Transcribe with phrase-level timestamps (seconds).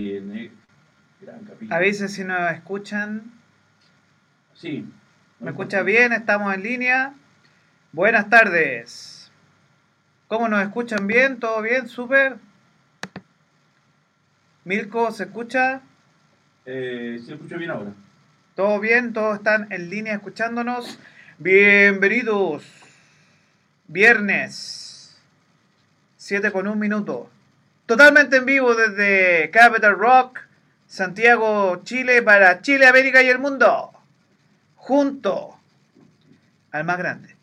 [0.00, 0.50] viene.
[1.20, 1.74] Gran capítulo.
[1.74, 3.32] Avisen si nos escuchan.
[4.54, 4.86] Sí.
[5.40, 6.12] ¿Me escucha bien?
[6.12, 7.14] ¿Estamos en línea?
[7.92, 9.30] Buenas tardes.
[10.28, 11.38] ¿Cómo nos escuchan bien?
[11.38, 11.88] ¿Todo bien?
[11.88, 12.36] ¿Súper?
[14.64, 15.82] Milko, ¿se escucha?
[16.64, 17.92] Eh, sí, lo escucho bien ahora.
[18.54, 19.12] ¿Todo bien?
[19.12, 20.98] ¿Todos están en línea escuchándonos?
[21.38, 22.64] Bienvenidos.
[23.86, 25.22] Viernes.
[26.16, 27.30] 7 con un minuto.
[27.86, 30.40] Totalmente en vivo desde Capital Rock,
[30.86, 33.92] Santiago, Chile, para Chile, América y el mundo.
[34.76, 35.56] Junto
[36.72, 37.34] al más grande.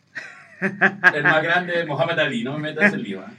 [0.62, 3.22] El más grande es Mohamed Ali, no me metas en lío.
[3.22, 3.26] ¿eh?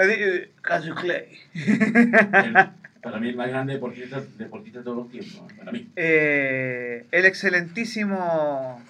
[0.00, 1.26] Eh, Cassius Clay.
[1.54, 2.54] El-
[3.02, 5.52] para mí el más grande deportista, deportista de todos los tiempos.
[5.56, 5.88] Para mí.
[5.96, 8.80] Eh, el excelentísimo.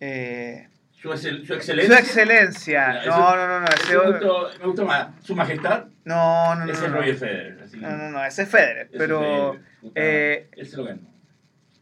[0.00, 0.68] eh,
[1.00, 1.98] Su, excel- su su excelencia.
[1.98, 3.00] excelencia.
[3.02, 3.66] Eso- No, no, no, no.
[3.66, 5.08] ese me, gustó, me gustó más.
[5.22, 5.84] Su majestad.
[6.04, 6.72] No, no, no.
[6.72, 6.98] ese no, es no.
[6.98, 7.62] Roger Federer.
[7.62, 8.86] así No, no, no, ese es Federer.
[8.88, 9.56] ese Pero.
[9.80, 11.00] Puta, eh, él se lo ganó.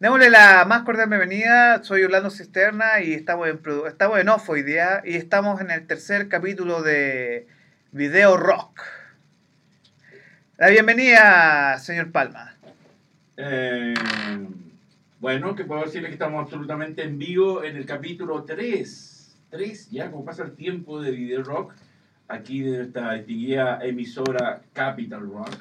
[0.01, 1.83] démosle la más cordial bienvenida.
[1.83, 5.01] Soy Orlando Cisterna y estamos en, estamos en off hoy día.
[5.05, 7.47] Y estamos en el tercer capítulo de
[7.93, 8.83] Video Rock.
[10.59, 12.55] La bienvenida, señor Palma.
[13.39, 13.95] Eh,
[15.21, 19.37] bueno, que puedo decirles que estamos absolutamente en vivo en el capítulo 3.
[19.51, 21.73] 3, ya como pasa el tiempo de Video Rock,
[22.29, 25.57] aquí de esta distinguida emisora Capital Rock.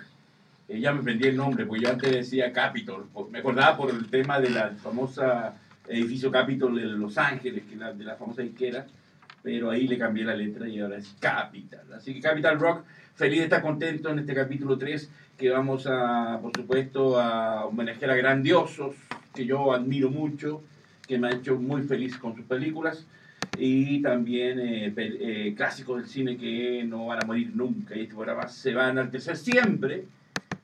[0.68, 3.08] Eh, ya me prendí el nombre, porque yo antes decía Capitol.
[3.32, 5.56] Me acordaba por el tema de la famosa
[5.88, 8.86] edificio Capitol de Los Ángeles, que la, de la famosa disquera,
[9.42, 11.94] pero ahí le cambié la letra y ahora es Capital.
[11.94, 12.84] Así que Capital Rock,
[13.14, 18.12] feliz de estar contento en este capítulo 3 que vamos a, por supuesto, a homenajear
[18.12, 18.96] a grandiosos
[19.36, 20.64] que yo admiro mucho,
[21.08, 23.06] que me han hecho muy feliz con sus películas,
[23.58, 28.16] y también eh, eh, clásicos del cine que no van a morir nunca, y este
[28.16, 30.06] programa se va a enaltecer siempre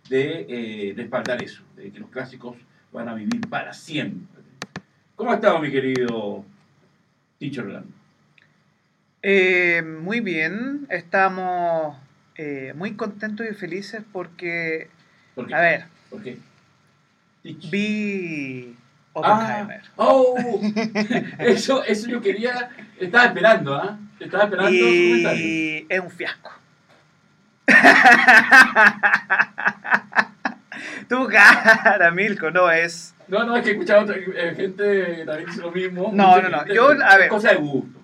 [0.09, 2.57] de eh, respaldar eso, de que los clásicos
[2.91, 4.43] van a vivir para siempre.
[5.15, 6.43] ¿Cómo ha estado mi querido
[7.39, 7.91] Teacher Orlando?
[9.21, 11.95] Eh, muy bien, estamos
[12.35, 14.89] eh, muy contentos y felices porque,
[15.35, 15.53] ¿Por qué?
[15.53, 16.37] a ver, ¿Por qué?
[17.43, 18.75] Vi
[19.13, 19.81] Ah, Oppenheimer.
[19.97, 20.37] ¡Oh!
[21.39, 22.69] Eso, eso yo quería.
[22.99, 23.97] Estaba esperando, ¿ah?
[24.19, 26.51] Estaba esperando y es un fiasco.
[31.09, 33.13] tu cara, Milko, no es.
[33.27, 36.11] No, no, es que he escuchado otra eh, gente que también dice lo mismo.
[36.13, 37.27] No, no, no, yo, a ver.
[37.29, 37.99] Cosa de gusto.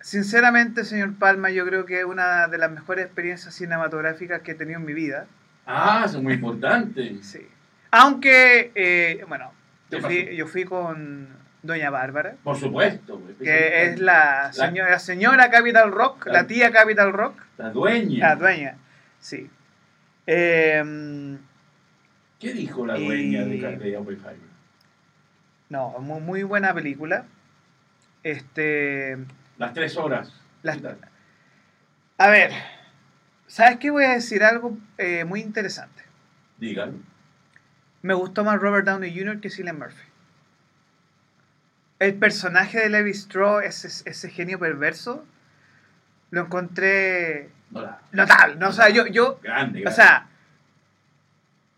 [0.00, 4.54] Sinceramente, señor Palma, yo creo que es una de las mejores experiencias cinematográficas que he
[4.54, 5.26] tenido en mi vida.
[5.66, 7.16] Ah, eso es muy importante.
[7.22, 7.46] Sí.
[7.90, 9.52] Aunque, eh, bueno,
[9.90, 11.28] yo ¿Qué fui, yo fui con
[11.62, 12.36] Doña Bárbara.
[12.44, 13.18] Por supuesto.
[13.20, 17.70] pues, que es la señora, la señora Capital Rock, La- la tía Capital Rock, La
[17.70, 18.28] dueña.
[18.28, 18.76] la dueña,
[19.20, 19.50] sí.
[20.26, 21.38] Eh,
[22.38, 24.48] ¿Qué dijo la Y- dueña de, Car- de Oppenheimer?
[25.70, 27.24] no, muy, muy buena película.
[28.22, 29.16] Este,
[29.56, 30.32] Las tres horas.
[30.62, 30.78] Las-
[32.18, 32.50] a ver,
[33.46, 33.90] ¿sabes qué?
[33.90, 36.02] Voy a decir algo eh, muy interesante.
[36.58, 36.94] Dígalo.
[38.02, 39.40] Me gustó más Robert Downey Jr.
[39.40, 40.02] que Cillian Murphy.
[41.98, 45.24] El personaje de Levi Strauss, ese, ese genio perverso,
[46.30, 48.54] lo encontré No, la- notable.
[48.56, 48.68] ¿no?
[48.68, 50.28] O sea, yo, yo Grande, O sea,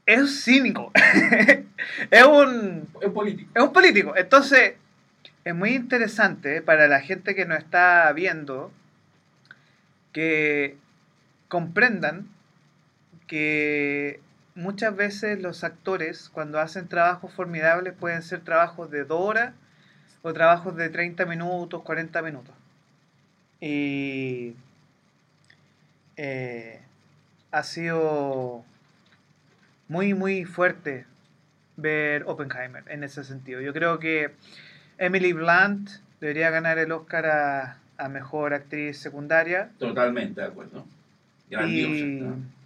[0.05, 0.93] es cínico.
[2.11, 3.50] es un es político.
[3.55, 4.16] es un político.
[4.16, 4.75] Entonces,
[5.44, 8.70] es muy interesante para la gente que nos está viendo
[10.12, 10.76] que
[11.49, 12.26] comprendan
[13.26, 14.20] que
[14.55, 19.55] muchas veces los actores, cuando hacen trabajos formidables, pueden ser trabajos de dos horas
[20.23, 22.55] o trabajos de 30 minutos, 40 minutos.
[23.61, 24.55] Y
[26.17, 26.81] eh,
[27.50, 28.64] ha sido
[29.88, 31.06] muy, muy fuerte
[31.76, 33.61] ver Oppenheimer en ese sentido.
[33.61, 34.32] Yo creo que
[34.99, 39.70] Emily Blunt debería ganar el Oscar a, a Mejor Actriz Secundaria.
[39.79, 40.87] Totalmente de acuerdo.
[41.49, 41.94] Grandiosa.
[41.94, 42.59] Y.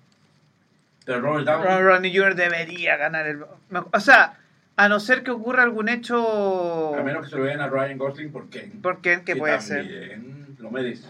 [1.04, 1.68] Pero Robert Downey.
[1.68, 2.34] Robert Downey Jr.
[2.34, 3.44] debería ganar el...
[3.92, 4.38] O sea,
[4.76, 6.94] a no ser que ocurra algún hecho...
[6.96, 8.70] A menos que se lo vean a Ryan Gosling, ¿por qué?
[8.82, 9.22] ¿Por qué?
[9.24, 10.18] Que puede ser.
[10.58, 11.08] Lo merece.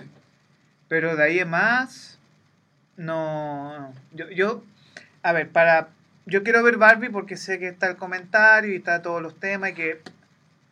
[0.88, 2.18] Pero de ahí en más,
[2.96, 3.78] no.
[3.78, 3.94] no.
[4.12, 4.62] Yo, yo,
[5.22, 5.88] a ver, para.
[6.26, 9.70] Yo quiero ver Barbie porque sé que está el comentario y está todos los temas
[9.70, 9.90] y que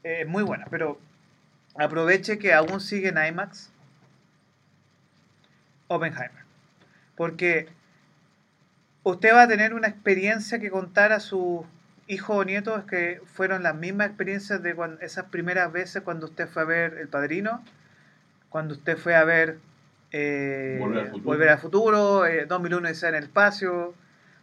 [0.03, 0.99] eh, es muy buena, pero
[1.77, 3.71] aproveche que aún sigue en IMAX
[5.89, 6.43] Oppenheimer.
[7.17, 7.69] Porque
[9.05, 11.63] usted va a tener una experiencia que contar a sus
[12.07, 16.49] hijos o nietos que fueron las mismas experiencias de cuan- esas primeras veces cuando usted
[16.49, 17.65] fue a ver El Padrino,
[18.51, 19.59] cuando usted fue a ver
[20.15, 21.25] eh, Volver al futuro.
[21.25, 23.89] Volver al Futuro, eh, 2001 Odisea en el espacio.
[23.89, 23.95] O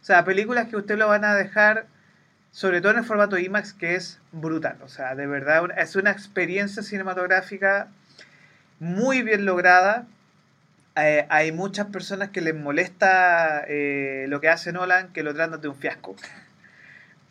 [0.04, 1.86] sea, películas que usted lo van a dejar,
[2.50, 4.78] sobre todo en el formato IMAX, que es brutal.
[4.82, 7.86] O sea, de verdad es una experiencia cinematográfica
[8.80, 10.06] muy bien lograda.
[11.02, 15.60] Eh, hay muchas personas que les molesta eh, lo que hace Nolan, que lo tratan
[15.60, 16.16] de un fiasco.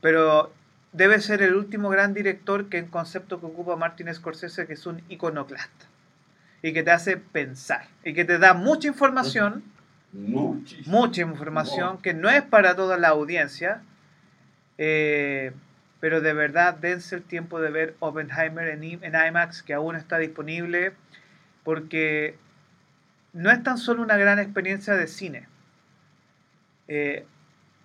[0.01, 0.51] Pero
[0.91, 4.85] debe ser el último gran director que en concepto que ocupa Martin Scorsese, que es
[4.85, 5.85] un iconoclasta.
[6.61, 7.87] Y que te hace pensar.
[8.03, 9.63] Y que te da mucha información.
[10.11, 13.83] Mucha información que no es para toda la audiencia.
[14.77, 15.51] Eh,
[15.99, 20.17] pero de verdad dense el tiempo de ver Oppenheimer en, en IMAX, que aún está
[20.17, 20.93] disponible.
[21.63, 22.35] Porque
[23.33, 25.47] no es tan solo una gran experiencia de cine.
[26.87, 27.25] Eh,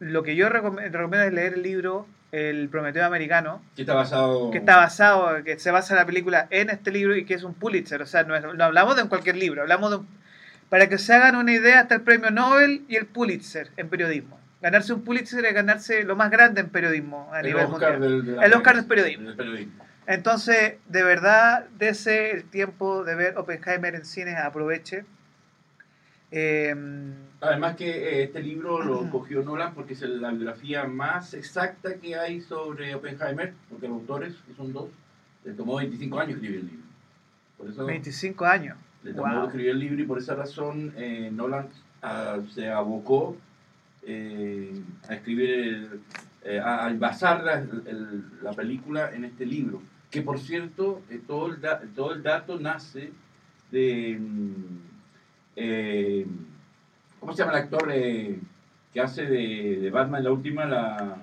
[0.00, 3.62] lo que yo recomiendo es leer el libro El Prometeo Americano.
[3.76, 4.50] Que está basado.
[4.50, 7.54] Que está basado, que se basa la película en este libro y que es un
[7.54, 8.02] Pulitzer.
[8.02, 9.98] O sea, no, hablamos de cualquier libro, hablamos de
[10.68, 14.40] Para que se hagan una idea, está el premio Nobel y el Pulitzer en periodismo.
[14.62, 18.42] Ganarse un Pulitzer es ganarse lo más grande en periodismo a el nivel Oscar mundial.
[18.42, 19.30] el Oscar del periodismo.
[20.06, 25.04] Entonces, de verdad, dese el tiempo de ver Oppenheimer en cines, aproveche.
[26.36, 31.94] Em, Además que eh, este libro lo cogió Nolan porque es la biografía más exacta
[31.94, 34.88] que hay sobre Oppenheimer, porque los autores, que son dos,
[35.44, 36.84] le tomó 25 años escribir el libro.
[37.56, 38.76] Por eso 25 años.
[39.04, 41.68] Le tomó escribir el libro y por esa razón eh, Nolan
[42.02, 43.36] ah, se abocó
[44.02, 44.74] eh,
[45.08, 46.00] a escribir,
[46.64, 47.64] a, basar la,
[48.42, 49.80] la, película en este libro.
[50.10, 51.60] Que por cierto, todo, el
[51.94, 53.12] todo el dato nace
[53.70, 54.93] de mm,
[55.56, 56.26] eh,
[57.20, 58.38] ¿cómo se llama el actor eh,
[58.92, 60.64] que hace de, Batman la última?
[60.64, 61.16] La...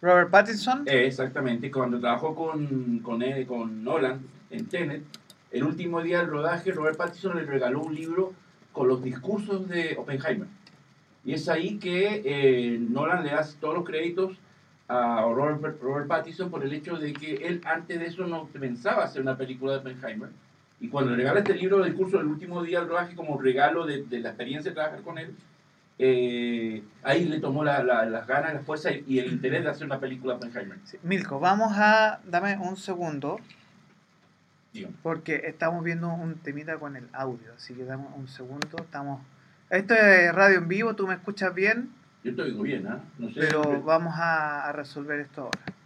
[0.00, 0.84] Robert Pattinson.
[0.86, 4.20] Eh, exactamente, cuando trabajó con, con, con Nolan
[4.50, 5.02] en Tenet,
[5.50, 8.32] el último día del rodaje, Robert Pattinson le regaló un libro
[8.72, 10.48] con los discursos de Oppenheimer.
[11.24, 14.38] Y es ahí que Nolan le da todos los créditos
[14.86, 19.04] a Robert, Robert Pattinson por el hecho de que él antes de eso no pensaba
[19.04, 20.30] hacer una película de Oppenheimer
[20.80, 23.84] y cuando le regala este libro de discurso del último día del rodaje como regalo
[23.84, 25.34] de, la experiencia de trabajar con él,
[25.98, 27.84] eh, ahí le tomó las
[28.26, 30.78] ganas, la fuerza y, el interés de hacer una película de Oppenheimer.
[31.02, 33.40] Milko, vamos a, dame un segundo,
[35.02, 39.20] porque estamos viendo un temita con el audio, así que dame un segundo, estamos...
[39.70, 41.90] Esto es radio en vivo, ¿tú me escuchas bien?
[42.22, 43.00] Yo te oigo bien, ¿ah?
[43.18, 45.77] No sé Pero vamos a resolver esto ahora.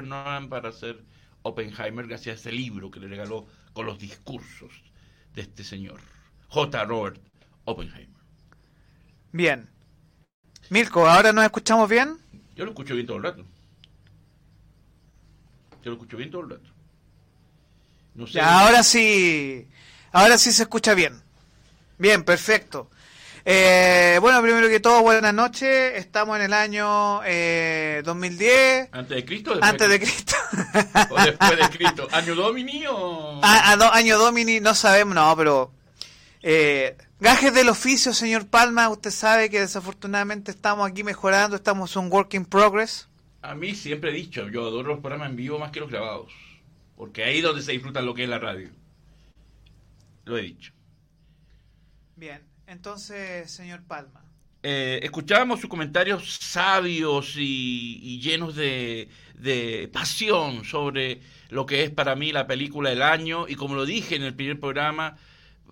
[0.00, 1.04] Nolan para hacer
[1.42, 4.72] Oppenheimer gracias a ese libro que le regaló con los discursos
[5.34, 6.00] de este señor,
[6.48, 6.84] J.
[6.84, 7.20] Robert
[7.64, 8.22] Oppenheimer.
[9.32, 9.68] Bien.
[10.70, 12.18] Mirko, ¿ahora nos escuchamos bien?
[12.54, 13.44] Yo lo escucho bien todo el rato.
[15.82, 16.70] Yo lo escucho bien todo el rato.
[18.14, 18.40] No sé.
[18.40, 19.66] ahora sí.
[20.12, 21.20] Ahora sí se escucha bien.
[21.98, 22.90] Bien, perfecto.
[23.44, 25.94] Eh, bueno, primero que todo, buenas noches.
[25.96, 27.20] Estamos en el año
[28.04, 28.50] 2010.
[28.50, 29.58] Eh, ¿Antes de Cristo?
[29.60, 30.34] Antes de Cristo.
[31.10, 32.08] ¿O después de Cristo?
[32.12, 33.40] ¿Año Domini o...?
[33.42, 35.72] año Domini, no sabemos, no, pero...
[36.44, 38.88] Eh, gajes del oficio, señor Palma.
[38.88, 43.08] Usted sabe que desafortunadamente estamos aquí mejorando, estamos un work in progress.
[43.42, 46.32] A mí siempre he dicho, yo adoro los programas en vivo más que los grabados.
[46.96, 48.70] Porque ahí es donde se disfruta lo que es la radio.
[50.24, 50.72] Lo he dicho.
[52.22, 52.40] Bien.
[52.68, 54.24] Entonces, señor Palma.
[54.62, 59.08] Eh, escuchábamos sus comentarios sabios y, llenos de,
[59.92, 64.14] pasión sobre lo que es para mí la película del año y como lo dije
[64.14, 65.16] en el primer programa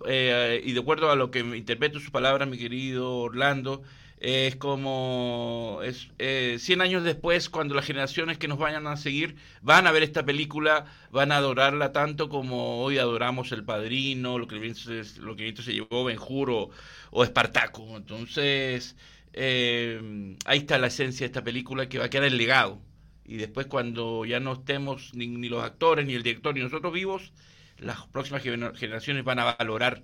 [0.05, 3.83] eh, y de acuerdo a lo que interpreto sus palabras mi querido Orlando
[4.21, 9.35] es como es, eh, 100 años después, cuando las generaciones que nos vayan a seguir
[9.63, 14.47] van a ver esta película, van a adorarla tanto como hoy adoramos El Padrino, lo
[14.47, 16.69] que que se llevó Benjuro
[17.09, 17.97] o Espartaco.
[17.97, 18.95] Entonces,
[19.33, 22.79] eh, ahí está la esencia de esta película que va a quedar el legado.
[23.25, 26.93] Y después cuando ya no estemos ni, ni los actores, ni el director, ni nosotros
[26.93, 27.33] vivos,
[27.79, 30.03] las próximas generaciones van a valorar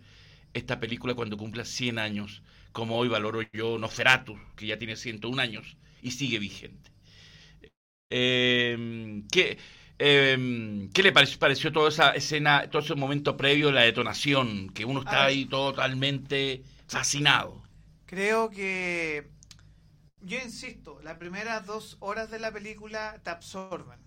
[0.53, 5.41] esta película cuando cumpla 100 años como hoy valoro yo Nosferatu, que ya tiene 101
[5.41, 6.91] años y sigue vigente.
[8.09, 9.57] Em, ¿qué,
[9.99, 14.69] em, ¿Qué le pareció, pareció, toda esa escena, todo ese momento previo la detonación?
[14.69, 17.63] Que uno está ahí totalmente fascinado.
[18.05, 19.29] Creo que,
[20.21, 23.99] yo insisto, las primeras dos horas de la película te absorben.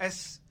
[0.00, 0.42] Es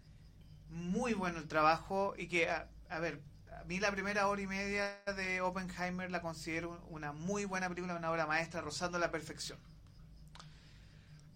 [0.70, 3.22] muy bueno el trabajo y que, a, a ver,
[3.65, 8.12] mí la primera hora y media de Oppenheimer la considero una muy buena película, una
[8.12, 9.60] obra maestra, rozando la perfección.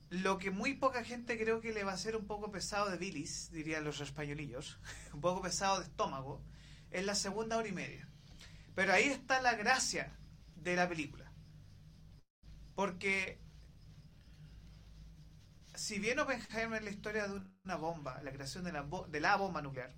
[0.10, 2.98] Lo que muy poca gente creo que le va a ser un poco pesado de
[2.98, 4.80] bilis, dirían los españolillos,
[5.14, 6.42] un poco pesado de estómago,
[6.92, 8.08] es la segunda hora y media.
[8.76, 10.18] Pero ahí está la gracia
[10.56, 11.32] de la película.
[12.76, 13.40] Porque
[15.78, 19.36] si bien Oppenheimer es la historia de una bomba, la creación de la, de la
[19.36, 19.94] bomba nuclear,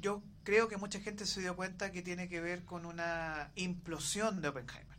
[0.00, 4.40] yo creo que mucha gente se dio cuenta que tiene que ver con una implosión
[4.40, 4.98] de Oppenheimer.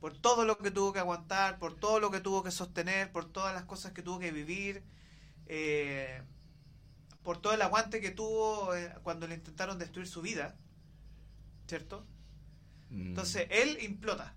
[0.00, 3.24] Por todo lo que tuvo que aguantar, por todo lo que tuvo que sostener, por
[3.30, 4.82] todas las cosas que tuvo que vivir,
[5.46, 6.22] eh,
[7.22, 10.56] por todo el aguante que tuvo eh, cuando le intentaron destruir su vida,
[11.66, 12.06] ¿cierto?
[12.90, 13.08] Mm.
[13.08, 14.34] Entonces él implota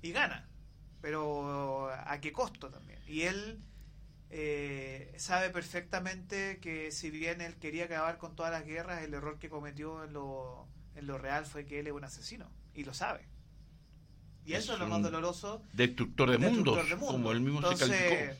[0.00, 0.48] y gana,
[1.00, 3.00] pero ¿a qué costo también?
[3.06, 3.62] Y él
[4.34, 9.38] eh, sabe perfectamente que si bien él quería acabar con todas las guerras, el error
[9.38, 12.94] que cometió en lo, en lo real fue que él es un asesino y lo
[12.94, 13.26] sabe.
[14.44, 15.62] Y eso es, lo más doloroso.
[15.72, 18.34] Destructor de Destructor mundos, de como él mismo se calificó.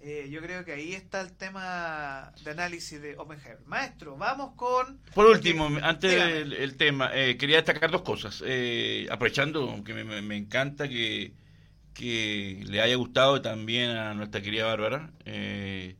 [0.00, 3.60] eh, yo creo que ahí está el tema de análisis de Oppenheimer.
[3.66, 4.98] Maestro, vamos con...
[5.14, 8.42] Por último, antes del el tema, eh, quería destacar dos cosas.
[8.44, 11.32] Eh, aprovechando que me, me- me encanta que,
[11.96, 15.10] que le haya gustado también a nuestra querida Bárbara.
[15.24, 15.96] eh,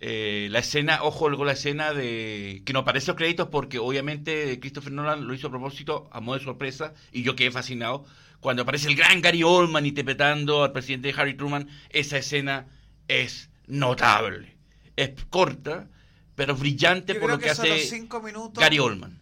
[0.00, 4.60] eh, la escena, ojo con la escena de que no aparece los créditos porque obviamente
[4.60, 8.04] Christopher Nolan lo hizo a propósito, a modo de sorpresa, y yo quedé fascinado.
[8.40, 12.68] Cuando aparece el gran Gary Oldman interpretando al presidente Harry Truman, esa escena
[13.08, 14.56] es notable.
[14.94, 15.88] Es corta,
[16.36, 18.62] pero brillante Yo por lo que, los hace cinco minutos...
[18.62, 19.18] Gary Oldman.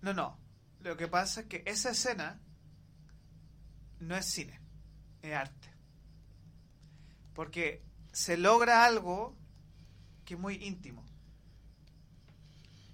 [0.00, 0.36] No, no.
[0.80, 2.40] Lo que pasa es que esa escena
[4.00, 4.58] no es cine,
[5.22, 5.68] es arte.
[7.34, 9.36] Porque se logra algo
[10.24, 11.04] que es muy íntimo,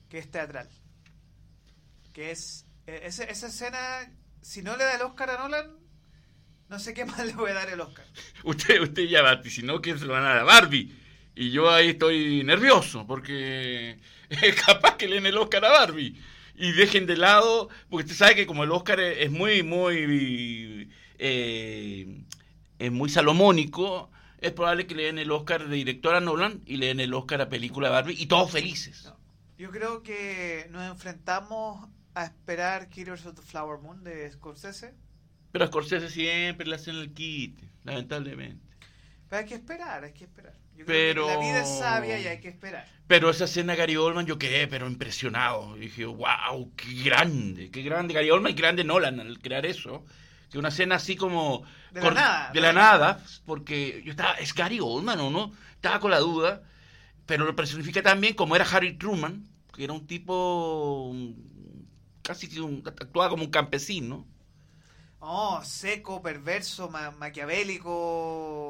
[0.08, 0.68] que es teatral.
[2.12, 2.66] Que es.
[2.86, 3.78] eh, esa, escena,
[4.40, 5.76] si no le da el Oscar a Nolan,
[6.68, 8.06] no sé qué más le voy a dar el Oscar.
[8.44, 10.94] Usted, usted ya vaticinó que se lo van a dar a Barbie.
[11.34, 16.20] Y yo ahí estoy nervioso porque es capaz que le den el Oscar a Barbie.
[16.56, 22.22] Y dejen de lado, porque usted sabe que como el Oscar es muy, muy, eh,
[22.78, 24.10] es muy salomónico,
[24.40, 27.12] es probable que le den el Oscar de director a Nolan y le den el
[27.14, 29.12] Oscar a película Barbie y todos felices.
[29.58, 34.94] Yo creo que nos enfrentamos a esperar Killers of the Flower Moon de Scorsese.
[35.50, 38.64] Pero a Scorsese siempre le hacen el kit, lamentablemente.
[39.28, 40.54] Pero hay que esperar, hay que esperar.
[40.76, 42.86] Yo Pero- creo que la vida es sabia y hay que esperar.
[43.08, 45.74] Pero esa escena de Gary Oldman yo quedé pero impresionado.
[45.74, 50.04] Dije, wow, qué grande, qué grande Gary Oldman y grande Nolan al crear eso.
[50.50, 51.64] Que una escena así como...
[51.90, 55.52] De la nada, De la nada, porque yo estaba, ¿es Gary Oldman o no?
[55.74, 56.62] Estaba con la duda,
[57.26, 61.14] pero lo personifica también como era Harry Truman, que era un tipo
[62.22, 64.26] casi que un- actuaba como un campesino.
[65.20, 67.94] Oh, seco, perverso, ma- maquiavélico.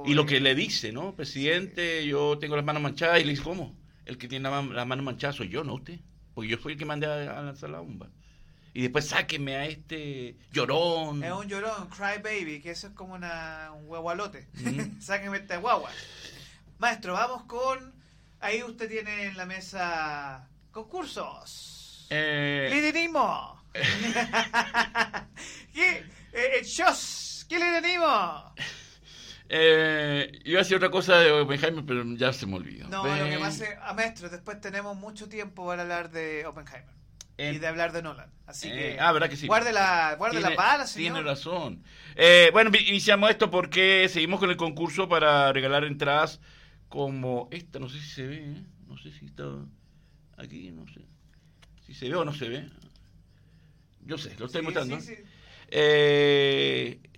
[0.02, 1.14] Y lo eh, que le dice, ¿no?
[1.14, 3.20] Presidente, yo tengo las manos manchadas.
[3.20, 3.78] Y le dice, ¿cómo?
[4.04, 6.00] El que tiene la las manos manchadas soy yo, no usted.
[6.34, 8.10] Porque yo fui el que mandé a, a lanzar la bomba.
[8.74, 11.24] Y después sáqueme a este llorón.
[11.24, 14.46] Es un llorón, cry baby, que eso es como una, un guagualote.
[14.54, 15.00] Mm.
[15.00, 15.90] Sáquenme esta guagua.
[16.78, 17.92] Maestro, vamos con.
[18.40, 22.06] Ahí usted tiene en la mesa concursos.
[22.10, 23.60] Eh, ¡Liderismo!
[25.74, 26.04] ¿Qué?
[26.32, 27.46] Eh, ¡Shows!
[27.48, 28.54] ¿Qué liderismo?
[29.48, 32.88] eh, iba a decir otra cosa de Oppenheimer, pero ya se me olvidó.
[32.88, 33.18] No, Ven.
[33.18, 36.97] lo que pasa es, a maestro, después tenemos mucho tiempo para hablar de Oppenheimer
[37.38, 38.30] En- y de hablar de Nolan.
[38.46, 39.46] Así Eh, que ah, ¿verdad que sí?
[39.46, 41.14] guarde la, guarde Tiene- las balas, señor.
[41.14, 41.82] Tiene razón.
[42.16, 46.40] Eh, bueno, iniciamos esto porque seguimos con el concurso para regalar entradas
[46.88, 47.78] como esta.
[47.78, 48.62] No sé si se ve, ¿eh?
[48.86, 49.44] No sé si está
[50.36, 51.00] aquí, no sé.
[51.86, 52.68] Si se ve o no se ve.
[54.04, 55.00] Yo sé, lo estoy Sí, mostrando.
[55.00, 55.22] sí, sí.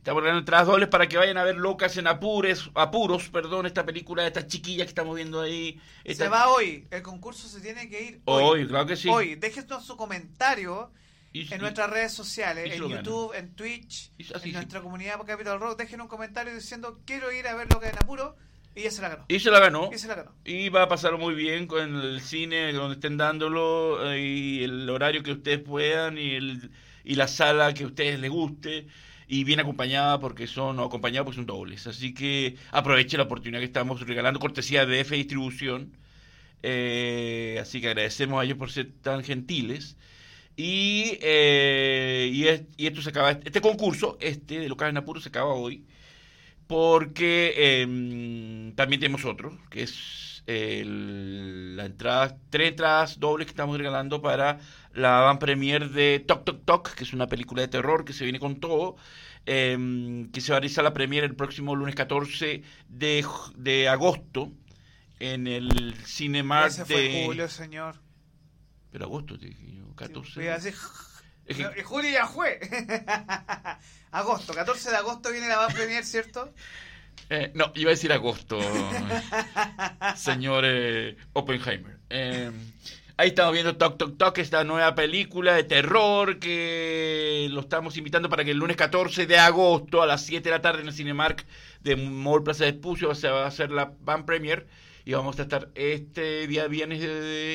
[0.00, 3.84] Estamos regalando entradas dobles para que vayan a ver Locas en Apures, Apuros, perdón, esta
[3.84, 5.78] película de estas chiquillas que estamos viendo ahí.
[6.04, 6.86] Esta- Se va hoy.
[6.90, 8.42] El concurso se tiene que ir hoy.
[8.62, 9.10] Hoy, claro que sí.
[9.10, 9.34] Hoy.
[9.34, 10.90] Déjenos su comentario
[11.34, 12.88] Y- en nuestras redes sociales, en.
[12.88, 14.52] YouTube, en Twitch, Y- así, en sí.
[14.52, 15.78] nuestra comunidad por Capital Rock.
[15.78, 18.36] Dejen un comentario diciendo quiero ir a ver lo que en apuro
[18.74, 19.24] y ya se la ganó.
[19.28, 19.90] y se la ganó.
[19.92, 20.34] Y se la ganó.
[20.46, 24.88] Y va a pasar muy bien con el cine donde estén dándolo eh, y el
[24.88, 26.70] horario que ustedes puedan y, el,
[27.04, 28.86] y la sala que a ustedes les guste
[29.30, 31.86] y bien acompañada porque son o acompañados porque son dobles.
[31.86, 35.80] Así que aproveche la oportunidad que estamos regalando cortesía de F Distribución.
[36.62, 39.96] Eh, así que agradecemos a ellos por ser tan gentiles.
[40.56, 45.20] Y, eh, y, es- y esto se acaba, este concurso, este de Locales en Apuro,
[45.20, 45.86] se acaba hoy,
[46.66, 54.20] porque eh, también tenemos otro, que es la entrada, tres entradas dobles que estamos regalando
[54.22, 54.58] para
[54.94, 58.24] la van premier de Toc Toc Toc, que es una película de terror que se
[58.24, 58.96] viene con todo,
[59.46, 64.52] eh, que se va a realizar la premier el próximo lunes 14 de, de agosto
[65.18, 67.24] en el Cinemark Ese fue de...
[67.26, 67.96] julio, señor.
[68.90, 70.40] Pero agosto, te dije yo, 14.
[70.40, 70.74] Voy a decir-
[71.46, 72.58] Es que- No, y julio ya fue.
[74.10, 76.52] agosto, 14 de agosto viene la van premier, ¿cierto?
[77.32, 78.58] Eh, no, iba a decir agosto,
[80.16, 81.98] señor eh, Oppenheimer.
[82.08, 82.50] Eh,
[83.20, 88.30] ahí estamos viendo Toc Toc Toc, esta nueva película de terror que lo estamos invitando
[88.30, 90.94] para que el lunes 14 de agosto a las 7 de la tarde en el
[90.94, 91.44] Cinemark
[91.82, 94.66] de Mall Plaza de Espucio se va a hacer la van premier
[95.04, 97.02] y vamos a estar este día viernes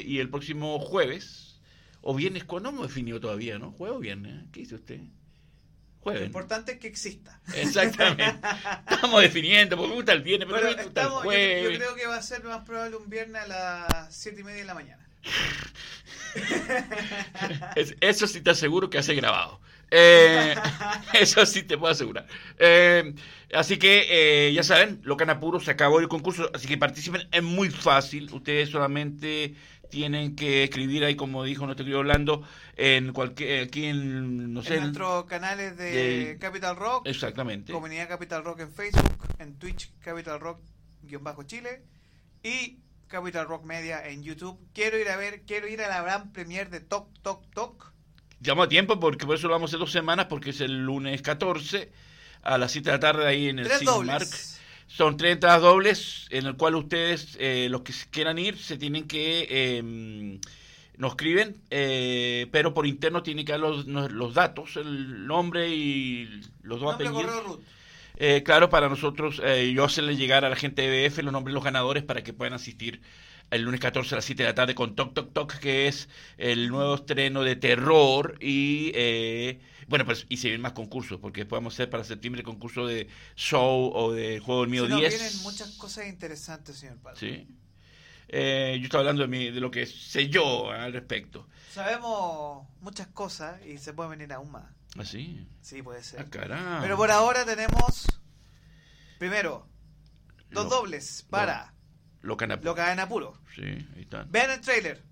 [0.05, 1.59] y el próximo jueves.
[2.01, 2.69] O viernes, ¿cuándo?
[2.69, 3.71] Hemos definido todavía, ¿no?
[3.71, 4.43] ¿Jueves o viernes?
[4.51, 4.99] ¿Qué dice usted?
[4.99, 5.09] Lo
[6.01, 6.21] Jueves.
[6.21, 6.27] ¿no?
[6.27, 7.41] importante es que exista.
[7.55, 8.23] Exactamente.
[8.91, 11.63] Estamos definiendo, porque me gusta el viernes, pero Pero me gusta el estamos, yo, jueves.
[11.63, 14.59] yo creo que va a ser más probable un viernes a las 7 y media
[14.59, 15.04] de la mañana.
[17.75, 19.59] Es- eso sí te aseguro que hace grabado.
[19.91, 20.55] Eh,
[21.13, 22.27] eso sí te puedo asegurar.
[22.57, 23.13] Eh,
[23.53, 24.05] así que
[24.47, 28.29] eh, ya saben, Locan Apuro se acabó el concurso, así que participen, es muy fácil.
[28.33, 29.55] Ustedes solamente
[29.89, 32.41] tienen que escribir ahí, como dijo nuestro querido Orlando,
[32.75, 37.71] en cualquier, aquí en, no sé, en- nuestros canales de de- Capital Rock, exactamente.
[37.71, 41.83] Comunidad Capital Rock en Facebook, en Twitch Capital Rock-Chile
[42.43, 44.57] y Capital Rock Media en YouTube.
[44.73, 47.91] Quiero ir a ver, quiero ir a la gran premier de Toc Toc Toc.
[48.41, 50.85] Llamo a tiempo porque por eso lo vamos a hacer dos semanas, porque es el
[50.85, 51.91] lunes 14
[52.43, 54.27] a las 7 de la tarde ahí en el Tres Cinemark.
[54.87, 59.07] Son tres entradas dobles en el cual ustedes, eh, los que quieran ir, se tienen
[59.07, 59.47] que...
[59.49, 60.39] eh,
[60.97, 66.41] nos escriben, eh, pero por interno tienen que dar los, los datos, el nombre y
[66.61, 67.59] los dos apellidos.
[68.17, 71.51] Eh, claro, para nosotros, eh, yo hacerle llegar a la gente de BF los nombres
[71.51, 73.01] de los ganadores para que puedan asistir
[73.51, 76.09] el lunes 14 a las 7 de la tarde con Toc Toc Toc, que es
[76.37, 78.37] el nuevo estreno de terror.
[78.41, 82.45] Y eh, bueno, pues y se vienen más concursos, porque podemos hacer para septiembre el
[82.45, 85.19] concurso de show o de juego del mío Se nos 10.
[85.19, 87.19] vienen muchas cosas interesantes, señor Pablo.
[87.19, 87.47] Sí.
[88.27, 91.47] Eh, yo estoy hablando de, mi, de lo que sé yo al respecto.
[91.69, 94.74] Sabemos muchas cosas y se puede venir aún más.
[94.97, 95.47] ¿Así?
[95.61, 96.21] Sí, puede ser.
[96.21, 96.79] Ah, caramba.
[96.81, 98.05] Pero por ahora tenemos,
[99.19, 99.67] primero,
[100.51, 101.73] dos Lo- dobles para
[102.21, 103.39] Lo Lo apuro.
[103.53, 104.23] Sí, ahí está.
[104.23, 105.03] Vean el trailer.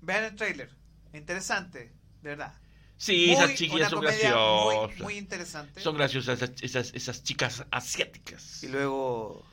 [0.00, 0.70] Vean el trailer.
[1.12, 2.54] Interesante, de verdad.
[2.98, 4.34] Sí, Muy- esas chiquillas son graciosas.
[4.96, 5.80] Muy, muy interesante.
[5.80, 8.62] Son graciosas esas, esas, esas chicas asiáticas.
[8.62, 9.44] Y luego,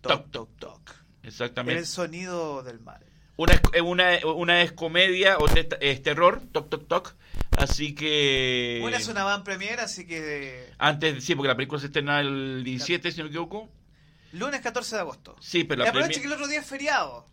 [0.00, 0.96] Toc, toc, toc, toc.
[1.22, 1.84] El Exactamente.
[1.86, 3.04] sonido del mal.
[3.36, 7.14] Una, es- eh, una, una es comedia, otra es, terror, toc, toc, toc.
[7.56, 8.80] Así que...
[8.84, 12.62] Una es una van premier, así que Antes, sí, porque la película se estrena el
[12.64, 13.68] 17, si no me equivoco.
[14.32, 15.36] lunes 14 de agosto.
[15.40, 17.28] Sí, pero y la aproveche que el otro día es feriado.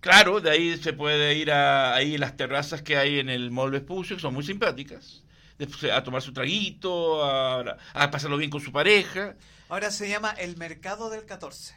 [0.00, 3.70] Claro, de ahí se puede ir a ahí las terrazas que hay en el Mall
[3.72, 5.24] Vespucio, que son muy simpáticas.
[5.58, 9.34] Después a tomar su traguito, a, a pasarlo bien con su pareja.
[9.68, 11.74] Ahora se llama El Mercado del 14.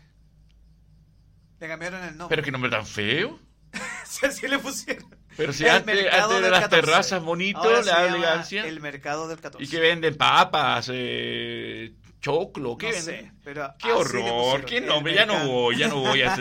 [1.61, 2.35] Le cambiaron el nombre.
[2.35, 3.39] Pero qué nombre tan feo.
[4.03, 5.05] Sí, así le pusieron.
[5.37, 6.03] Pero si El antes, de
[6.49, 6.69] las 14.
[6.69, 8.65] terrazas bonito, Ahora la elegancia.
[8.65, 9.63] El Mercado del 14.
[9.63, 13.25] Y que venden papas, eh, choclo, ¿qué no venden?
[13.25, 16.21] sé, pero Qué horror, qué nombre, ya no voy, ya no voy.
[16.23, 16.35] A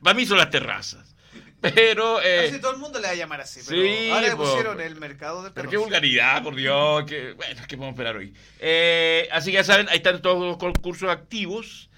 [0.00, 1.16] para mí son las terrazas.
[1.60, 4.36] Pero, eh, Casi todo el mundo le va a llamar así, pero sí, ahora le
[4.36, 4.44] po.
[4.44, 5.54] pusieron el Mercado del 14.
[5.54, 7.04] pero qué vulgaridad, por Dios.
[7.06, 8.34] Que, bueno, ¿qué podemos esperar hoy?
[8.60, 11.90] Eh, así que ya saben, ahí están todos los concursos activos.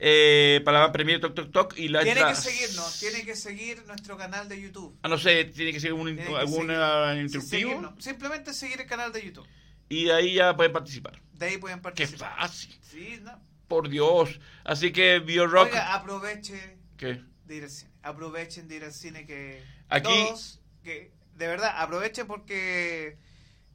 [0.00, 3.84] Eh, para la Premier Toc Toc Toc y la Tiene que seguirnos, tiene que seguir
[3.86, 4.96] nuestro canal de YouTube.
[5.02, 7.70] Ah, no sé, tiene que ser un, Tiene algún seguir- Sí, instructivo.
[7.70, 8.04] seguirnos.
[8.04, 9.46] Simplemente seguir el canal de YouTube.
[9.88, 11.20] y de ahí ya pueden participar.
[11.32, 12.36] De ahí pueden Qué participar.
[12.38, 13.40] fácil, Sí, no.
[13.68, 14.38] por Dios.
[14.64, 15.68] Así que BioRock.
[15.68, 17.20] Oiga, aproveche ¿Qué?
[17.46, 17.90] de ir al cine.
[18.02, 23.16] Aprovechen de ir al cine que Aquí- todos, que de verdad, aprovechen porque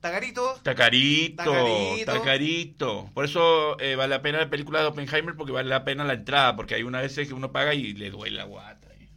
[0.03, 2.11] Tagarito, Está carito, Está carito.
[2.11, 3.09] está carito.
[3.13, 6.11] Por eso eh, vale la pena la película de Oppenheimer porque vale la pena la
[6.15, 8.89] entrada, porque hay una vez que uno paga y le duele la guata.
[8.99, 9.07] eh.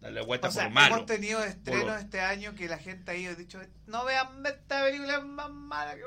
[0.00, 0.94] Dale la guata o sea, por malo.
[0.94, 5.16] hemos tenido estrenos Por este año que la gente ha dicho, no vean esta película
[5.18, 6.00] es más mala que...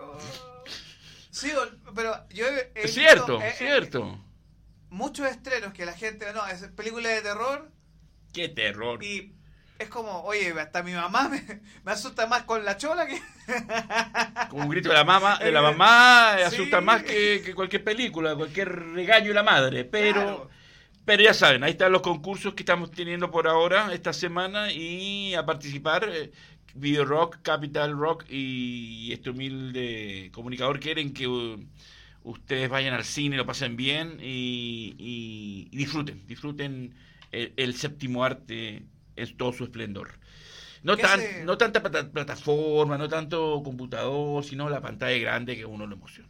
[1.30, 4.20] Sí, o- pero yo he, Es visto, cierto, eh, eh, cierto.
[4.90, 7.72] muchos estrenos que la gente, no, es película de terror
[8.34, 9.04] Qué terror.
[9.04, 9.36] y
[9.80, 11.42] es como, oye, hasta mi mamá me,
[11.84, 13.20] me asusta más con la chola que...
[14.50, 16.56] Como un grito de la mamá, de la mamá eh, Sí.
[16.56, 19.84] asusta más que, que cualquier película, cualquier regaño de la madre.
[19.86, 20.50] Pero, Claro.
[21.06, 25.34] pero ya saben, ahí están los concursos que estamos teniendo por ahora esta semana y
[25.36, 26.10] a participar.
[26.12, 26.32] eh,
[26.80, 31.60] Video Rock, Capital Rock y este humilde comunicador quieren que uh,
[32.24, 36.94] ustedes vayan al cine, lo pasen bien y, y- y disfruten, disfruten
[37.32, 38.84] el, el séptimo arte
[39.18, 40.20] en todo su esplendor.
[40.84, 45.56] No, ¿Qué tan, se- no tanta plata- plataforma, no tanto computador, sino la pantalla grande
[45.56, 46.30] que uno lo emociona.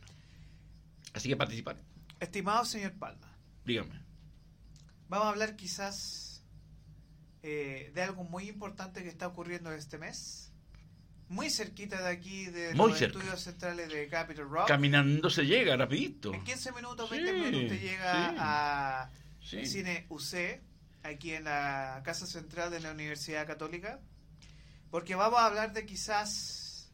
[1.13, 1.77] Así que participar,
[2.19, 4.01] Estimado señor Palma, díganme.
[5.09, 6.43] vamos a hablar quizás
[7.43, 10.51] eh, de algo muy importante que está ocurriendo este mes.
[11.29, 13.17] Muy cerquita de aquí, de Muy los cerca.
[13.19, 14.67] estudios centrales de Capitol Rock.
[14.69, 16.33] Caminando se llega rapidito.
[16.33, 18.35] En 15 minutos, Sí, 20 minutos usted llega sí.
[18.39, 19.09] a
[19.41, 19.65] Sí.
[19.65, 20.61] cine UC,
[21.07, 23.99] aquí en la Casa Central de la Universidad Católica,
[24.91, 26.91] porque vamos a hablar de quizás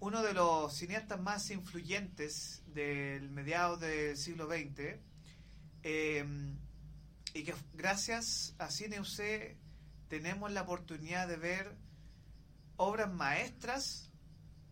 [0.00, 4.98] uno de los cineastas más influyentes del mediados del siglo XX,
[5.82, 6.24] eh,
[7.34, 9.56] y que gracias a Cine UC
[10.08, 11.74] tenemos la oportunidad de ver
[12.76, 14.10] obras maestras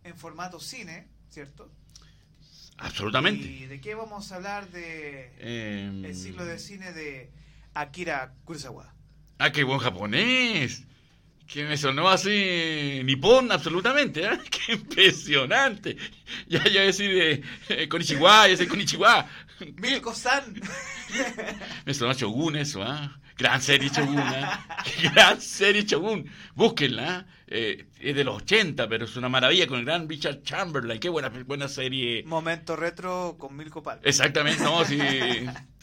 [0.05, 1.71] en formato cine, ¿cierto?
[2.77, 3.45] Absolutamente.
[3.45, 7.31] ¿Y de qué vamos a hablar de Em, el ciclo de cine de
[7.75, 8.95] Akira Kurosawa.
[9.39, 10.87] Ah, qué buen japonés.
[11.47, 14.39] Que me sonó así nipón absolutamente, ¿eh?
[14.51, 15.97] Qué impresionante.
[16.47, 19.27] Ya, ya decir eh, eh, Konichiwa, ya sé Konichiwa.
[19.79, 20.61] Milko-san.
[21.85, 23.19] Me sonó Shogun eso, ¿ah?
[23.37, 24.65] Gran serie Shogun, ¿ah?
[25.03, 26.31] Gran serie Shogun.
[26.55, 27.87] Búsquenla, ¿eh?
[27.99, 31.01] es de los 80, pero es una maravilla con el gran Richard Chamberlain.
[31.01, 32.23] Qué buena, buena serie.
[32.27, 34.03] Momento retro con Milko Palma.
[34.05, 35.01] Exactamente, no, sí.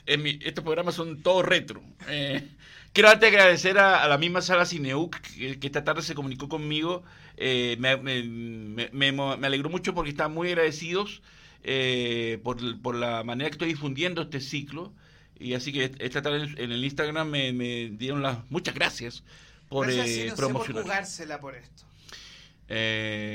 [0.07, 1.83] En mi- estos programas son todos retro.
[2.07, 2.47] Eh,
[2.93, 6.47] quiero antes agradecer a, a la misma sala Cineuc que, que esta tarde se comunicó
[6.49, 7.03] conmigo.
[7.37, 11.21] Eh, me, me- me- me- me alegró mucho porque están muy agradecidos
[11.63, 14.93] eh, por, por la manera que estoy difundiendo este ciclo.
[15.39, 17.51] Y así que esta tarde en- el Instagram me,
[17.91, 19.23] dieron las muchas gracias
[19.69, 20.83] por Gracias, sé, por promocionar.
[20.83, 21.83] jugársela por esto.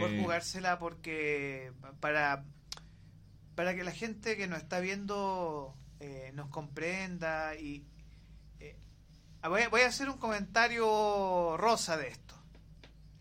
[0.00, 2.44] Por jugársela porque para,
[3.54, 7.86] para que la gente que nos está viendo eh, nos comprenda y...
[8.60, 8.76] eh,
[9.48, 12.34] voy, a- voy a hacer un comentario rosa de esto.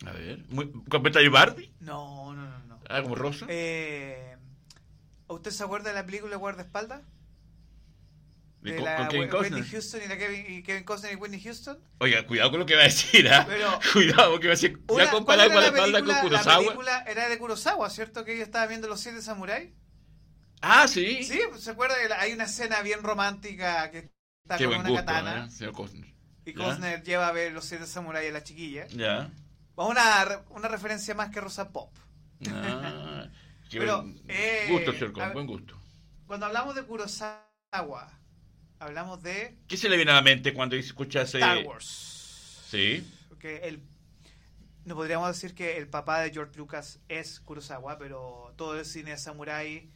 [0.05, 0.43] a ver,
[0.89, 1.71] ¿comentario Barbie?
[1.79, 2.79] No, no, no, no.
[2.89, 3.45] Ah, como Rosa.
[3.49, 4.35] Eh,
[5.27, 7.01] ¿Usted se acuerda de la película Guardaespaldas?
[8.61, 9.65] De de Co- la con Kevin Whitney Costner.
[9.71, 11.79] Houston y la Kevin, y Kevin Costner y Whitney Houston.
[11.99, 13.45] Oiga, cuidado con lo que va a decir, ¿ah?
[13.47, 14.71] Pero- Cuidado, que va a decir.
[14.77, 16.37] ¿Se va Una- a comparar ¿cuál era la Guardaespaldas con película?
[16.37, 16.63] La Kurosawa?
[16.65, 18.23] película era de Kurosawa, ¿cierto?
[18.25, 19.71] Que ella estaba viendo Los Siete Samuráis.
[20.61, 21.23] Ah, sí.
[21.23, 21.95] Sí, ¿se acuerda?
[21.95, 24.11] que Hay una escena bien romántica que
[24.43, 25.49] está Qué con buen una gusto, katana ¿eh?
[25.49, 26.13] Señor Costner.
[26.45, 26.65] y ¿Ya?
[26.65, 28.87] Costner lleva a ver Los Siete Samuráis a la chiquilla.
[28.89, 29.31] Ya.
[29.75, 31.91] Una, una referencia más que Rosa Pop.
[32.49, 33.27] Ah,
[33.69, 35.79] qué Pero, buen eh, gusto, señor Costner, buen gusto.
[36.27, 38.19] Cuando hablamos de Kurosawa,
[38.79, 41.39] hablamos de ¿Qué se le viene a la mente cuando escucha ese...
[41.39, 42.65] Star Wars.
[42.69, 43.05] Sí.
[43.29, 43.81] Porque el,
[44.85, 49.17] no podríamos decir que el papá de George Lucas es Kurosawa, pero todo el cine
[49.17, 49.89] samurai eh,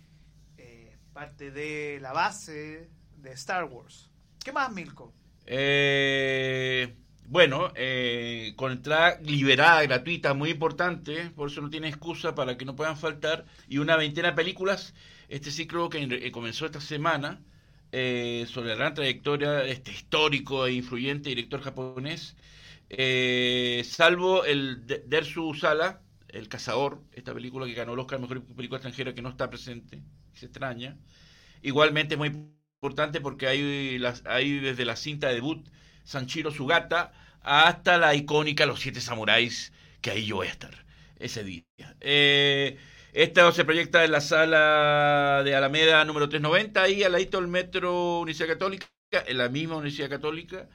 [1.15, 2.89] parte de la base
[3.23, 4.11] de Star Wars.
[4.43, 5.13] ¿Qué más, Milko?
[5.45, 6.93] Eh,
[7.27, 12.65] bueno, eh, con entrada liberada, gratuita, muy importante, por eso no tiene excusa para que
[12.65, 14.93] no puedan faltar, y una veintena de películas,
[15.29, 17.41] este ciclo que eh, comenzó esta semana,
[17.93, 22.35] eh, sobre la gran trayectoria de este histórico e influyente director japonés,
[22.89, 28.43] eh, salvo el de- Dersu Sala, El Cazador, esta película que ganó el Oscar Mejor
[28.43, 30.03] Película Extranjera que no está presente,
[30.35, 30.97] se extraña.
[31.61, 32.27] Igualmente muy
[32.81, 35.67] importante porque hay, hay desde la cinta de debut
[36.03, 39.71] Sanchiro Sugata hasta la icónica Los Siete Samuráis,
[40.01, 40.85] que ahí yo voy a estar
[41.17, 41.63] ese día.
[42.01, 42.77] Eh,
[43.13, 48.19] esta se proyecta en la sala de Alameda número 390, ahí al ladito del Metro
[48.19, 50.67] Universidad Católica, en la misma Universidad Católica,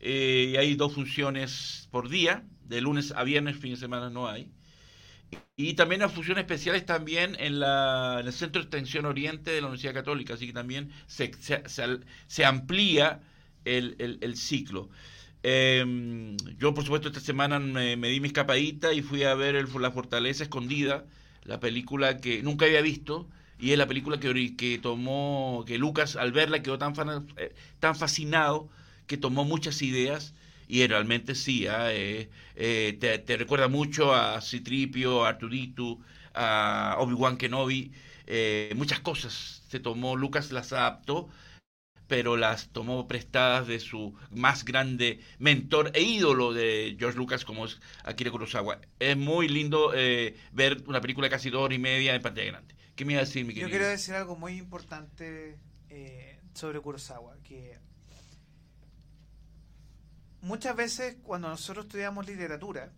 [0.00, 4.28] eh, y hay dos funciones por día, de lunes a viernes, fin de semana no
[4.28, 4.50] hay.
[5.56, 9.60] Y también las funciones especiales también en, la, en el Centro de Extensión Oriente de
[9.60, 11.30] la Universidad Católica, así que también se,
[12.28, 13.22] se, amplía
[13.64, 14.90] el, el- ciclo.
[15.42, 19.90] Eh, yo, por supuesto, esta semana me, di mi escapadita y fui a ver La
[19.90, 21.06] Fortaleza Escondida,
[21.44, 26.16] la película que nunca había visto, y es la película que, que tomó, que Lucas
[26.16, 26.92] al verla quedó tan,
[27.38, 28.68] eh, tan fascinado
[29.06, 30.34] que tomó muchas ideas
[30.68, 36.00] y realmente sí, ah, eh, eh, te, te recuerda mucho a Citripio, a Arturito,
[36.34, 37.92] a Obi-Wan Kenobi,
[38.26, 41.28] eh, muchas cosas se tomó, Lucas las adaptó,
[42.06, 47.66] pero las tomó prestadas de su más grande mentor e ídolo de George Lucas como
[47.66, 48.80] es Akira Kurosawa.
[49.00, 52.46] Es muy lindo eh, ver una película de casi dos horas y media en pantalla
[52.52, 52.74] grande.
[52.94, 53.70] ¿Qué me iba a decir, mi Yo querido?
[53.70, 57.78] quiero decir algo muy importante eh, sobre Kurosawa, que
[60.46, 62.92] muchas veces cuando nosotros estudiamos literatura,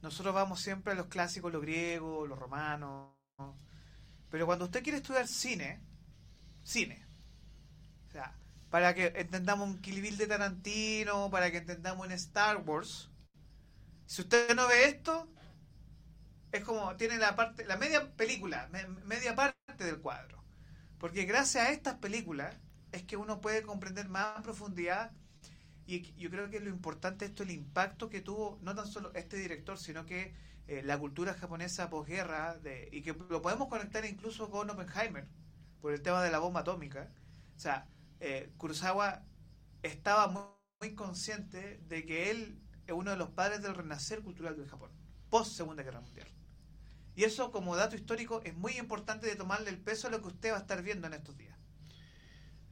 [0.00, 3.14] nosotros vamos siempre a los clásicos, los griegos, los romanos.
[4.30, 5.80] Pero cuando usted quiere estudiar cine,
[6.62, 7.06] cine,
[8.06, 8.34] o sea,
[8.70, 13.10] para que entendamos un Kill Bill de Tarantino, para que entendamos un Star Wars,
[14.06, 15.28] si usted no ve esto,
[16.52, 18.68] es como tiene la parte, la media película,
[19.04, 20.42] media parte del cuadro.
[20.98, 22.56] Porque gracias a estas películas
[22.92, 25.12] es que uno puede comprender más profundidad
[25.88, 29.38] y yo creo que lo importante esto el impacto que tuvo no tan solo este
[29.38, 30.34] director, sino que
[30.66, 35.26] eh, la cultura japonesa posguerra, de, y que lo podemos conectar incluso con Oppenheimer,
[35.80, 37.08] por el tema de la bomba atómica.
[37.56, 37.88] O sea,
[38.20, 39.24] eh, Kurosawa
[39.82, 40.42] estaba muy,
[40.78, 44.90] muy, consciente de que él es uno de los padres del renacer cultural del Japón,
[45.30, 46.28] post Segunda Guerra Mundial.
[47.16, 50.28] Y eso como dato histórico es muy importante de tomarle el peso a lo que
[50.28, 51.47] usted va a estar viendo en estos días.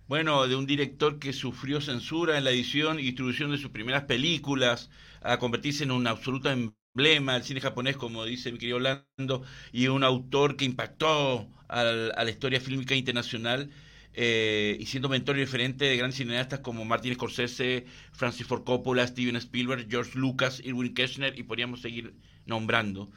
[0.08, 4.04] Bueno, de un director que sufrió censura en la edición y distribución de sus primeras
[4.04, 4.88] películas,
[5.20, 9.42] a convertirse en un absoluto emblema del cine japonés, como dice mi querido Orlando,
[9.72, 13.70] y un autor que impactó a la historia fílmica internacional,
[14.14, 19.06] eh, y siendo mentor y referente de grandes cineastas como Martin Scorsese, Francis Ford Coppola,
[19.06, 22.14] Steven Spielberg, George Lucas, Irwin Keshner, y podríamos seguir
[22.46, 23.10] nombrando.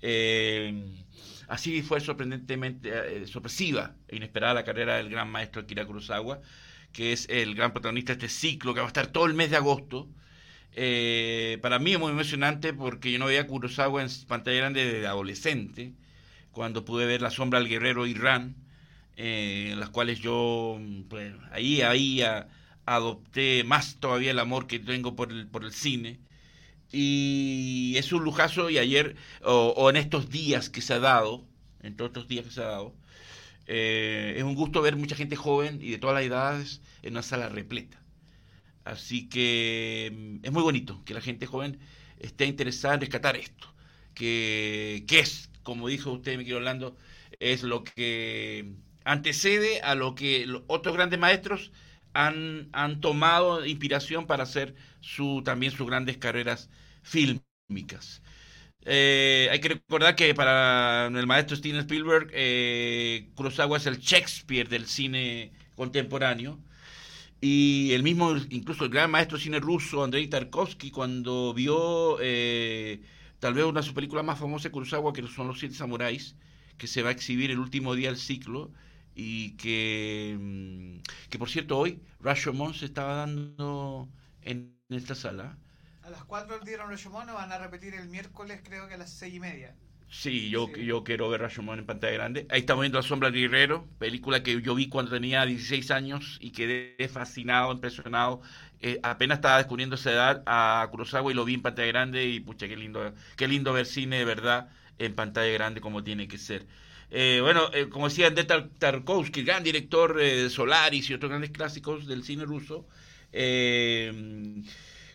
[0.00, 0.84] Eh,
[1.48, 2.90] Así fue sorprendentemente
[3.22, 6.40] eh, sorpresiva e inesperada la carrera del gran maestro Akira Kurosawa,
[6.92, 9.50] que es el gran protagonista de este ciclo que va a estar todo el mes
[9.50, 10.08] de agosto.
[10.72, 15.06] Eh, para mí es muy emocionante porque yo no veía Kurosawa en pantalla grande desde
[15.06, 15.92] adolescente,
[16.52, 18.56] cuando pude ver La sombra del guerrero Irán,
[19.16, 22.22] eh, en las cuales yo pues, ahí, ahí
[22.86, 26.18] adopté más todavía el amor que tengo por el, por el cine
[26.92, 31.44] y es un lujazo y ayer, o, en estos días que se ha dado,
[31.82, 32.94] en todos estos días que se ha dado,
[33.66, 37.22] eh, es un gusto ver mucha gente joven y de todas las edades en una
[37.22, 38.00] sala repleta.
[38.84, 41.78] Así que mm, es muy bonito que la gente joven
[42.20, 43.74] esté interesada en rescatar esto,
[44.14, 46.96] que, que es, como dijo usted, mi querido Orlando,
[47.40, 48.72] es lo que
[49.04, 51.72] antecede a lo que otros grandes maestros
[52.24, 56.70] han, han tomado inspiración para hacer su, también sus grandes carreras
[57.02, 58.22] fílmicas.
[58.82, 64.68] Eh, hay que recordar que para el maestro Steven Spielberg, eh, Kurosawa es el Shakespeare
[64.68, 66.60] del cine contemporáneo.
[67.40, 73.02] Y el mismo, incluso el gran maestro cine ruso, Andrei Tarkovsky, cuando vio eh,
[73.38, 76.36] tal vez una de sus películas más famosas de Kurosawa, que son Los Siete Samuráis,
[76.78, 78.72] que se va a exhibir el último día del ciclo,
[79.16, 80.98] y que, mm,
[81.30, 84.08] que por cierto hoy Rashomon se estaba dando
[84.42, 85.56] en esta sala.
[86.02, 89.34] A las 4 dieron Rashomon, van a repetir el miércoles creo que a las 6
[89.34, 89.74] y media.
[90.08, 92.46] Sí, yo, yo quiero ver Rashomon en pantalla grande.
[92.50, 96.38] Ahí estamos viendo La Sombra del Guerrero, película que yo vi cuando tenía 16 años
[96.40, 98.40] y quedé fascinado, impresionado.
[98.80, 102.40] Eh, apenas estaba descubriendo esa edad a Kurosawa y lo vi en pantalla grande y
[102.40, 106.38] pucha, qué lindo, qué lindo ver cine de verdad en pantalla grande como tiene que
[106.38, 106.66] ser.
[107.10, 111.50] Eh, bueno, eh, como decía André Tarkovsky, gran director eh, de Solaris y otros grandes
[111.50, 112.86] clásicos del cine ruso,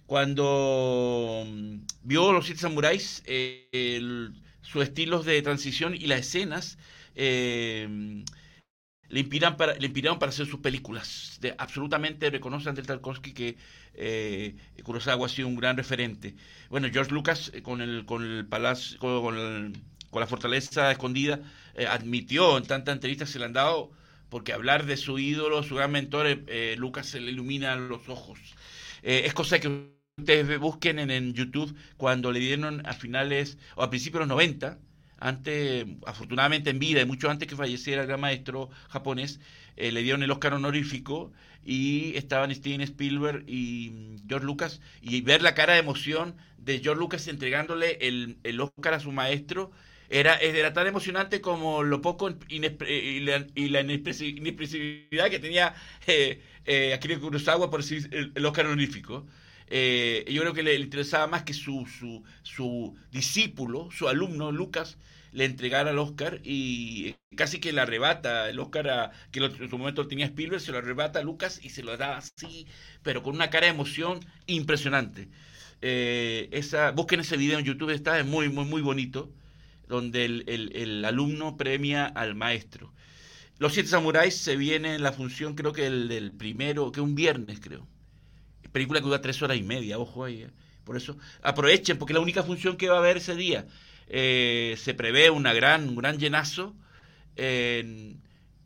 [0.06, 3.24] cuando mm, vio Los Siete Samuráis,
[4.62, 6.78] sus estilos de transición y las escenas
[7.16, 8.24] le,
[9.20, 11.40] inspiran para, le inspiraron para hacer sus películas.
[11.58, 13.58] Absolutamente reconoce André Tarkovsky que
[13.94, 16.36] eh, Kurosawa ha sido un gran referente.
[16.70, 19.00] Bueno, George Lucas con el, con el palacio,
[20.12, 21.40] con la fortaleza escondida,
[21.74, 23.92] eh, admitió en tantas entrevistas se le han dado,
[24.30, 28.08] porque hablar de su ídolo, su gran mentor, eh, eh, Lucas se le ilumina los
[28.08, 28.40] ojos.
[29.02, 34.20] es cosa que ustedes busquen en, YouTube cuando le dieron a finales o a principios
[34.20, 34.78] de los 90,
[35.18, 39.40] antes, afortunadamente en vida y mucho antes que falleciera el gran maestro japonés,
[39.78, 41.32] le dieron el Oscar honorífico
[41.64, 46.80] y estaban Steven Spielberg y mm, George Lucas y ver la cara de emoción de
[46.80, 49.72] George Lucas entregándole el, el Oscar a su maestro
[50.12, 52.36] era, era tan emocionante como lo poco la,
[53.56, 55.74] y la inexpresibilidad que tenía
[56.06, 59.26] eh, eh, Akira Kurosawa por decir el, Oscar honorífico.
[59.68, 64.98] Eh, yo creo que le, interesaba más que su, su, su, discípulo, su alumno, Lucas,
[65.32, 70.08] le entregara el Oscar y casi que le arrebata el Oscar que en su momento
[70.08, 72.68] tenía Spielberg, se lo arrebata a Lucas y se lo da así,
[73.02, 75.30] pero con una cara de emoción impresionante.
[75.82, 79.32] esa, busquen ese video en YouTube, está es muy, muy, muy bonito
[79.92, 82.94] donde el, alumno premia al maestro.
[83.60, 87.14] Los Siete Samuráis se viene en la función, creo que el del primero, que un
[87.14, 87.86] viernes, creo.
[88.72, 90.44] Película que dura tres horas y media, ojo ahí.
[90.44, 90.50] Eh.
[90.86, 93.68] Por eso, aprovechen, porque es la única función que va a haber ese día.
[94.08, 96.74] Eh, se prevé una gran, un gran llenazo.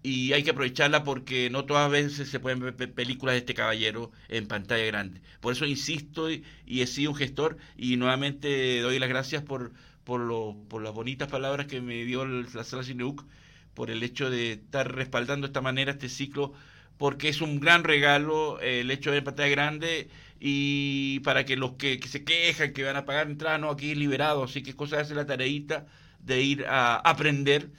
[0.03, 4.11] y hay que aprovecharla porque no todas veces se pueden ver películas de este caballero
[4.29, 5.21] en pantalla grande.
[5.39, 9.71] Por eso insisto y, he sido un gestor y nuevamente doy las gracias por,
[10.05, 13.25] por, lo, por las bonitas palabras que me dio la sala Cineuc,
[13.73, 16.53] por el hecho de estar respaldando de esta manera este ciclo,
[16.97, 21.99] porque es un gran regalo el hecho de pantalla grande y para que los que,
[22.07, 25.15] se quejan que van a pagar entrada, no, aquí es liberado, así que cosa hace
[25.15, 25.87] la tareita
[26.19, 27.69] de ir a aprender.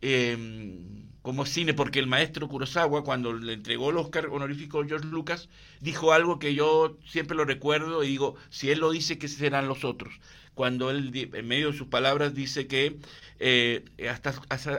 [0.00, 0.36] Eh,
[1.28, 5.50] como cine, porque el maestro Kurosawa, cuando le entregó el Oscar honorífico a George Lucas,
[5.78, 9.68] dijo algo que yo siempre lo recuerdo y digo, si él lo dice, ¿qué serán
[9.68, 10.14] los otros?
[10.58, 12.98] Cuando él, en medio de sus palabras, dice que
[13.38, 14.34] eh, hasta,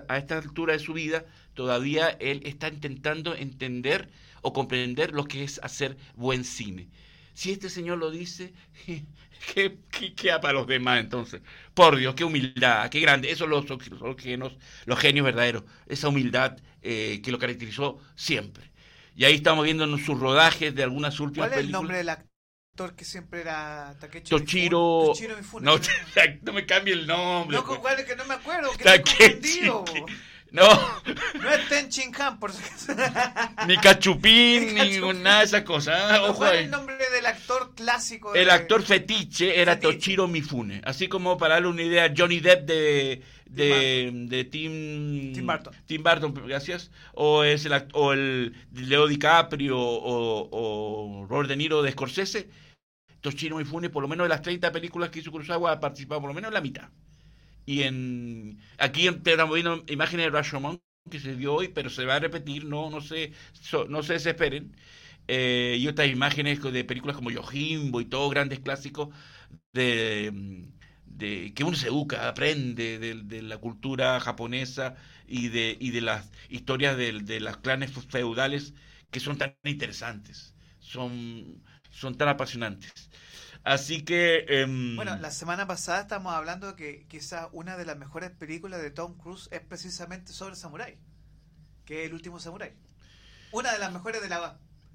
[0.10, 4.10] a esta altura de su vida, todavía él está intentando entender
[4.42, 6.90] o comprender lo que es hacer buen cine.
[7.34, 8.52] Si este señor lo dice,
[9.54, 11.40] ¿Qué, qué, para los demás entonces?
[11.74, 13.32] Por Dios, qué humildad, qué grande.
[13.32, 15.64] Eso son los, los, genios, los genios verdaderos.
[15.88, 18.70] Esa humildad eh, que lo caracterizó siempre.
[19.16, 22.10] Y ahí estamos viendo en sus rodajes de algunas últimas ¿Cuál es el nombre del
[22.10, 22.29] actor
[22.96, 25.06] que siempre era Takechi Tochiro...
[25.08, 25.80] Tochiro No,
[26.42, 27.58] no me cambie el nombre.
[27.58, 27.80] No, pues.
[27.80, 28.72] ¿cuál es que no me acuerdo?
[28.72, 29.70] Que Takechi...
[30.52, 30.66] No.
[31.42, 31.90] No es Ten
[32.20, 32.52] Han, por
[33.68, 36.20] Ni Cachupín, ni nada de esas cosas.
[36.22, 38.34] Ojo ¿Cuál es el nombre del actor clásico?
[38.34, 40.82] El actor fetiche era Tochiro Mifune.
[40.84, 45.74] Así como para darle una idea, Johnny Depp de, de, de Tim, Tim Burton.
[45.86, 46.90] Tim Burton, gracias.
[47.14, 52.50] O, es el, o el Leo DiCaprio o, o Robert De Niro de Scorsese.
[53.22, 56.30] Tochiro Mifune, por lo menos de las 30 películas que hizo Kurosawa, ha participado por
[56.30, 56.90] lo menos en la mitad.
[57.66, 62.16] Y en aquí estamos viendo imágenes de Rashomon que se dio hoy, pero se va
[62.16, 63.34] a repetir, no, no se,
[63.90, 64.76] no se desesperen.
[65.28, 69.10] Eh, y otras imágenes de películas como Yojimbo y todos grandes clásicos
[69.74, 70.68] de,
[71.56, 74.96] que uno se educa, aprende de, la cultura japonesa
[75.28, 78.74] y de, y de las historias de, de las clanes feudales
[79.12, 83.09] que son tan interesantes, son, son tan apasionantes.
[83.70, 84.46] Así que...
[84.48, 88.90] Em, bueno, la semana pasada estamos hablando que quizás una de las mejores películas de
[88.90, 90.98] Tom Cruise es precisamente sobre Samurai,
[91.86, 92.74] que es el último Samurai.
[93.52, 94.40] Una de las mejores de los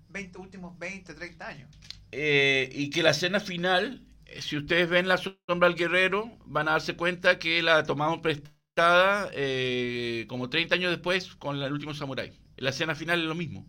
[0.08, 1.70] 20, últimos 20, 30 años.
[2.10, 6.66] Eh, y que la escena final, eh, si ustedes ven La Sombra del Guerrero, van
[6.66, 11.94] a darse cuenta que la tomamos prestada eh, como 30 años después con el último
[11.94, 12.32] Samurai.
[12.56, 13.68] La escena final es lo mismo.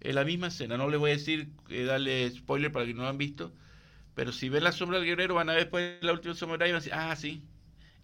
[0.00, 0.76] Es la misma escena.
[0.76, 1.52] No les voy a decir,
[1.86, 3.52] darle spoiler para que no lo han visto
[4.14, 6.72] pero si ven La Sombra del Guerrero, van a ver después la última Samurai y
[6.72, 7.42] van a decir, ah, sí,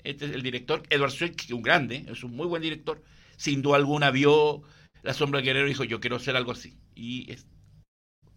[0.04, 3.02] este es el director, Edward Swick, un grande, es un muy buen director,
[3.36, 4.62] sin duda alguna vio
[5.02, 6.78] La Sombra del Guerrero y dijo, yo quiero hacer algo así.
[6.94, 7.46] Y es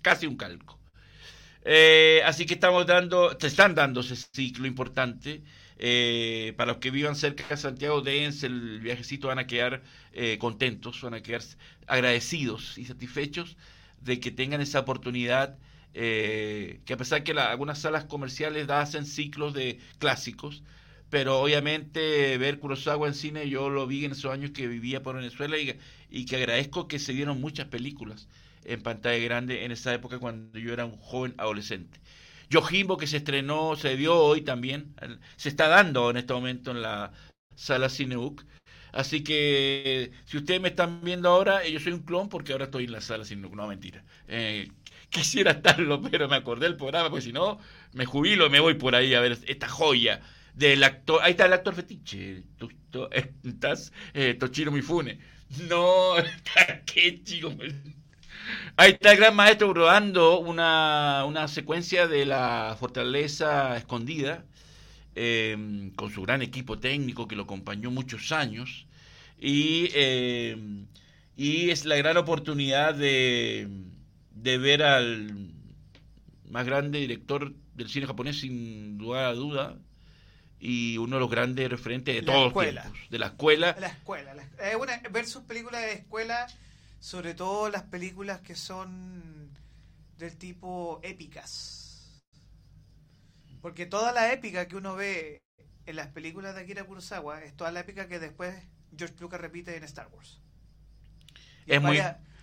[0.01, 0.79] casi un calco.
[1.63, 5.43] Eh, así que estamos dando, te están dando ese ciclo importante.
[5.77, 9.81] Eh, para los que vivan cerca de Santiago, dense el viajecito, van a quedar
[10.12, 11.41] eh, contentos, van a quedar
[11.88, 13.57] agradecidos y satisfechos
[13.99, 15.57] de que tengan esa oportunidad
[15.93, 20.63] eh, que a pesar que algunas salas comerciales hacen ciclos de clásicos,
[21.09, 25.18] pero obviamente ver Kurosawa en cine yo lo vi en esos años que vivía por
[25.18, 25.57] Venezuela
[26.09, 28.30] y, que agradezco que se dieron muchas películas
[28.63, 31.99] en pantalla grande en esa época cuando yo era un joven adolescente.
[32.49, 34.95] Yojimbo que se estrenó, se dio hoy también,
[35.36, 37.11] se está dando en este momento en la
[37.55, 38.45] sala Cineuc.
[38.93, 42.86] Así que si ustedes me están viendo ahora, yo soy un clon porque ahora estoy
[42.86, 44.03] en la sala Cineuc, no mentira.
[44.28, 44.70] Eh,
[45.12, 47.59] quisiera estarlo, pero me acordé del programa, porque si no,
[47.93, 50.22] me jubilo y me voy por ahí a ver esta joya
[50.55, 51.20] del actor.
[51.22, 52.43] Ahí está el actor fetiche.
[53.43, 55.20] estás eh, Tochiro Mifune.
[55.70, 56.14] No,
[56.86, 57.53] qué chico.
[58.78, 64.45] Ahí está el gran maestro rodando una, una secuencia de la fortaleza escondida,
[65.16, 68.88] em, con su gran equipo técnico que lo acompañó muchos años.
[69.39, 70.88] Y, em,
[71.36, 73.68] y es la gran oportunidad de
[74.32, 75.53] de ver al
[76.49, 79.77] más grande director del cine japonés, sin duda a duda,
[80.59, 83.75] y uno de los grandes referentes de todos los tiempos, de la escuela.
[83.79, 84.34] La escuela,
[85.11, 86.47] ver sus películas de escuela,
[86.99, 89.49] sobre todo las películas que son
[90.17, 92.21] del tipo épicas.
[93.61, 95.41] Porque toda la épica que uno ve
[95.86, 98.55] en las películas de Akira Kurosawa es toda la épica que después
[98.95, 100.41] George Lucas repite en Star Wars.
[101.65, 101.99] es muy...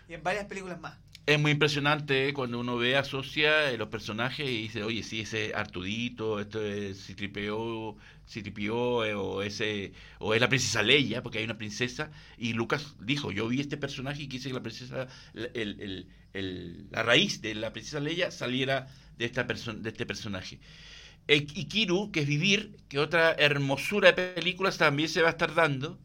[0.08, 0.98] y en varias películas más
[1.28, 6.40] es muy impresionante cuando uno ve, asocia los personajes y dice, oye, sí, ese Artudito,
[6.40, 7.94] esto es Citripio
[9.04, 13.30] eh, o, ese, o es la princesa Leia, porque hay una princesa, y Lucas dijo,
[13.30, 17.74] yo vi este personaje y quise que la princesa, el, el, la raíz de la
[17.74, 18.88] princesa Leia saliera
[19.18, 20.60] de, esta de este personaje.
[21.26, 25.54] Y Kiru, que es Vivir, que otra hermosura de películas también se va a estar
[25.54, 25.98] dando,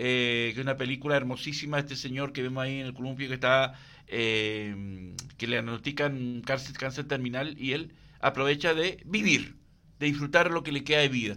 [0.00, 3.28] eh, que es una película hermosísima de este señor que vemos ahí en el columpio
[3.28, 3.74] que está,
[4.06, 9.56] eh, que le diagnostican cáncer, cáncer terminal y él aprovecha de vivir,
[9.98, 11.36] de disfrutar lo que le queda de vida.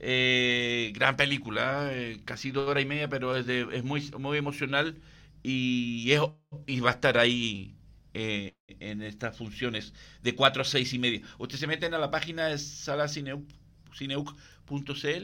[0.00, 1.90] Eh, gran película,
[2.24, 5.00] casi dos horas y media, pero es, es muy, muy emocional
[5.42, 6.20] y, es,
[6.66, 7.76] y va a estar ahí
[8.14, 11.20] eh, en estas funciones de 4 a 6 y media.
[11.38, 13.46] Ustedes se meten a la página de salacineuc.cl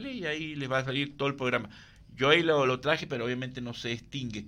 [0.07, 1.69] y ahí les va a salir todo el programa.
[2.19, 4.45] Yo ahí lo, lo traje, pero obviamente no se extingue.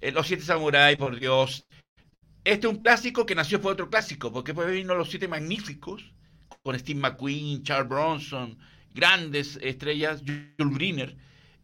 [0.00, 1.66] Eh, los Siete Samuráis, por Dios.
[2.44, 6.14] Este es un clásico que nació por otro clásico, porque después vino Los Siete Magníficos,
[6.62, 8.58] con Steve McQueen, Charles Bronson,
[8.94, 11.16] grandes estrellas, Jules Briner,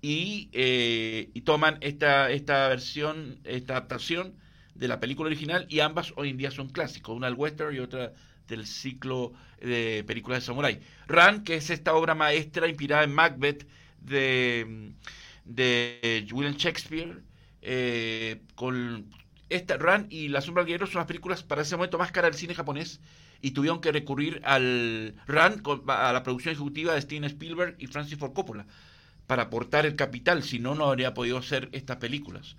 [0.03, 4.35] y, eh, y toman esta, esta versión, esta adaptación
[4.75, 7.79] de la película original y ambas hoy en día son clásicos, una del western y
[7.79, 8.13] otra
[8.47, 10.81] del ciclo de películas de samurai.
[11.09, 13.67] Run, que es esta obra maestra inspirada en Macbeth
[14.03, 14.93] de,
[15.47, 17.23] de William Shakespeare,
[17.63, 19.11] eh, con
[19.49, 22.33] esta Run y La sombra del guerrero son las películas para ese momento más caras
[22.33, 23.01] del cine japonés
[23.41, 28.19] y tuvieron que recurrir al Run a la producción ejecutiva de Steven Spielberg y Francis
[28.19, 28.67] Ford Coppola
[29.27, 32.57] para aportar el capital, si no, no habría podido hacer estas películas.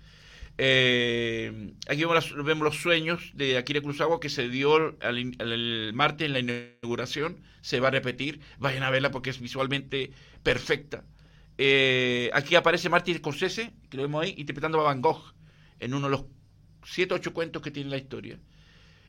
[0.60, 6.40] Eh, aquí vemos, los sueños de Akira Kurosawa que se dio el martes en la
[6.40, 7.40] inauguración.
[7.60, 8.40] Se va a repetir.
[8.58, 10.10] Vayan a verla porque es visualmente
[10.42, 11.04] perfecta.
[11.58, 15.34] Eh, aquí aparece Martin Scorsese, que lo vemos ahí, interpretando a Van Gogh
[15.80, 16.24] en uno de los
[16.84, 18.38] siete ocho cuentos que tiene la historia.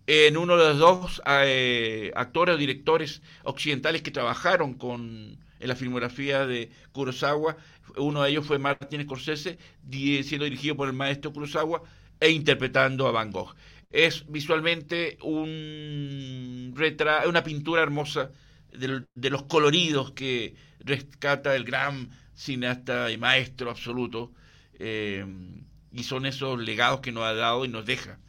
[0.08, 5.76] En uno de los dos eh, actores o directores occidentales que trabajaron con, en la
[5.76, 7.58] filmografía de Kurosawa.
[7.98, 11.84] Uno de ellos fue Martin Scorsese, siendo dirigido por el maestro Kurosawa
[12.20, 13.56] e interpretando a Van Gogh.
[13.92, 18.32] Es visualmente un retra una pintura hermosa
[18.72, 22.10] de, los coloridos que rescata el gran
[22.40, 24.32] cineasta y maestro absoluto.
[24.80, 25.26] Eh,
[25.92, 28.20] y son esos legados que nos ha dado y nos deja.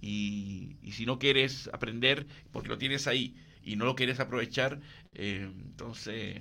[0.00, 4.80] Y, si no quieres aprender, porque lo tienes ahí y no lo quieres aprovechar,
[5.14, 6.40] eh, entonces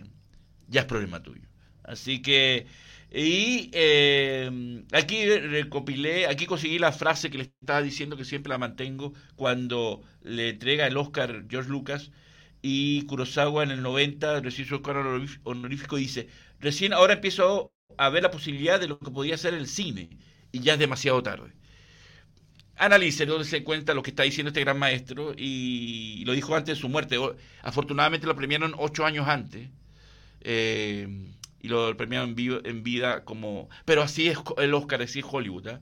[0.67, 1.47] ya es problema tuyo.
[1.83, 2.67] Así que,
[3.11, 8.57] y eh, aquí recopilé, aquí conseguí la frase que le estaba diciendo que siempre la
[8.57, 12.11] mantengo cuando le entrega el Oscar George Lucas
[12.61, 14.97] y Kurosawa en el 90 recibe su Oscar
[15.43, 16.27] honorífico y dice,
[16.59, 20.09] recién ahora empiezo a ver la posibilidad de lo que podía ser el cine
[20.51, 21.51] y ya es demasiado tarde.
[22.75, 26.77] Analice, no se cuenta lo que está diciendo este gran maestro y lo dijo antes
[26.77, 27.17] de su muerte.
[27.61, 29.69] Afortunadamente lo premiaron ocho años antes
[30.41, 31.07] eh,
[31.59, 33.67] y lo premiaron en, vida como...
[33.83, 35.67] Pero así es el Oscar, así es Hollywood.
[35.67, 35.79] ¿eh?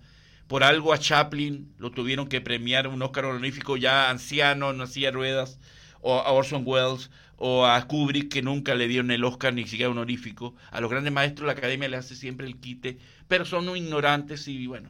[0.47, 5.11] Por algo a Chaplin lo tuvieron que premiar un Oscar honorífico ya anciano, no hacía
[5.11, 5.59] ruedas,
[6.01, 9.91] o a Orson Welles, o a Kubrick, que nunca le dieron el Oscar ni siquiera
[9.91, 10.55] honorífico.
[10.71, 14.67] A los grandes maestros la academia le hace siempre el quite, pero son ignorantes y
[14.67, 14.89] bueno,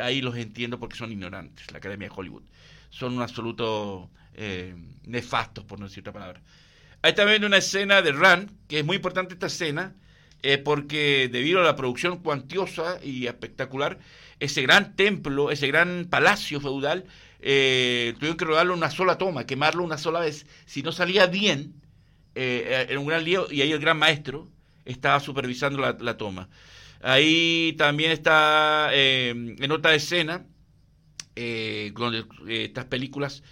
[0.00, 2.42] ahí los entiendo porque son ignorantes, la academia de Hollywood.
[2.90, 6.42] Son un absoluto eh, nefastos, por no decir otra palabra.
[7.00, 9.94] Ahí también una escena de Run, que es muy importante esta escena,
[10.42, 13.98] eh, porque debido a la producción cuantiosa y espectacular,
[14.40, 17.04] ese gran templo, ese gran palacio feudal,
[17.42, 20.46] eh, tuvieron que rodarlo una sola toma, quemarlo una sola vez.
[20.64, 21.74] Si no salía bien,
[22.34, 24.48] eh, era un gran lío y ahí el gran maestro
[24.84, 26.48] estaba supervisando la, toma.
[27.02, 30.46] Ahí también está en otra escena,
[31.34, 33.42] donde estas películas,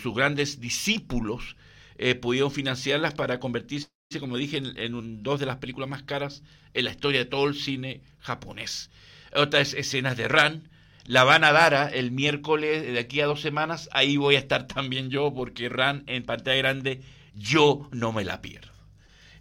[0.00, 1.56] sus grandes discípulos,
[1.96, 6.84] eh, pudieron financiarlas para convertirse, como dije, en, dos de las películas más caras en
[6.86, 8.90] la historia de todo el cine japonés.
[9.34, 10.68] Otras escenas de Ran.
[11.06, 13.88] La van a dar el miércoles de aquí a dos semanas.
[13.92, 17.02] Ahí voy a estar también yo, porque Ran en pantalla grande,
[17.34, 18.72] yo no me la pierdo.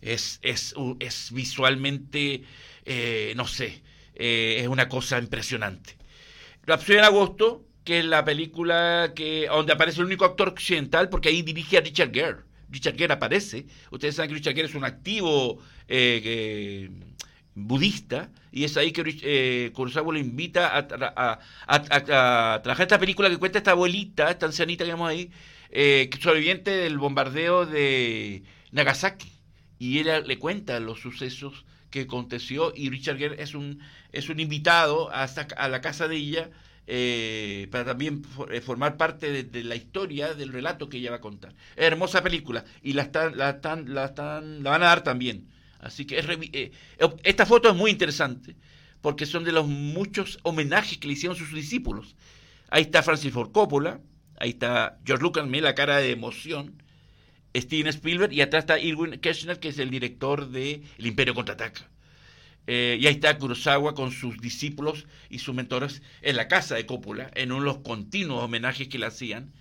[0.01, 2.43] Es, es, es visualmente,
[2.83, 3.81] eh, no sé,
[4.15, 5.95] eh, es una cosa impresionante.
[6.67, 11.29] Opción en agosto, que es la película que donde aparece el único actor occidental, porque
[11.29, 12.37] ahí dirige a Richard Gere.
[12.69, 13.65] Richard Gere aparece.
[13.91, 16.89] Ustedes saben que Richard Gere es un activo eh,
[17.55, 20.87] budista, y es ahí que eh, Kurosawa lo invita a,
[22.61, 25.31] trabajar esta película que cuenta esta abuelita, esta ancianita que vemos ahí,
[25.71, 29.31] eh, sobreviviente del bombardeo de Nagasaki.
[29.79, 33.79] Y ella le cuenta los sucesos que aconteció, y Richard Gere es un,
[34.11, 36.51] es un invitado hasta a la casa de ella
[36.85, 41.21] eh, para también eh, formar parte de, la historia, del relato que ella va a
[41.21, 41.55] contar.
[41.75, 45.47] hermosa película y la, están, la, están, la, están, la van a dar también.
[45.83, 46.19] Así que
[46.53, 46.71] eh,
[47.23, 48.55] esta foto es muy interesante
[49.01, 52.15] porque son de los muchos homenajes que le hicieron sus discípulos.
[52.69, 53.99] Ahí está Francis Ford Coppola,
[54.39, 56.81] ahí está George Lucas, mira la cara de emoción,
[57.55, 61.89] Steven Spielberg y atrás está Irwin Kershner, que es el director de El Imperio Contraataca.
[62.65, 66.85] Eh, y ahí está Kurosawa con sus discípulos y sus mentores en la casa de
[66.85, 69.51] Coppola, en uno de los continuos homenajes que le hacían.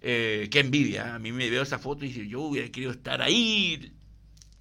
[0.00, 3.22] Eh, qué envidia, a mí me veo esa foto y digo, yo hubiera querido estar
[3.22, 3.92] ahí,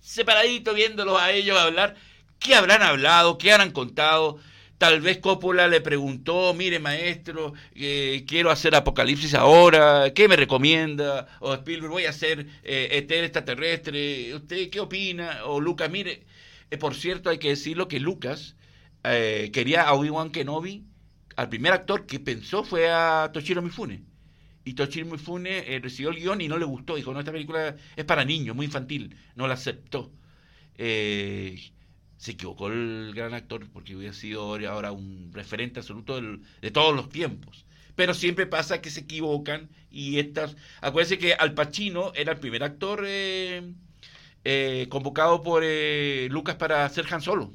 [0.04, 1.96] separadito, viéndolos a ellos hablar.
[2.38, 3.38] ¿Qué habrán hablado?
[3.38, 4.38] ¿Qué habrán contado?
[4.78, 11.28] Tal vez Coppola le preguntó, mire maestro, eh, quiero hacer Apocalipsis ahora, ¿qué me recomienda?
[11.40, 15.46] O Spielberg, voy a hacer eh, extraterrestre, ¿usted qué opina?
[15.46, 16.26] O Lucas, mire,
[16.70, 18.58] eh, por cierto hay que decirlo que Lucas
[19.06, 20.84] eh, quería a Obi-Wan Kenobi,
[21.38, 24.04] al primer actor que pensó fue a Toshiro Mifune.
[24.66, 27.76] Y Toshiro Mifune eh, recibió el guion y no le gustó, dijo, no, esta película
[27.96, 30.12] es para niños, muy infantil, no la aceptó.
[30.78, 31.72] Eh,
[32.18, 37.10] se equivocó el gran actor porque hubiera sido ahora un referente absoluto de todos los
[37.10, 37.66] tiempos.
[37.96, 40.56] Pero siempre pasa que se equivocan y estas...
[40.82, 43.74] Acuérdense que Al Pacino era el primer actor eh,
[44.46, 47.54] eh, convocado por eh, Lucas para hacer Han Solo.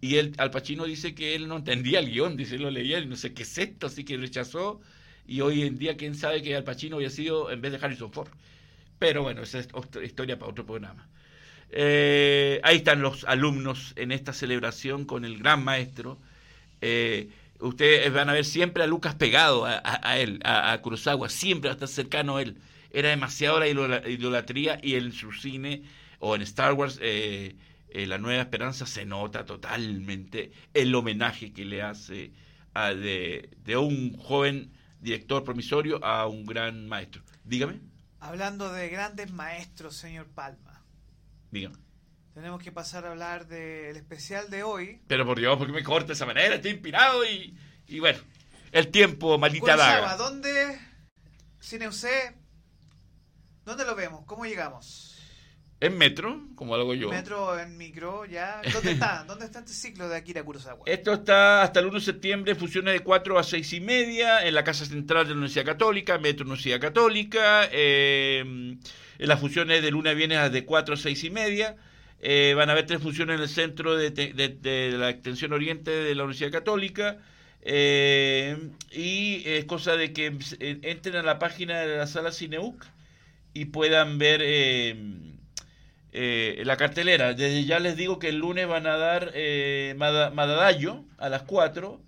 [0.00, 3.06] Y él, Al Pacino dice que él no entendía el guion, dice, lo leía y
[3.06, 4.80] no sé qué es esto, así que rechazó.
[5.28, 8.10] Y hoy en día, quién sabe que Al Pacino había sido en vez de Harrison
[8.10, 8.30] Ford.
[8.98, 11.06] Pero bueno, esa es otra historia para otro programa.
[11.70, 16.18] Eh, ahí están los alumnos en esta celebración con el gran maestro.
[16.80, 17.28] Eh,
[17.60, 21.72] ustedes van a ver siempre a Lucas pegado a, él, a, a Kurosawa, siempre va
[21.72, 22.56] a estar cercano a él.
[22.90, 25.82] Era demasiado la idola- idolatría y en su cine
[26.20, 27.54] o en Star Wars, eh,
[27.90, 32.32] eh, La Nueva Esperanza, se nota totalmente el homenaje que le hace
[32.72, 34.70] a de, de un joven
[35.00, 37.22] director promisorio a un gran maestro.
[37.44, 37.80] Dígame,
[38.20, 40.82] Hablando de grandes maestros, señor Palma,
[41.52, 41.76] dígame.
[42.34, 45.00] tenemos que pasar a hablar del especial de hoy.
[45.06, 46.56] Pero por Dios, ¿por qué me corta de esa manera?
[46.56, 48.18] Estoy inspirado y, y bueno,
[48.72, 50.16] el tiempo, maldita daga.
[50.16, 50.78] ¿dónde?
[51.60, 52.06] Cine UC,
[53.64, 54.24] ¿dónde lo vemos?
[54.26, 55.07] ¿Cómo llegamos?
[55.80, 57.08] En metro, como hago yo.
[57.08, 58.60] Metro, en micro, ya.
[58.72, 59.24] ¿Dónde está?
[59.28, 60.80] ¿Dónde está este ciclo de Akira Kurosawa?
[60.86, 64.54] Esto está hasta el 1 de septiembre, funciones de 4 a 6 y media, en
[64.54, 67.68] la Casa Central de la Universidad Católica, Metro Universidad Católica.
[67.70, 68.40] eh,
[69.20, 71.76] en las funciones de lunes a viernes de 4 a 6 y media.
[72.20, 75.52] Eh, van a haber tres funciones en el centro de, te- de- de la Extensión
[75.52, 77.18] Oriente de la Universidad Católica.
[77.62, 78.56] eh,
[78.90, 80.26] y es cosa de que
[80.60, 82.84] eh, entren a la página de la sala Cineuc
[83.54, 84.40] y puedan ver
[86.12, 87.34] eh, la cartelera.
[87.34, 91.42] Desde ya les digo que el lunes van a dar eh, Mada- Madadayo a las
[91.42, 92.00] 4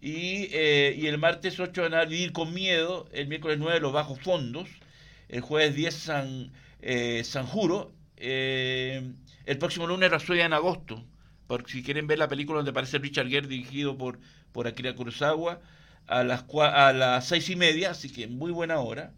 [0.00, 3.92] y, eh, y el martes 8 van a vivir con miedo, el miércoles 9 los
[3.92, 4.68] bajos fondos,
[5.28, 9.12] el jueves 10 San, eh, San Juro, eh,
[9.46, 11.04] el próximo lunes Rhapsody en agosto,
[11.46, 14.18] por si quieren ver la película donde aparece Richard Gere dirigido por,
[14.52, 15.60] por Akira Kurosawa
[16.06, 19.12] a las, a las seis y media, así que muy buena hora.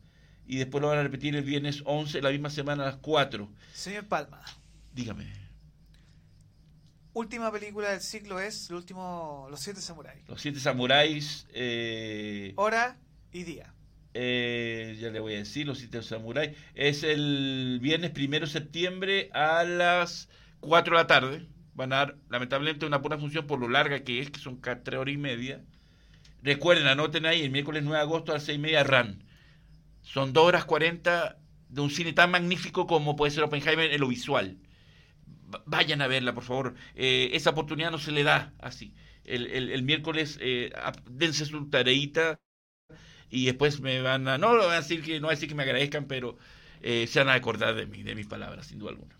[0.47, 3.49] Y después lo van a repetir el viernes 11, la misma semana a las 4.
[3.73, 4.43] Señor Palma,
[4.95, 5.27] Dígame.
[7.15, 10.23] última película del ciclo es el último Los Siete Samuráis.
[10.29, 11.47] Los siete samuráis.
[11.53, 12.97] Eh, Hora
[13.33, 13.73] y día.
[14.13, 16.57] eh, ya le voy a decir, los siete samuráis.
[16.75, 20.29] Es el viernes primero de septiembre a las
[20.61, 21.47] 4 de la tarde.
[21.75, 24.77] Van a dar, lamentablemente, una pura función por lo larga que es, que son 3
[24.99, 25.61] horas y media.
[26.43, 29.24] Recuerden, anoten ahí, el miércoles 9 de agosto a las 6 y media, RAN.
[30.05, 31.39] Son 2 horas 40
[31.69, 34.59] de un cine tan magnífico como puede ser Oppenheimer en lo visual.
[35.53, 36.75] Va- Vayan a verla, por favor.
[36.95, 38.95] Eh, esa oportunidad no se le da así.
[39.25, 40.71] El, el- el miércoles, eh,
[41.11, 42.39] dense su tareita
[43.31, 44.39] y después me van a.
[44.39, 46.37] No lo van a decir que, no van a decir que me agradezcan, pero
[46.83, 49.17] eh, se van a acordar de mí, de mis palabras, sin duda alguna.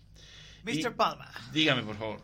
[0.63, 0.73] Mr.
[0.77, 2.21] Y- Palma, Dígame, por favor.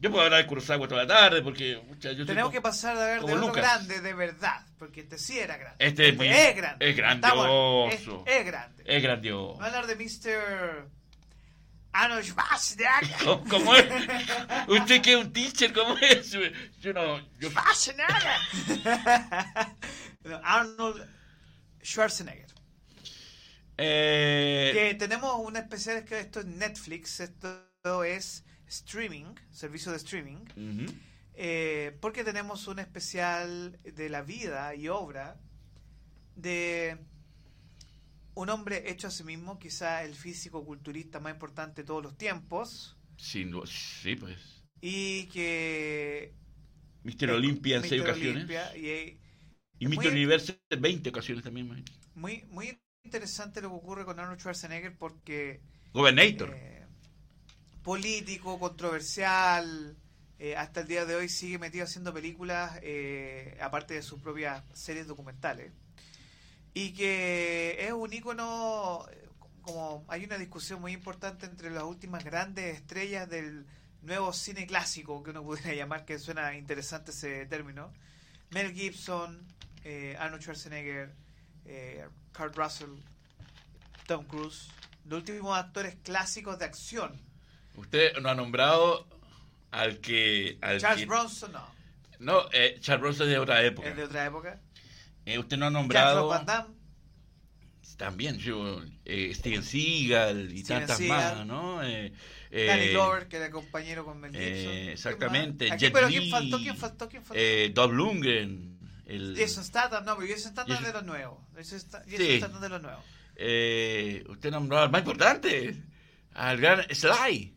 [0.00, 1.80] Yo puedo hablar de Kurosawa toda la tarde porque.
[2.00, 3.54] yo soy tenemos que pasar a ver de Lucas.
[3.56, 5.76] grande de verdad, porque este sí era grande.
[5.86, 6.90] Este es muy- es grande.
[6.90, 8.24] es grandioso.
[8.26, 8.82] Es, grande.
[8.84, 9.56] Es grandioso.
[9.60, 10.88] Va a hablar de Mr.
[11.92, 13.16] Arnold Schwarzenegger.
[13.24, 13.84] ¿Cómo, cómo es?
[14.66, 15.72] ¿Usted qué es un teacher?
[15.72, 16.32] ¿Cómo es?
[16.80, 17.20] Yo no.
[17.38, 18.40] Yo, Schwarzenegger.
[20.24, 21.08] No, Arnold
[21.84, 22.48] Schwarzenegger.
[23.78, 29.98] eh, Que tenemos un especial es que esto es Netflix, esto es streaming, servicio de
[29.98, 30.92] streaming, ujú.
[31.34, 35.40] Eh, porque tenemos un especial de la vida y obra
[36.36, 36.98] de
[38.34, 42.16] un hombre hecho a sí mismo, quizá el físico culturista más importante de todos los
[42.16, 42.96] tiempos.
[43.70, 44.64] Sí, pues.
[44.80, 46.34] y que...
[47.04, 47.30] Mr.
[47.30, 47.88] Olympia en Mr.
[47.88, 48.50] 6 ocasiones.
[48.76, 49.20] Y, eh,
[49.78, 50.08] Y Mr.
[50.08, 51.68] Universe en 20 ocasiones también.
[51.68, 51.84] man.
[52.14, 55.60] muy, muy interesante lo que ocurre con Arnold Schwarzenegger porque...
[55.92, 56.54] Governator.
[56.54, 56.86] eh,
[57.82, 59.96] político, controversial,
[60.44, 64.64] eh, hasta el día de hoy sigue metido haciendo películas, eh, aparte de sus propias
[64.72, 65.70] series documentales,
[66.74, 69.28] y que es un ícono, eh,
[69.60, 73.66] como hay una discusión muy importante entre las últimas grandes estrellas del
[74.02, 77.92] nuevo cine clásico, que uno pudiera llamar, que suena interesante ese término.
[78.50, 79.46] Mel Gibson,
[79.84, 81.14] eh, Arnold Schwarzenegger,
[82.36, 82.96] Kurt Russell,
[84.08, 84.72] Tom Cruise,
[85.04, 87.12] los últimos actores clásicos de acción.
[87.76, 89.06] Usted no ha nombrado
[89.72, 90.58] al que...
[90.60, 91.66] Al Charles que- Bronson, no,
[92.20, 93.88] No, eh, Charles Bronson es de otra época.
[93.88, 94.60] es de otra época.
[95.26, 96.28] Eh, usted no ha nombrado...
[96.28, 96.74] Van Damme,
[97.96, 101.36] También, yo, eh, Steven Seagal y Steven tantas Seagal.
[101.38, 101.82] más, ¿no?
[101.84, 102.12] Eh,
[102.50, 104.44] Danny eh, Glover, que era compañero con Mel Gibson.
[104.72, 106.58] eh, exactamente, Aquí, Jet pero Li, ¿quién faltó?
[106.58, 107.08] ¿Quién faltó?
[107.08, 107.42] ¿Quién faltó?
[107.74, 108.78] Dolph Lundgren.
[109.06, 111.38] El, Jason Statham, no, pero Jason Statham Jason- de los nuevos.
[111.54, 112.38] Jason Sí.
[112.38, 113.04] Statham de los nuevos.
[113.36, 115.76] eh, usted nombró al más importante,
[116.34, 117.54] al gran Sly,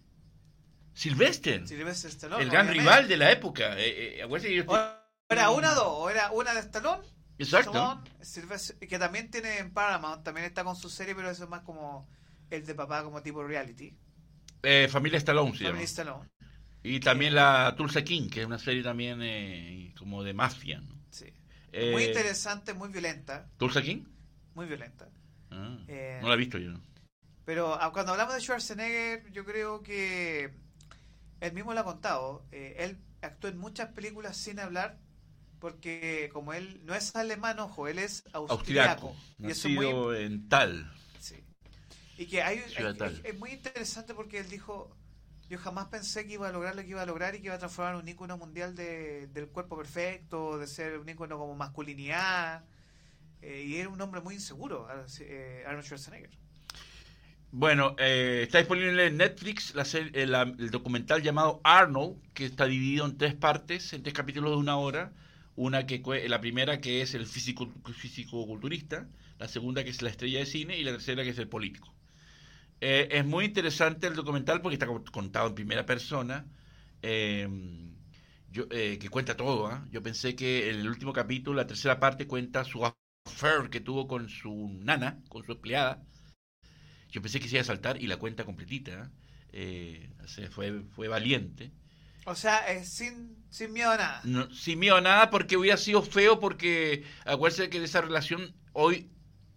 [0.95, 2.43] Sylvester, Sylvester Stallone.
[2.43, 2.79] el gran obviamente.
[2.91, 3.77] rival de la época.
[3.77, 4.65] Eh, eh, yo
[5.29, 7.03] era una o dos, o era una de Stallone,
[7.37, 8.01] Exacto.
[8.21, 11.61] Stallone, que también tiene en Paramount, también está con su serie, pero eso es más
[11.61, 12.07] como
[12.49, 13.93] el de papá, como tipo reality.
[14.63, 15.69] Eh, Familia Stallone llama.
[15.71, 16.29] Family Stallone,
[16.83, 20.79] Y también la Tulsa King, que es una serie también eh, como de mafia.
[20.81, 20.95] ¿no?
[21.09, 21.33] sí.
[21.71, 24.05] Eh, Muy interesante, muy violenta, ¿Tulsa King?
[24.53, 25.09] muy violenta.
[25.51, 26.71] Ah, Eh, no la he visto yo.
[27.43, 30.51] Pero ah, cuando hablamos de Schwarzenegger, yo creo que
[31.41, 32.45] él mismo lo ha contado.
[32.51, 34.99] eh, él actuó en muchas películas sin hablar,
[35.59, 39.09] porque como él no es alemán, ojo, él es austriaco.
[39.09, 40.91] Austriaco, Y eso muy, en Tal.
[41.19, 41.36] sí.
[42.17, 43.13] Y que hay, Ciudad hay- tal.
[43.13, 44.95] es, es muy interesante porque él dijo,
[45.49, 47.55] yo jamás pensé que iba a lograr lo que iba a lograr y que iba
[47.55, 52.65] a transformar un ícono mundial de- del cuerpo perfecto, de ser un ícono como masculinidad.
[53.41, 54.88] eh, y era un hombre muy inseguro,
[55.21, 56.31] eh, Arnold Schwarzenegger.
[57.58, 62.66] Bueno, eh, está disponible en Netflix la serie- la- el documental llamado Arnold, que está
[62.66, 65.14] dividido en tres partes, en tres capítulos de una hora.
[65.56, 69.08] Una que la primera que es el físico físico-culturista,
[69.39, 71.93] la segunda que es la estrella de cine y la tercera que es el político.
[72.82, 76.47] Eh, es muy interesante el documental porque está co- contado en primera persona,
[77.03, 77.47] eh,
[78.51, 79.68] yo, eh, que cuenta todo.
[79.68, 79.86] ¿ah?
[79.91, 84.08] Yo pensé que en el último capítulo, la tercera parte, cuenta su affair que tuvo
[84.08, 86.03] con su nana, con su empleada.
[87.16, 89.09] Yo pensé que se iba a saltar y la cuenta completita.
[89.53, 90.09] ¿eh?
[90.55, 91.72] fue, fue valiente.
[92.26, 93.16] O sea, es sin,
[93.49, 94.22] sin miedo a nada.
[94.24, 98.53] No, sin miedo a nada porque hubiera sido feo porque acuérdense que de esa relación
[98.74, 99.09] hoy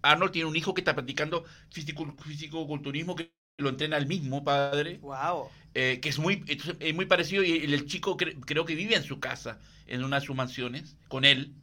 [0.03, 5.01] Arnold tiene un hijo que está practicando físico- físico-culturismo que lo entrena el mismo padre,
[5.01, 5.51] Wow.
[5.75, 6.45] eh, que es muy,
[6.81, 10.05] es muy parecido y el, el chico cre- creo que vive en su casa, en
[10.05, 11.55] una de sus mansiones, con él.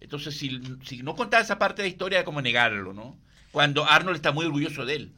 [0.00, 3.18] Entonces, si, si no contaba esa parte de la historia, como negarlo, ¿no?
[3.52, 5.12] Cuando Arnold está muy orgulloso de él.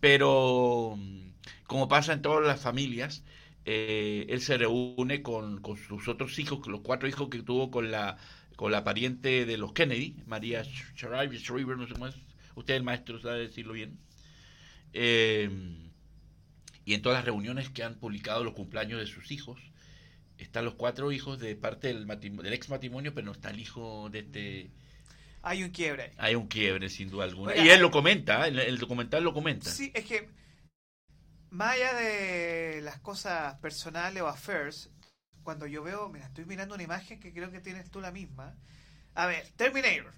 [0.00, 1.32] Pero, mm,
[1.66, 3.22] como pasa en todas las familias,
[3.64, 8.18] eh, él se reúne con, sus otros hijos, los cuatro hijos que tuvo con la
[8.56, 12.14] con la pariente de los Kennedy, María Shriver, no sé cómo es.
[12.54, 13.98] Usted, el maestro, sabe decirlo bien.
[14.92, 15.50] Eh,
[16.84, 19.60] y en todas las reuniones que han publicado los cumpleaños de sus hijos,
[20.38, 24.08] están los cuatro hijos de parte del, del ex matrimonio, pero no está el hijo
[24.10, 24.70] de este...
[25.42, 26.12] Hay un quiebre ahí.
[26.18, 27.52] Hay un quiebre, sin duda alguna.
[27.52, 28.50] Oiga, y él lo comenta, ¿eh?
[28.50, 29.70] el, el documental lo comenta.
[29.70, 30.28] Sí, es que
[31.50, 34.90] más allá de las cosas personales o affairs,
[35.42, 38.54] cuando yo veo, mira, estoy mirando una imagen que creo que tienes tú la misma.
[39.14, 40.12] A ver, Terminator.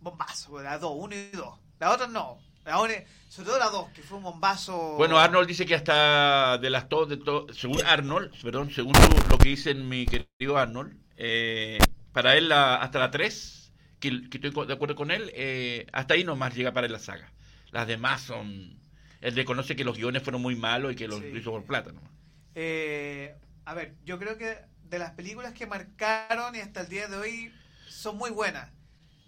[0.00, 1.58] Bombazo, la 2, 1 y 2.
[1.78, 2.38] La otra no.
[2.64, 4.94] La otra- sobre todo la 2, que fue un bombazo.
[4.96, 9.28] Bueno, Arnold dice que hasta de las dos, de to- según Arnold, perdón, según lo,
[9.30, 11.78] lo que dice mi querido Arnold, eh,
[12.12, 13.59] para él la- hasta la 3,
[14.00, 17.32] que, que estoy de acuerdo con él, eh, hasta ahí nomás llega para la saga.
[17.70, 18.78] Las demás son...
[19.20, 21.26] Él reconoce que los guiones fueron muy malos y que los Sí.
[21.36, 22.10] hizo por plata nomás.
[22.54, 23.34] Eh,
[23.64, 27.16] a ver, yo creo que de las películas que marcaron y hasta el día de
[27.16, 27.52] hoy
[27.88, 28.70] son muy buenas.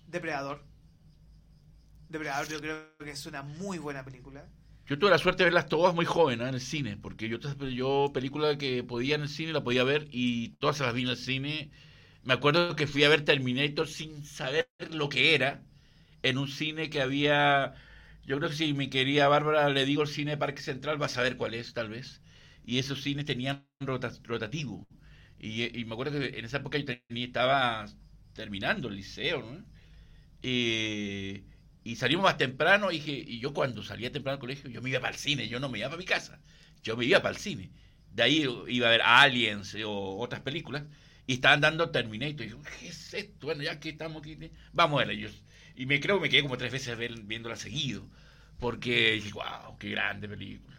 [0.07, 0.65] Depredador.
[2.09, 4.47] Depredador yo creo que es una muy buena película.
[4.87, 7.39] Yo tuve la suerte de verlas todas muy jóvenes en el cine, porque yo,
[7.71, 11.03] yo película que podía en el cine la podía ver y todas se las vi
[11.03, 11.71] en el cine.
[12.25, 15.63] Me acuerdo que fui a ver Terminator sin saber lo que era,
[16.23, 17.75] en un cine que había,
[18.25, 21.09] yo creo que si mi querida Bárbara le digo el cine Parque Central, va a
[21.09, 22.23] saber cuál es tal vez.
[22.65, 24.87] Y esos cines tenían rota- rotativo.
[25.39, 27.87] Y, me acuerdo que en esa época yo tenía, estaba
[28.35, 29.65] terminando el liceo, ¿no?
[30.43, 31.45] Y,
[31.97, 35.01] salimos más temprano y, dije, y yo cuando salía temprano al colegio, yo me iba
[35.01, 36.41] para el cine, yo no me iba para mi casa,
[36.83, 37.71] yo me iba para el cine.
[38.13, 40.85] De ahí iba a ver Aliens o otras películas
[41.27, 42.47] y estaban dando Terminator.
[42.47, 43.47] Y yo, ¿qué es esto?
[43.47, 44.39] Bueno, ya que estamos aquí,
[44.73, 45.45] vamos a ver ellos.
[45.75, 46.97] Y me creo que me quedé como tres veces
[47.27, 48.09] viéndola seguido,
[48.59, 50.79] porque dije, wow, qué grande película.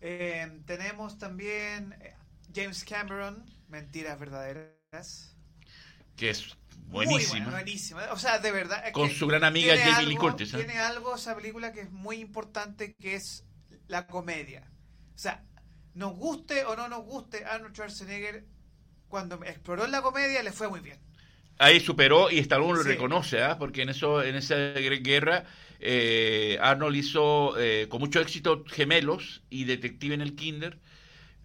[0.00, 2.14] Eh, tenemos también eh,
[2.54, 5.36] James Cameron, Mentiras Verdaderas.
[6.16, 6.56] Que es
[6.86, 7.44] Muy buenísima.
[7.44, 8.12] buena, buenísima.
[8.12, 8.86] O sea, de verdad.
[8.86, 10.54] es Con su gran amiga Jamie Lee Curtis.
[10.54, 10.58] ¿eh?
[10.58, 13.44] Tiene algo esa película que es muy importante, que es
[13.88, 14.70] la comedia.
[15.14, 15.44] O sea,
[15.94, 18.46] nos guste o no nos guste, Arnold Schwarzenegger,
[19.10, 20.98] cuando exploró en la comedia, le fue muy bien.
[21.58, 22.88] Ahí superó y Stallone lo Sí.
[22.88, 23.58] reconoce, ¿ah?
[23.58, 25.44] porque en eso en esa guerra
[25.78, 30.78] eh, Arnold hizo eh, con mucho éxito Gemelos y Detective en el Kinder.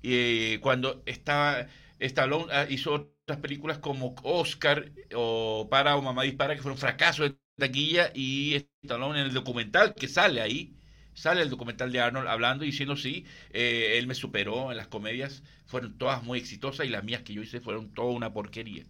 [0.03, 1.67] Y cuando estaba
[1.99, 2.93] Stallone ah, hizo
[3.23, 8.55] otras películas como Oscar o Para o Mamá Dispara, que fueron fracasos de taquilla, y
[8.83, 10.74] Stallone en el documental que sale ahí,
[11.15, 14.87] sale el documental de Arnold hablando y diciendo sí, eh, él me superó en las
[14.87, 18.83] comedias, fueron todas muy exitosas y las mías que yo hice fueron toda una porquería.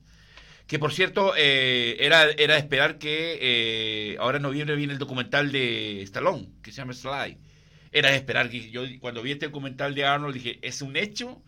[0.68, 5.52] Que por cierto, eh, era, era esperar que eh, ahora en noviembre viene el documental
[5.52, 7.38] de Stallone, que se llama Sly.
[7.92, 11.44] Era esperar que yo cuando vi este documental de Arnold dije, es un hecho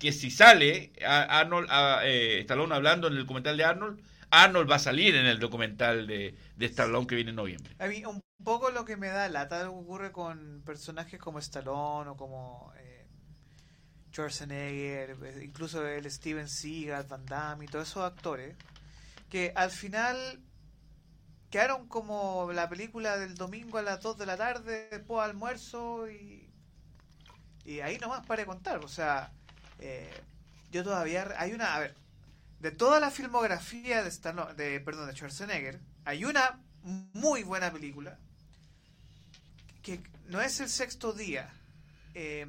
[0.00, 4.00] que si sale Arnold, a, Stallone hablando en el documental de Arnold,
[4.30, 7.74] Arnold va a salir en el documental de, de Stallone que viene en noviembre.
[7.78, 12.16] A mí un poco lo que me da lata ocurre con personajes como Stallone o
[12.16, 13.06] como eh,
[14.10, 18.56] Schwarzenegger, eh, incluso el Steven Seagal, Van Damme y todos esos actores,
[19.28, 20.40] que al final
[21.50, 26.10] quedaron como la película del domingo a las 2 de la tarde, después de almuerzo
[26.10, 26.50] y,
[27.64, 28.84] y ahí nomás para contar.
[28.84, 29.32] O sea,
[29.78, 30.10] eh,
[30.70, 31.28] yo todavía...
[31.38, 31.74] Hay una...
[31.74, 31.94] A ver,
[32.66, 38.18] de toda la filmografía de, Stallone, de, perdón, de Schwarzenegger, hay una muy buena película
[39.82, 41.52] que no es el sexto día.
[42.14, 42.46] eh,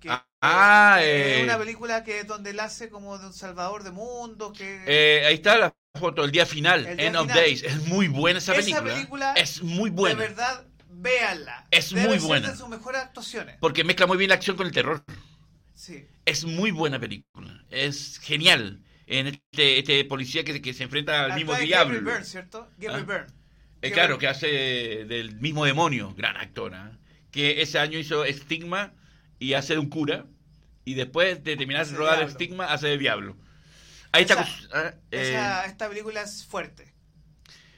[0.00, 0.10] que
[0.46, 3.90] Ah, es eh, una película que es donde él hace como de un salvador de
[3.90, 7.28] mundo que eh, ahí está la foto, el día final, El día End of.
[7.28, 7.62] Days.
[7.62, 8.94] Es muy buena esa Esa película.
[8.94, 10.20] película, es muy buena.
[10.20, 12.50] de verdad véanla Es Debe muy buena.
[12.50, 15.02] de sus mejores actuaciones Porque mezcla muy bien la acción con el terror.
[15.74, 17.64] sí Es muy buena película.
[17.70, 18.83] Es genial.
[19.06, 21.94] En este, este policía que, que se enfrenta al Actúa mismo diablo.
[21.94, 23.12] Gabriel Byrne cierto Gabriel Ah.
[23.12, 24.46] Byrne Eh, Gabriel- claro, que hace
[25.06, 26.98] del mismo demonio, gran actora.
[27.30, 28.94] Que ese año hizo Estigma
[29.38, 30.26] y hace de un cura.
[30.86, 32.22] Y después de terminar de rodar.
[32.22, 33.36] Estigma, hace de diablo.
[34.12, 34.78] Ahí Esa- está.
[34.78, 36.92] ah, eh, Esa- esta película es fuerte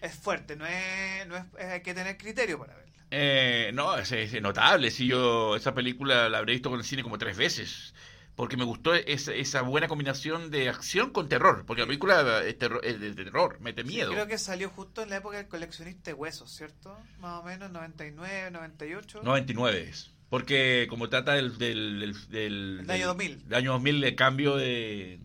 [0.02, 3.96] es fuerte no es, no es es- hay que tener criterio para verla eh, no,
[3.96, 4.90] es, es notable.
[4.90, 7.94] Si yo esa película la habré visto con el cine como tres veces.
[8.36, 11.64] Porque me gustó esa, esa buena combinación de acción con terror.
[11.66, 14.12] Porque la película es, terror, es de terror, mete miedo.
[14.12, 17.70] creo que salió justo en la época del coleccionista de huesos cierto más o menos
[17.70, 20.10] 99 98 99 es.
[20.28, 21.56] Porque como trata del...
[21.56, 23.44] del, del, del- El año 2000.
[23.48, 25.18] del año 2000, el cambio de...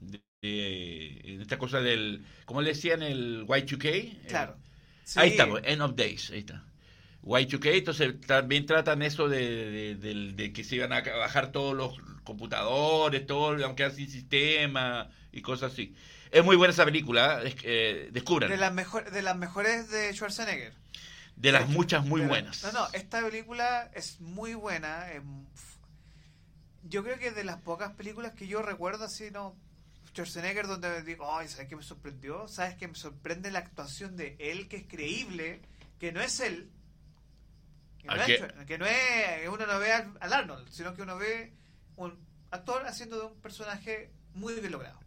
[0.00, 2.24] de- de- en esta cosa del...
[2.46, 3.02] ¿Cómo le decían?
[3.02, 4.26] El Y2K.
[4.28, 4.64] claro Eh,
[5.16, 5.34] Ahí Sí.
[5.36, 6.30] está, pues, End of Days.
[6.30, 6.64] Ahí está.
[7.24, 11.74] Y2K, entonces también tratan eso de, de- del- de que se iban a bajar todos
[11.74, 15.94] los computadores, todo, aunque sin sistema y cosas así.
[16.30, 18.50] Es muy buena esa película, es- eh, descubran.
[18.50, 20.72] de las mejor, de las mejores de Schwarzenegger
[21.36, 22.62] de las muchas muy buenas.
[22.62, 25.10] No, no, esta película es muy buena.
[25.12, 25.22] es-
[26.84, 29.56] yo creo que es de las pocas películas que yo recuerdo así, ¿no?
[30.12, 32.46] Schwarzenegger, donde digo, ay, ¿sabes qué me sorprendió?
[32.46, 35.60] ¿Sabes qué me sorprende la actuación de él, que es creíble,
[35.98, 36.68] que no es él?
[38.04, 41.02] Que no, ¿A es, que no es, uno no ve al, al Arnold, sino que
[41.02, 41.52] uno ve
[41.96, 42.18] un
[42.50, 45.00] actor haciendo de un personaje muy bien logrado.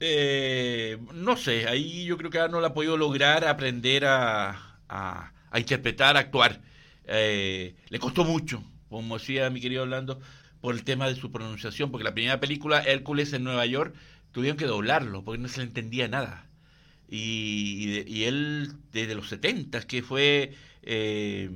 [0.00, 5.58] Eh, no sé, ahí yo creo que Arnold ha podido lograr aprender a, a- a
[5.60, 6.60] interpretar, a actuar.
[7.04, 10.20] Eh, le costó mucho, como decía mi querido Orlando,
[10.60, 13.94] por el tema de su pronunciación, porque la primera película, Hércules en Nueva York,
[14.32, 16.47] tuvieron que doblarlo, porque no se le entendía nada.
[17.08, 21.50] Y, y y él, desde los 70, que fue eh,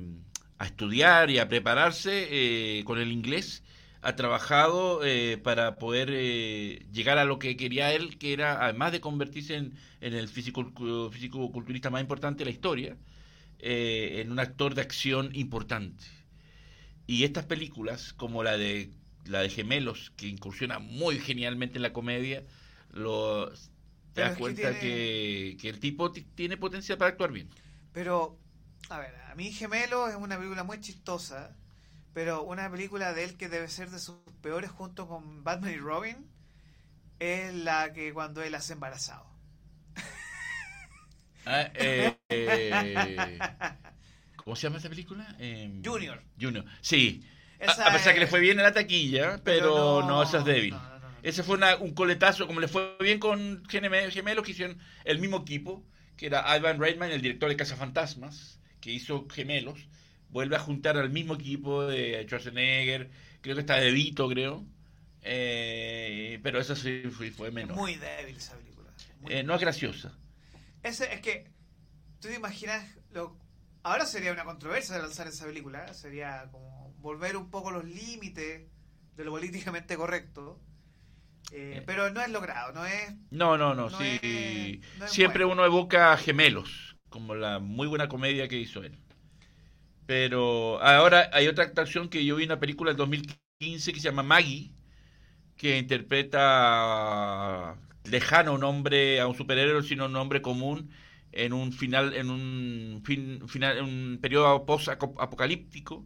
[0.59, 2.27] a estudiar y a prepararse
[2.79, 3.63] eh, con el inglés,
[4.01, 8.91] ha trabajado eh, para poder eh, llegar a lo que quería él, que era, además
[8.91, 10.71] de convertirse en, en el físico,
[11.11, 12.97] físico-culturista más importante de la historia,
[13.59, 16.03] en un actor de acción importante.
[17.07, 18.91] Y estas películas, como la de
[19.25, 22.43] la de Gemelos, que incursiona muy genialmente en la comedia,
[22.91, 23.51] lo,
[24.13, 27.49] te das que cuenta tiene- que, que el tipo ti- tiene potencial para actuar bien.
[27.93, 28.37] Pero,
[28.89, 31.55] a ver, a mí Gemelo es una película muy chistosa,
[32.13, 35.77] pero una película de él que debe ser de sus peores junto con Batman y
[35.77, 36.27] Robin
[37.19, 39.25] es la que cuando él hace embarazado.
[41.45, 43.45] Ah, eh, eh,
[44.35, 45.35] ¿Cómo se llama esa película?
[45.39, 46.21] Eh, Junior.
[46.39, 47.23] Junior, sí.
[47.65, 50.45] A- Esa a, pesar que le fue bien en la taquilla, pero, no, esa es
[50.45, 50.73] débil.
[50.73, 50.92] no.
[51.23, 55.19] Ese fue una- un coletazo, como le fue bien con Geme- Gemelos, que hicieron el
[55.19, 55.85] mismo equipo,
[56.17, 59.87] que era Ivan Reitman, el director de Cazafantasmas, que hizo Gemelos,
[60.29, 63.09] vuelve a juntar al mismo equipo de Schwarzenegger,
[63.41, 64.65] creo que está De Vito, creo,
[65.21, 67.03] eh, pero esa sí
[67.35, 67.77] fue, menor.
[67.77, 68.91] muy débil esa película.
[69.29, 70.11] Eh, no es graciosa.
[70.83, 71.45] Ese, es que,
[72.19, 73.37] tú te imaginas, lo,
[73.83, 78.67] ahora sería una controversia lanzar esa película, sería como volver un poco los límites
[79.15, 80.59] de lo políticamente correcto.
[81.55, 83.13] Eh, pero no es logrado, no es...
[83.31, 84.19] No, no, no, No sí.
[84.21, 85.45] es- no es Siempre bueno.
[85.45, 88.97] uno evoca gemelos, como la muy buena comedia que hizo él.
[90.05, 94.05] Pero ahora hay otra actuación que yo vi en una película del 2015 que se
[94.09, 94.71] llama Maggie,
[95.57, 100.91] que interpreta lejano a un hombre, a un superhéroe, sino a un hombre común
[101.33, 106.05] en un final, en un fin, final, en un periodo post-apocalíptico.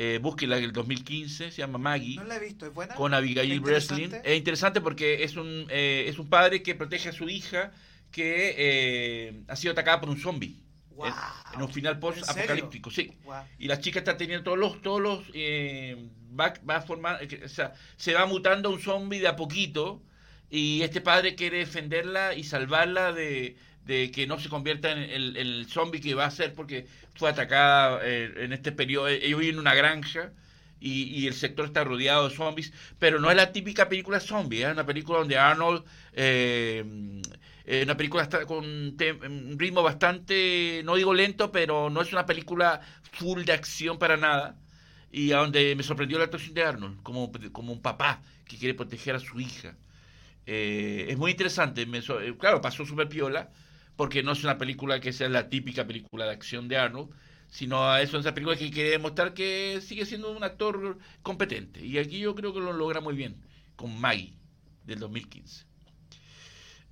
[0.00, 2.94] Eh, búsquela del 2015, se llama Maggie No la he visto, ¿es buena?
[2.94, 4.14] con Abigail ¿Es Breslin.
[4.22, 7.72] Es interesante porque es un, eh, es un padre que protege a su hija
[8.12, 10.54] que eh, ha sido atacada por un zombie.
[11.54, 13.12] En, un final post-apocalíptico, sí.
[13.58, 17.42] Y la chica está teniendo todos los, todos los, eh, va, va a formar, eh,
[17.44, 20.02] o sea, se va mutando a un zombie de a poquito
[20.50, 23.56] y este padre quiere defenderla y salvarla de,
[23.88, 27.30] de que no se convierta en el, el zombie que va a ser porque fue
[27.30, 29.08] atacada eh, en este periodo.
[29.08, 30.30] Ellos viven en una granja
[30.78, 34.72] y, el sector está rodeado de zombies, pero no es la típica película zombie, es
[34.72, 36.84] una película donde Arnold, eh,
[37.64, 42.26] eh, una película está con un ritmo bastante, no digo lento, pero no es una
[42.26, 42.80] película
[43.12, 44.56] full de acción para nada,
[45.10, 48.74] y a donde me sorprendió la actuación de Arnold, como, como un papá que quiere
[48.74, 49.74] proteger a su hija.
[50.50, 53.50] Eh, es muy interesante, eh, claro, pasó súper piola,
[53.98, 57.10] porque no es una película que sea la típica película de acción de Arnold,
[57.48, 61.84] sino a eso es esa película que quiere demostrar que sigue siendo un actor competente.
[61.84, 63.44] Y aquí yo creo que lo logra muy bien,
[63.74, 64.34] con Maggie,
[64.84, 65.64] del 2015.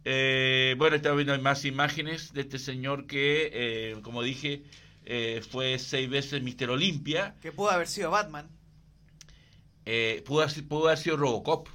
[0.04, 4.64] Eh, bueno, estaba viendo más imágenes de este señor que, eh, como dije,
[5.04, 7.36] eh, fue seis veces Mister Olimpia.
[7.40, 8.48] Que pudo haber sido Batman.
[10.24, 11.68] Pudo, haber, pudo haber sido Robocop.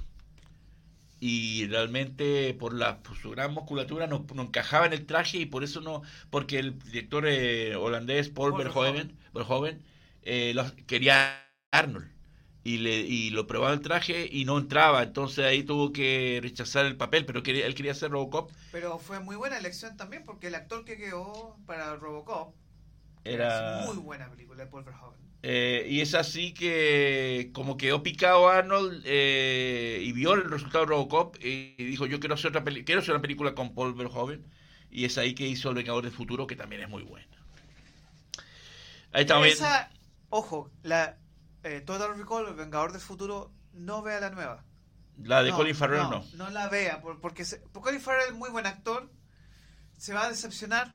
[1.24, 5.46] Y realmente por, la, por su gran musculatura no, no encajaba en el traje y
[5.46, 9.84] por eso no, porque el director eh, holandés Paul Paul Verhoeven, Verhoeven
[10.22, 10.52] eh,
[10.88, 12.10] quería Arnold
[12.64, 16.86] y, le, y lo probaba el traje y no entraba, entonces ahí tuvo que rechazar
[16.86, 18.50] el papel, pero quería, él quería hacer Robocop.
[18.72, 22.52] Pero fue muy buena elección también porque el actor que quedó para Robocop
[23.22, 23.80] Era...
[23.80, 25.31] es muy buena película de Paul Verhoeven.
[25.44, 30.90] Eh, y es así que como quedó picado Arnold eh, y vio el resultado de
[30.90, 34.44] Robocop y dijo yo quiero hacer otra peli- quiero hacer una película con Paul Verhoeven
[34.90, 37.26] y es ahí que hizo El Vengador del Futuro que también es muy buena.
[39.12, 39.26] Ahí.
[39.50, 39.90] Esa,
[40.30, 41.18] ojo, la
[41.62, 44.64] eh, Total Recall, El Vengador del Futuro, no vea la nueva.
[45.22, 46.24] La de No, Colin Farrell no.
[46.34, 49.10] No, la vea, por- porque, se- porque Colin Farrell es muy buen actor,
[49.98, 50.92] se va a decepcionar.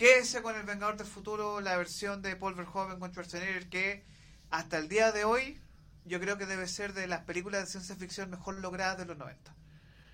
[0.00, 4.02] Quédese con El Vengador del Futuro, la versión de Paul Verhoeven con Schwarzenegger, que
[4.48, 5.60] hasta el día de hoy
[6.06, 9.18] yo creo que debe ser de las películas de ciencia ficción mejor logradas de los
[9.18, 9.54] 90.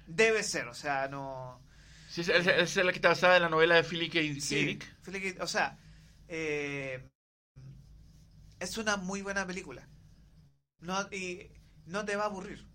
[0.09, 1.61] Debe ser, o sea, no...
[2.09, 4.19] Sí, esa, es la que está basada en la novela de Philip K.
[4.41, 4.77] Sí.
[5.05, 5.79] Philip K- o sea,
[6.27, 7.09] eh,
[8.59, 9.89] es una muy buena película.
[10.81, 11.51] No, y
[11.87, 12.67] no te va a aburrir.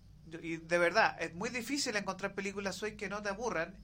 [0.42, 3.76] Y de verdad, es muy difícil encontrar películas hoy que no te aburran.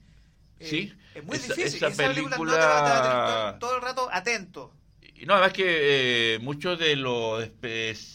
[0.59, 1.77] Eh, Sí, es muy esa- difícil.
[1.77, 4.73] esa esa película, no te va a tener todo, el rato atento.
[5.15, 7.49] Y no, además que eh, muchos de los,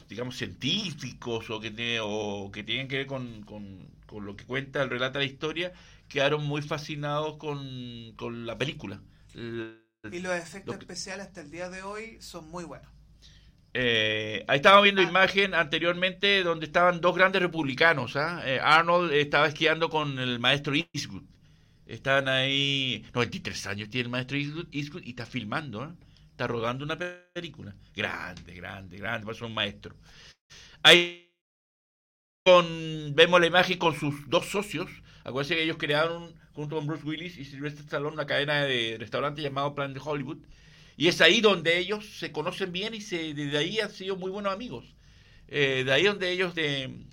[0.09, 4.45] digamos, científicos o que, tiene- o que tienen que ver con, con- con lo que
[4.45, 5.73] cuenta, el relata la historia,
[6.09, 9.01] quedaron muy fascinados con, con la película.
[9.35, 9.81] El-
[10.13, 12.89] Y los efectos Lo que- especiales hasta el día de hoy son muy buenos.
[13.77, 15.05] eh, ahí estábamos viendo Ah.
[15.05, 18.15] imagen anteriormente donde estaban dos grandes republicanos.
[18.17, 18.41] ¿ah?
[18.47, 21.25] Eh, Arnold estaba esquiando con el maestro Eastwood.
[21.87, 25.95] Estaban ahí, 93 años tiene el maestro Eastwood, y está filmando, ¿ah?
[26.31, 27.75] está rodando una pe- película.
[27.95, 29.97] Grande, grande, grande, parece un maestro.
[30.83, 31.31] Ahí
[32.45, 34.91] con, vemos la imagen con sus dos socios.
[35.25, 39.43] Acuérdense que ellos crearon junto con Bruce Willis y Sylvester Stallone una cadena de restaurantes
[39.45, 40.39] llamado Planet Hollywood.
[40.97, 44.31] Y es ahí donde ellos se conocen bien y se, desde ahí han sido muy
[44.31, 44.95] buenos amigos.
[45.49, 47.07] Eh, de ahí donde ellos de,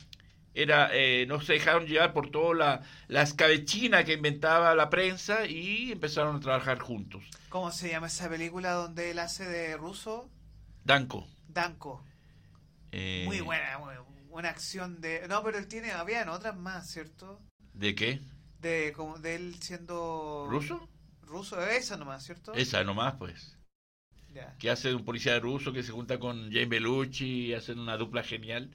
[0.53, 5.45] era, eh, no se dejaron llevar por toda la, la escabechina que inventaba la prensa
[5.45, 7.23] y empezaron a trabajar juntos.
[7.49, 10.29] ¿Cómo se llama esa película donde él hace de ruso?
[10.83, 11.27] Danko.
[11.47, 12.03] Danko.
[12.91, 13.95] eh, Muy buena, muy-
[14.29, 15.27] una acción de...
[15.27, 17.41] No, pero él tiene, habían otras más, ¿cierto?
[17.73, 18.21] ¿De qué?
[18.61, 20.47] De, como, de él siendo...
[20.49, 20.87] ¿Ruso?
[21.23, 22.53] Ruso, esa nomás, ¿cierto?
[22.53, 23.57] Esa nomás, pues.
[24.33, 24.55] Ya.
[24.59, 28.23] que hace un policía ruso que se junta con Jane Belushi y hacen una dupla
[28.23, 28.71] genial.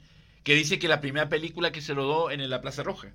[0.47, 3.09] Que dice que la primera película que se rodó en la Plaza Roja.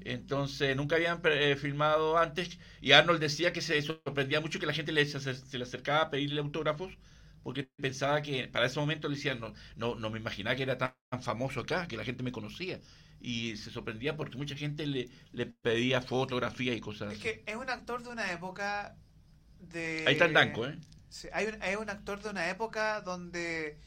[0.00, 2.58] Entonces nunca habían eh, filmado antes.
[2.80, 6.02] Y Arnold decía que se sorprendía mucho que la gente le, se, se le acercaba
[6.02, 6.98] a pedirle autógrafos.
[7.42, 10.78] Porque pensaba que para ese momento le decían, no, no, no me imaginaba que era
[10.78, 12.80] tan, tan famoso acá, que la gente me conocía.
[13.20, 17.22] Y se sorprendía porque mucha gente le, le pedía fotografías y cosas Es así.
[17.22, 18.98] que es un actor de una época
[19.60, 20.06] de...
[20.06, 20.78] Ahí está el Danco, ¿eh?
[21.08, 23.80] Sí, hay un, es un actor de una época donde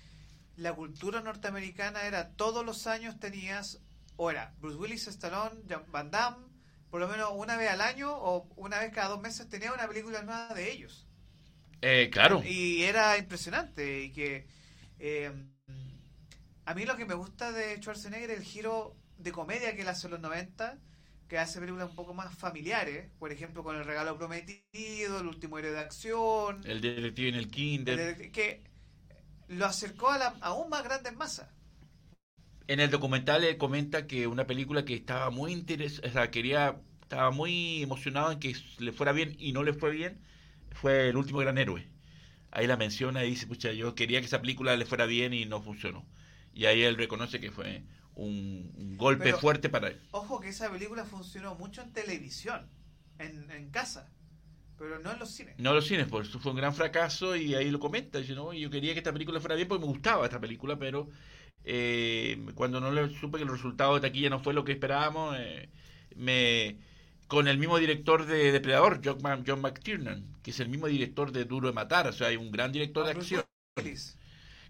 [0.60, 3.82] la cultura norteamericana era todos los años tenías,
[4.18, 6.46] o era Bruce Willis, Stallone, Van Damme,
[6.90, 9.88] por lo menos una vez al año o una vez cada dos meses tenía una
[9.88, 11.08] película nueva de ellos.
[11.82, 12.44] Eh, claro.
[12.44, 14.48] Y era impresionante y que
[15.00, 15.32] eh,
[16.66, 19.88] a mí lo que me gusta de Schwarzenegger es el giro de comedia que él
[19.88, 20.78] hace en los 90,
[21.30, 25.58] que hace películas un poco más familiares, por ejemplo con El regalo prometido, El último
[25.58, 28.00] héroe de acción, El detective en el kinder.
[28.00, 28.64] el que
[29.50, 31.50] lo acercó a la aún más grandes masas.
[32.68, 36.80] En el documental él comenta que una película que estaba muy interes o sea, quería,
[37.02, 40.22] estaba muy emocionado en que le fuera bien y no le fue bien,
[40.72, 41.88] fue El último gran héroe.
[42.52, 45.46] Ahí la menciona y dice, pucha, yo quería que esa película le fuera bien y
[45.46, 46.06] no funcionó.
[46.54, 47.84] Y ahí él reconoce que fue
[48.16, 50.00] un, un golpe Pero- fuerte para él.
[50.12, 52.70] Ojo que esa película funcionó mucho en televisión,
[53.20, 54.10] en, en casa,
[54.80, 55.56] pero no en los cines.
[55.60, 58.20] No los cines, por eso fue un gran fracaso y ahí lo comenta.
[58.36, 61.10] No, yo quería que esta película fuera bien porque me gustaba esta película, pero
[61.64, 65.36] eh, cuando no le supe que el resultado de taquilla no fue lo que esperábamos,
[65.38, 65.70] eh,
[66.16, 66.78] me
[67.28, 69.22] con el mismo director de Depredador, John,
[69.62, 72.72] McTiernan, que es el mismo director de Duro de Matar, o sea, hay un gran
[72.72, 73.44] director de Ah, acción.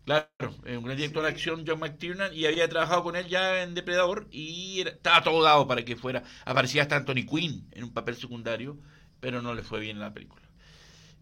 [0.05, 0.27] Claro,
[0.65, 4.27] un gran director de acción, John McTiernan, y había trabajado con él ya en Depredador
[4.31, 6.23] y era- estaba todo dado para que fuera.
[6.45, 8.79] Aparecía hasta Anthony Quinn en un papel secundario,
[9.19, 10.43] pero no le fue bien la película.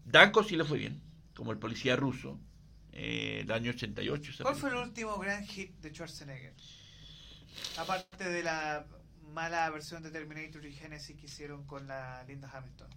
[0.04, 1.00] Danko sí le fue bien,
[1.34, 2.38] como el policía ruso,
[2.92, 4.30] eh, el año 88.
[4.30, 6.54] esa ¿Cuál fue el último gran hit de Schwarzenegger?
[7.78, 8.86] Aparte de la
[9.32, 12.88] mala versión de Terminator y Genesis que hicieron con la Linda Hamilton.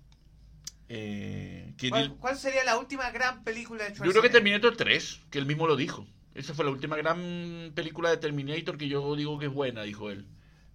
[0.94, 1.74] Eh,
[2.20, 4.12] ¿Cuál, sería la última gran película de yo Schwarzenegger?
[4.12, 6.08] creo que Terminator 3, que él mismo lo dijo.
[6.34, 10.10] Esa fue la última gran película de Terminator que yo digo que es buena, dijo
[10.10, 10.28] él.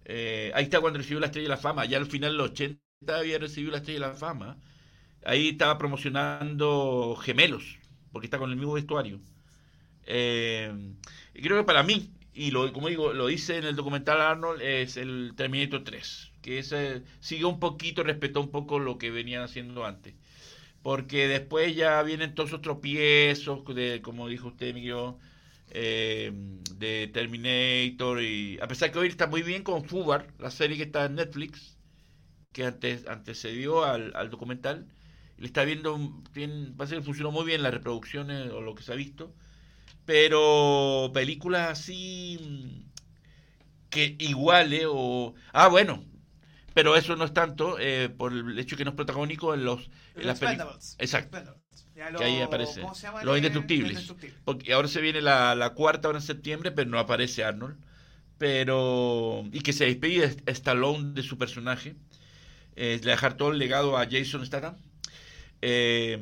[0.05, 1.85] Eh, ahí está cuando recibió la Estrella de la Fama.
[1.85, 4.57] Ya al final de los 80 había recibido la Estrella de la Fama.
[5.25, 7.77] Ahí estaba promocionando Gemelos,
[8.11, 9.19] porque está con el mismo vestuario.
[10.05, 10.71] Eh,
[11.33, 14.97] creo que para mí, y lo, como digo, lo dice en el documental Arnold, es
[14.97, 19.85] el Terminator 3, que ese siguió un poquito, respetó un poco lo que venían haciendo
[19.85, 20.15] antes.
[20.83, 25.15] Porque después ya vienen todos esos tropiezos, de, como dijo usted, Miguel,
[25.71, 26.31] eh,
[26.75, 30.83] de Terminator, y a pesar que hoy está muy bien con Fubar, la serie que
[30.83, 31.76] está en Netflix,
[32.57, 34.87] que antes antecedió al, al documental,
[35.37, 35.97] le está viendo
[36.33, 39.33] bien, parece que funcionó muy bien las reproducciones o lo que se ha visto,
[40.05, 42.91] pero películas así mm,
[43.89, 46.03] que iguale o ah bueno,
[46.73, 49.89] pero eso no es tanto eh, por el hecho que no es protagónico en los
[50.15, 50.95] en Los las Expendables.
[50.99, 51.37] Exacto.
[52.15, 52.81] Que ahí aparece.
[52.81, 54.13] Los Eh, Indestructibles.
[54.45, 57.77] Porque ahora se viene la, la cuarta ahora en septiembre, pero no aparece Arnold.
[58.37, 59.45] Pero.
[59.51, 61.95] Y que se despide Stallone de su personaje.
[62.79, 64.77] Eh, dejar todo el legado a Jason Statham.
[65.61, 66.17] Eh,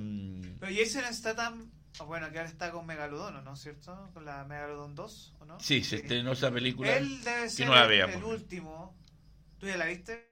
[0.60, 1.70] Pero Jason Statham,
[2.08, 4.10] bueno, que ahora está con Megalodon, ¿no es cierto?
[4.14, 5.60] Con la Megalodon 2, ¿o no?
[5.60, 6.96] sí, se estrenó esa película.
[6.96, 8.16] Él debe ser no la el- veamos.
[8.16, 8.96] el último.
[9.60, 10.30] ¿Tú ya la viste?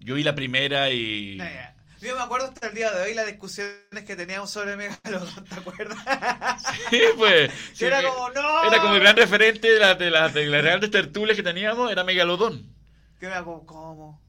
[0.00, 1.36] Yo vi la primera y.
[1.38, 1.74] No, ya.
[2.00, 5.54] Yo me acuerdo hasta el día de hoy las discusiones que teníamos sobre Megalodon, ¿te
[5.56, 5.98] acuerdas?
[6.90, 7.50] Sí, pues.
[7.50, 8.64] Que sí, era que- como, ¡no!
[8.64, 11.90] era como el gran referente de, la- de, las de las grandes tertulias que teníamos,
[11.90, 12.72] era Megalodón.
[13.18, 14.22] Que era como, ¿cómo?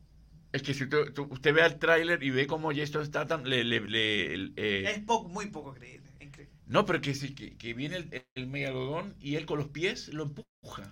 [0.52, 3.64] Es que si usted, tú- usted ve el tráiler y ve cómo Jason Statham le,
[3.64, 6.10] le, le- eh, Es poco, muy poco creíble.
[6.20, 6.54] increíble.
[6.68, 10.08] No, pero que, sí, que, que viene el, el megalodón y él con los pies
[10.10, 10.92] lo empuja.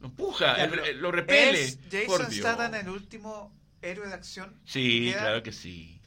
[0.00, 1.62] Lo empuja, Ya, él- lo repele.
[1.62, 2.30] ¿Es Jason.
[2.32, 3.52] Statham el último
[3.82, 4.54] héroe de acción?
[4.64, 6.00] Sí, que claro que sí.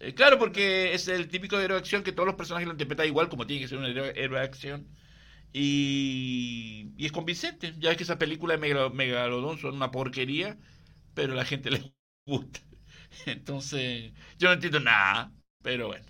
[0.00, 3.06] Eh, claro, porque es el típico héroe de acción que todos los personajes lo interpretan
[3.06, 4.86] igual, como tiene que ser un héroe, héroe de acción.
[5.52, 7.74] Y, y es convincente.
[7.78, 10.58] Ya es que esas películas de Megalo- Megalodón son una porquería,
[11.16, 11.94] pero la gente le
[12.26, 12.60] gusta.
[13.26, 16.06] Entonces, yo no entiendo nada, pero bueno.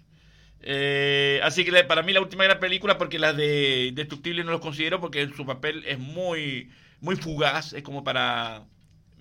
[0.61, 4.63] Eh, así que para mí la última gran película, porque las de Indestructible no los
[4.63, 8.67] considero, porque su papel es muy, muy fugaz, es como para...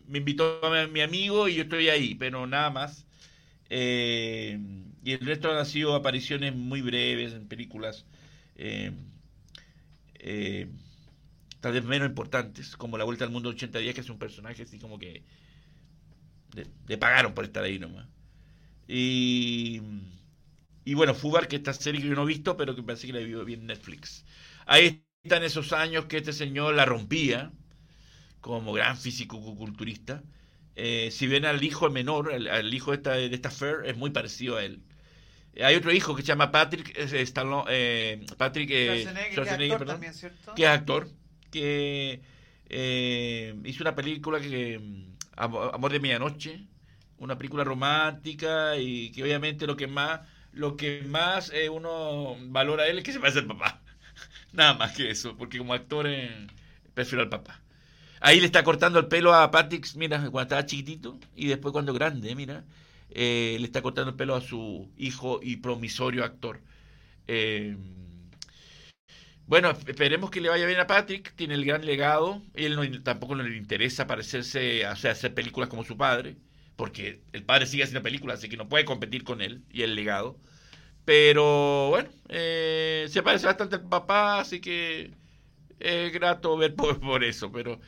[0.07, 3.07] Me invitó a mi, mi amigo y yo estoy ahí, pero nada más.
[3.69, 4.59] Eh,
[5.03, 8.05] y el resto han sido apariciones muy breves en películas,
[10.19, 10.67] eh,
[11.59, 14.19] tal vez menos importantes, como La Vuelta al Mundo en 80 días, que es un
[14.19, 15.23] personaje así como que
[16.55, 18.07] le, le pagaron por estar ahí nomás.
[18.87, 19.81] Y,
[20.83, 23.13] y bueno, Fubar, que esta serie que yo no he visto, pero que parece que
[23.13, 24.25] la vio bien en Netflix.
[24.65, 27.51] Ahí están esos años que este señor la rompía
[28.41, 30.23] como gran físico-culturista.
[30.75, 33.97] Eh, si ven al hijo menor, al, al hijo de esta, de esta Fair, es
[33.97, 34.83] muy parecido a él.
[35.55, 39.49] Eh, Hay otro hijo que se llama Patrick eh, Stallone- eh, Patrick eh, Schwarzenegger, que
[39.49, 40.51] es actor perdón, también, ¿cierto?
[40.55, 41.09] que es actor,
[41.51, 42.21] que
[43.63, 44.79] hizo una película que
[45.35, 46.65] Amor de Medianoche,
[47.17, 50.21] una película romántica y que obviamente lo que más
[50.53, 53.81] lo que más eh, uno valora a él es que se parece al papá.
[54.53, 56.47] Nada más que eso, porque como actor eh,
[56.93, 57.61] prefiero al papá.
[58.21, 61.93] Ahí le está cortando el pelo a Patrick, mira, cuando estaba chiquitito y después cuando
[61.93, 62.63] grande, mira,
[63.11, 66.61] eh, le está cortando el pelo a su hijo y promisorio actor.
[67.27, 67.75] Eh,
[69.47, 73.35] bueno, esperemos que le vaya bien a Patrick, tiene el gran legado, él no, tampoco
[73.35, 76.35] le interesa parecerse, o sea, hacer películas como su padre,
[76.75, 79.95] porque el padre sigue haciendo películas, así que no puede competir con él y el
[79.95, 80.37] legado.
[81.05, 85.11] Pero bueno, eh, se parece bastante al papá, así que
[85.79, 87.51] es grato ver por, eso.
[87.51, 87.79] Pero,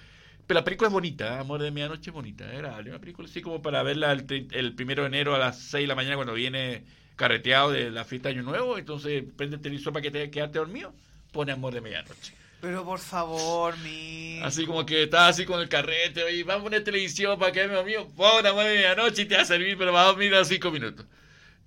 [0.45, 1.39] pero la película es bonita, ¿eh?
[1.39, 5.07] Amor de Medianoche es bonita, era una película así como para verla el, primero de
[5.07, 6.85] enero a las 6 de la mañana cuando viene
[7.15, 8.77] carreteado de la fiesta de Año Nuevo.
[8.77, 10.93] Entonces prende el televisor para que te quedarte dormido,
[11.37, 12.33] pone Amor de Medianoche.
[12.59, 14.39] Pero por favor, mi.
[14.41, 17.67] Así como que estás así con el carrete, oye, vamos a poner televisión para que
[17.67, 20.33] me mío, pon Amor de Medianoche y te va a servir, pero vamos a dormir
[20.33, 21.05] a cinco minutos.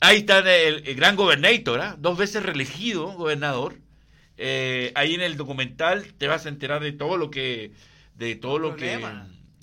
[0.00, 1.94] Ahí está el, gran gobernator, ¿ah?
[1.98, 3.76] dos veces reelegido gobernador.
[4.38, 7.72] Eh, ahí en el documental te vas a enterar de todo lo que,
[8.14, 8.98] de todo lo que,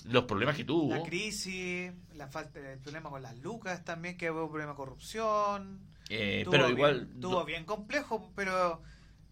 [0.05, 0.95] los problemas que tuvo.
[0.95, 4.77] La crisis, la falta, el problema con las lucas también, que hubo un problema de
[4.77, 5.79] corrupción.
[6.09, 7.09] Eh, pero igual.
[7.13, 8.81] Estuvo bien complejo, pero.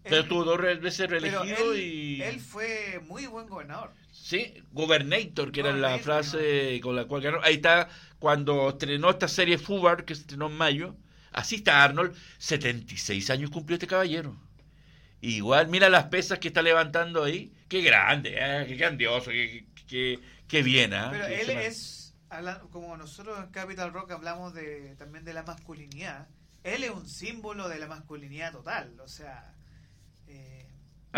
[0.10, 2.22] Pero estuvo dos veces reelegido y.
[2.22, 3.92] Él fue muy buen gobernador.
[4.12, 7.40] Sí, gobernator, que era la frase con la cual ganó.
[7.44, 7.90] Ahí está
[8.20, 10.96] cuando estrenó esta serie Fubar, que se estrenó en mayo,
[11.32, 14.36] así está Arnold, 76 años cumplió este caballero.
[15.22, 19.66] Igual, mira las pesas que está levantando ahí, qué grande, eh, qué grandioso, qué,
[20.48, 20.94] qué, bien.
[20.94, 21.08] ¿eh?
[21.12, 22.16] Pero él es,
[22.72, 26.28] como nosotros en Capital Rock hablamos de, también de la masculinidad,
[26.64, 29.55] él es un símbolo de la masculinidad total, o sea...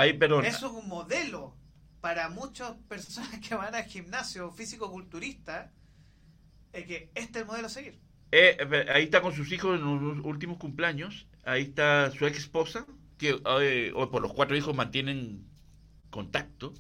[0.06, 1.56] Eh, eso es un modelo
[2.02, 5.72] para muchas personas que van al gimnasio físico-culturista
[6.86, 8.00] que este es el modelo a seguir.
[8.32, 8.58] Eh,
[8.94, 11.28] ahí está con sus hijos en los últimos cumpleaños.
[11.46, 12.86] Ahí está su ex esposa,
[13.18, 15.46] que eh, por los cuatro hijos mantienen
[16.10, 16.74] contacto.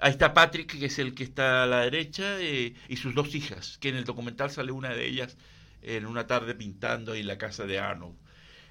[0.00, 3.34] Ahí está Patrick, que es el que está a la derecha, eh, y sus dos
[3.34, 5.36] hijas, que en el documental sale una de ellas
[5.82, 8.16] en una tarde pintando en la casa de Arnold.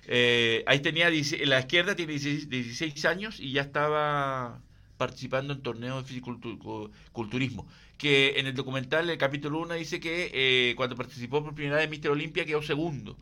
[0.08, 4.62] Ahí tenía, en la izquierda tiene 16, años y ya estaba
[4.97, 7.68] participando en torneos de fisiculturismo
[8.04, 11.86] que en el documental, el capítulo 1, dice que eh, cuando participó por primera vez
[11.86, 13.18] en Mister Olimpia quedó segundo.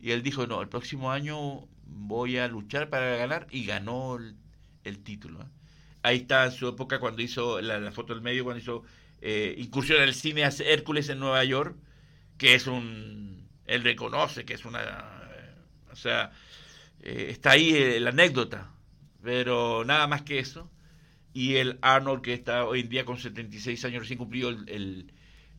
[0.00, 4.18] Y él dijo, no, el próximo año voy a luchar para ganar y ganó
[4.84, 5.38] el, título.
[6.02, 8.82] Ahí está en su época cuando hizo la, foto del medio, cuando hizo
[9.20, 11.76] eh, incursión el cine Hércules en Nueva York,
[12.38, 13.46] que es un...
[13.66, 15.17] Él reconoce que es una...
[15.92, 16.32] o sea,
[17.00, 18.70] eh, está ahí la anécdota,
[19.22, 20.70] pero nada más que eso
[21.32, 25.12] y el Arnold que está hoy en día con 76 años, recién cumplido el,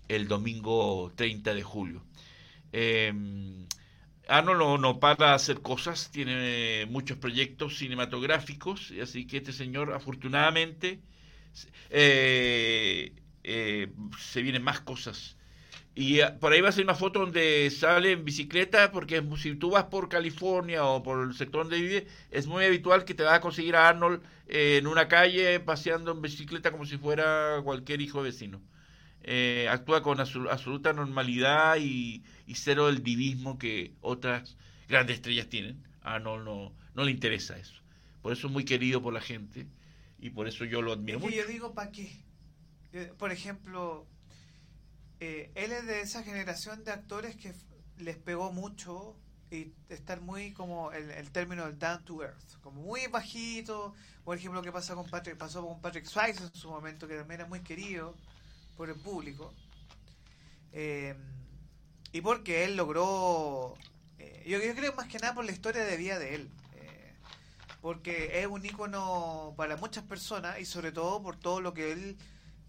[0.07, 2.03] el, domingo 30 de julio.
[2.73, 3.14] Eh,
[4.27, 10.99] Arnold no, no, para hacer cosas, tiene muchos proyectos cinematográficos, así que este señor afortunadamente
[11.89, 15.38] eh, eh, se vienen más cosas
[15.95, 19.55] y ah, por ahí va a ser una foto donde sale en bicicleta, porque si
[19.55, 23.23] tú vas por California o por el sector donde vive, es muy habitual que te
[23.23, 27.61] vas a conseguir a Arnold eh, en una calle paseando en bicicleta como si fuera
[27.63, 28.61] cualquier hijo vecino.
[29.23, 34.57] Eh, actúa con absoluta normalidad y, cero el divismo que otras
[34.87, 35.83] grandes estrellas tienen.
[36.01, 37.75] A Arnold no, no le interesa eso.
[38.21, 39.67] Por eso es muy querido por la gente
[40.19, 42.11] y por eso yo lo admiro Yo digo, ¿para qué?
[42.93, 44.07] Eh, por ejemplo,
[45.19, 47.53] eh, él es de esa generación de actores que
[47.97, 49.15] les pegó mucho
[49.51, 53.93] y estar muy como el, término del down to earth, como muy bajito,
[54.23, 57.15] por ejemplo, lo que pasa con Patrick, pasó con Patrick Swayze en su momento, que
[57.15, 58.15] también era muy querido
[58.77, 59.53] por el público.
[60.71, 61.15] Eh,
[62.13, 63.75] y porque él logró,
[64.19, 66.49] eh, yo, yo, creo más que nada por la historia de vida de él,
[67.81, 72.17] porque es un ícono para muchas personas y sobre todo por todo lo que él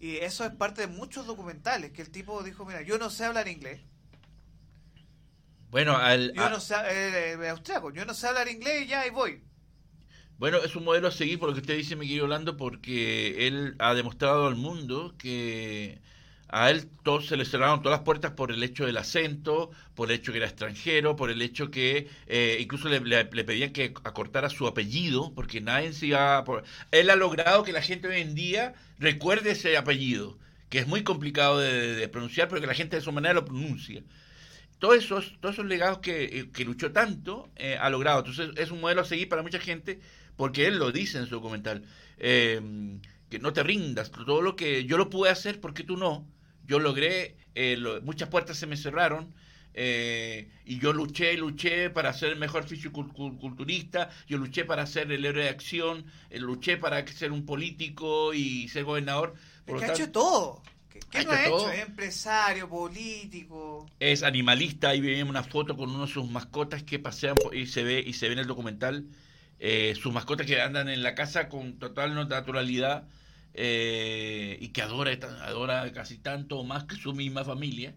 [0.01, 3.23] y eso es parte de muchos documentales, que el tipo dijo, mira, yo no sé
[3.23, 3.81] hablar inglés.
[5.69, 6.33] Bueno, al...
[6.33, 9.43] Yo no sé, eh, eh, austriaco, yo no sé hablar inglés y ya ahí voy.
[10.39, 13.47] Bueno, es un modelo a seguir por lo que usted dice, mi querido Orlando, porque
[13.47, 16.01] él ha demostrado al mundo que
[16.51, 20.11] a él todos se le cerraron todas las puertas por el hecho del acento, por
[20.11, 24.49] el hecho que era extranjero, por el hecho que eh, incluso le, pedían que acortara
[24.49, 26.63] su apellido, porque nadie se iba por...
[26.91, 30.37] Él ha logrado que la gente hoy en día recuerde ese apellido,
[30.67, 34.03] que es muy complicado de, pronunciar, pero que la gente de su manera lo pronuncia.
[34.79, 38.19] Todos esos, todos esos legados que, eh, luchó tanto eh, ha logrado.
[38.19, 40.01] Entonces es un modelo a seguir para mucha gente,
[40.35, 41.85] porque él lo dice en su documental.
[42.17, 46.27] que no te rindas, todo lo que yo lo pude hacer, porque tú no?
[46.71, 49.33] Yo logré, eh, muchas puertas se me cerraron,
[49.73, 55.25] eh, y yo luché, luché para ser el mejor fisiculturista, yo luché para ser el
[55.25, 59.33] héroe de acción, eh, luché para ser un político y ser gobernador.
[59.65, 60.61] Por que ha hecho todo.
[61.09, 61.69] ¿Qué, no ha hecho?
[61.69, 63.85] Es empresario, político.
[63.99, 67.83] Es animalista, ahí vemos una foto con uno de sus mascotas que pasean y se
[67.83, 69.07] ve, y se ve en el documental.
[69.59, 73.09] Eh, sus mascotas que andan en la casa con total naturalidad
[73.53, 75.11] y que adora,
[75.43, 77.93] adora casi tanto o más que su misma familia.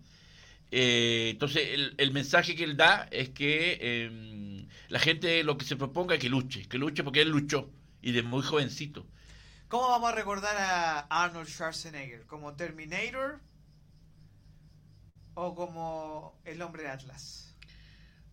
[0.77, 5.77] Eh, entonces, el, mensaje que él da es que em, la gente lo que se
[5.77, 7.71] proponga es que luche, que luche porque él luchó
[8.03, 9.07] y de muy jovencito.
[9.69, 12.27] ¿Cómo vamos a recordar a Arnold Schwarzenegger?
[12.27, 13.41] ¿Como Terminator
[15.35, 17.57] o como el hombre de Atlas?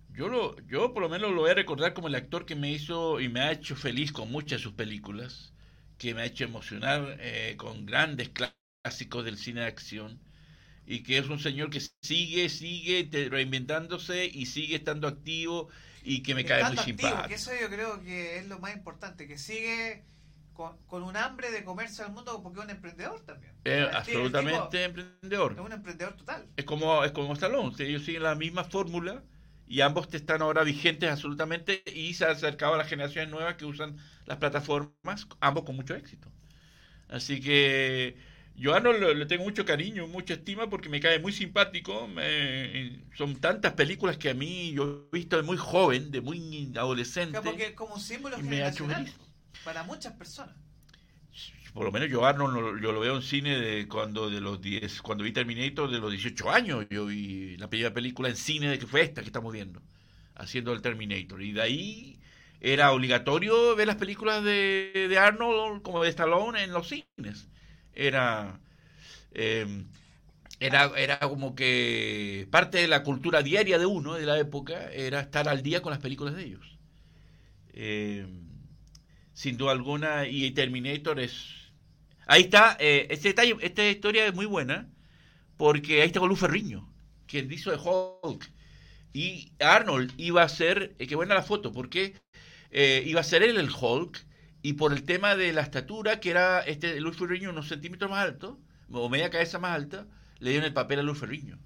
[0.10, 2.72] Yo, lo, yo por lo menos lo voy a recordar como el actor que me
[2.72, 5.54] hizo y me ha hecho feliz con muchas de sus películas,
[6.02, 10.20] que me ha hecho emocionar eh, con grandes clásicos del cine de acción
[10.84, 15.70] y que es un señor que sigue, sigue reinventándose y sigue estando activo
[16.02, 17.28] y que me cae muy simpático.
[17.28, 20.04] Que eso yo creo que es lo más importante, que sigue
[20.54, 23.54] con, un hambre de comerse al mundo porque es un emprendedor también.
[23.64, 25.52] Es absolutamente emprendedor.
[25.52, 26.48] Es un emprendedor total.
[26.58, 29.22] Es como, es como Stallone, ellos siguen la misma fórmula
[29.72, 33.56] y ambos te están ahora vigentes absolutamente y se han acercado a las generaciones nuevas
[33.56, 33.96] que usan
[34.26, 36.28] las plataformas, ambos con mucho éxito.
[37.08, 38.18] Así que
[38.58, 42.10] yo a le tengo mucho cariño, mucha estima porque me cae muy simpático.
[43.16, 47.40] son tantas películas que a mí yo he visto de muy joven, de muy adolescente.
[47.42, 49.10] porque como símbolo generacional
[49.64, 50.54] para muchas personas.
[51.74, 55.02] Por lo menos yo Arnold yo lo veo en cine de cuando de los 10,
[55.02, 58.80] cuando vi Terminator de los 18 años, yo vi la primera película en cine de
[58.80, 59.82] que fue esta que estamos viendo,
[60.36, 62.20] haciendo el Terminator y de ahí
[62.60, 67.48] era obligatorio ver las películas de, de Arnold como de Stallone en los cines
[67.94, 68.60] era,
[69.34, 69.88] em,
[70.60, 75.22] era, era como que parte de la cultura diaria de uno, de la época, era
[75.22, 76.78] estar al día con las películas de ellos.
[77.74, 78.50] Em,
[79.34, 81.61] sin duda alguna, y Terminator es...
[82.32, 84.88] Ahí está, eh, este detalle, esta historia es muy buena,
[85.58, 86.90] porque ahí está con Luz Ferriño,
[87.28, 88.50] quien hizo de Hulk.
[89.12, 92.14] Y Arnold iba a ser, eh, qué buena la foto, porque
[92.70, 94.26] eh, iba a ser él el Hulk,
[94.62, 98.24] y por el tema de la estatura, que era este Luis Ferriño unos centímetros más
[98.24, 100.08] alto, o media cabeza más alta,
[100.40, 101.60] le dieron el papel a Luis Ferriño.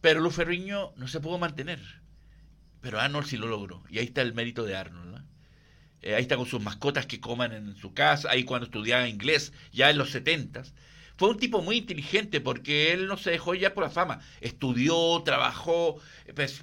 [0.00, 1.78] Pero Luis Ferriño no se pudo mantener.
[2.80, 3.84] Pero Arnold sí lo logró.
[3.88, 5.24] Y ahí está el mérito de Arnold.
[6.02, 9.52] Eh, ahí está con sus mascotas que coman en su casa, ahí cuando estudiaba inglés,
[9.72, 10.74] ya en los setentas.
[11.16, 14.20] Fue un tipo muy inteligente porque él no se dejó ya por la fama.
[14.40, 16.00] Estudió, trabajó,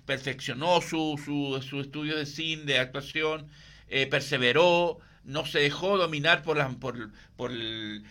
[0.05, 3.47] perfeccionó su, su, su estudio de cine, de actuación,
[3.87, 8.03] eh, perseveró, no se dejó dominar por, la, por, por el,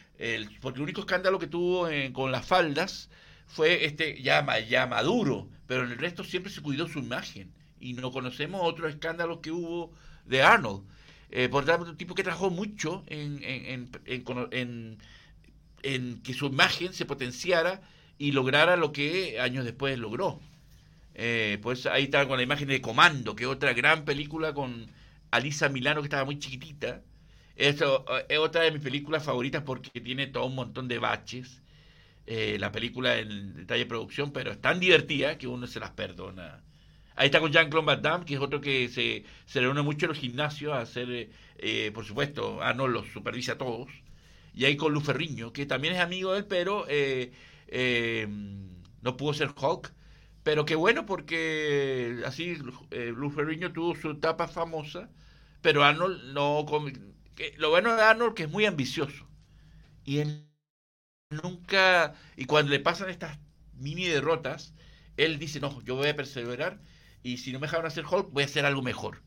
[0.61, 3.11] porque el único escándalo que tuvo con las faldas
[3.47, 7.95] fue este ya, ya maduro, pero en el resto siempre se cuidó su imagen y
[7.95, 9.93] no conocemos otros escándalos que hubo
[10.25, 10.85] de Arnold.
[11.31, 13.91] Eh, por tanto, un tipo que trabajó mucho en,
[16.23, 17.83] que su imagen se potenciara
[18.19, 20.41] y lograra lo que años después logró.
[21.63, 24.91] Pues ahí está con la imagen de Comando, que es otra gran película con
[25.31, 27.03] Alisa Milano, que estaba muy chiquitita.
[27.57, 31.63] Esto eh, es otra de mis películas favoritas porque tiene todo un montón de baches.
[32.27, 36.63] La película en detalle de producción, pero es tan divertida que uno se las perdona.
[37.19, 40.19] Ahí está con Jean-Claude Van que es otro que se, se reúne mucho en los
[40.19, 43.89] gimnasios a hacer, eh, por supuesto, ah, no, los supervisa a todos.
[44.55, 46.87] Y ahí con Luz Ferriño, que también es amigo de él, pero
[49.03, 49.93] no pudo ser Hulk.
[50.43, 55.11] Pero qué bueno porque así Luz Ferriño tuvo su etapa famosa
[55.63, 56.67] pero Arnold no...
[57.59, 59.27] Lo bueno de Arnold que es muy ambicioso.
[60.05, 60.47] Y él
[61.43, 62.15] nunca...
[62.37, 63.39] Y cuando le pasan estas
[63.75, 64.75] mini derrotas,
[65.17, 66.81] él dice, no, yo voy a perseverar
[67.29, 69.23] y si no me dejaron hacer Hulk, voy a hacer algo mejor.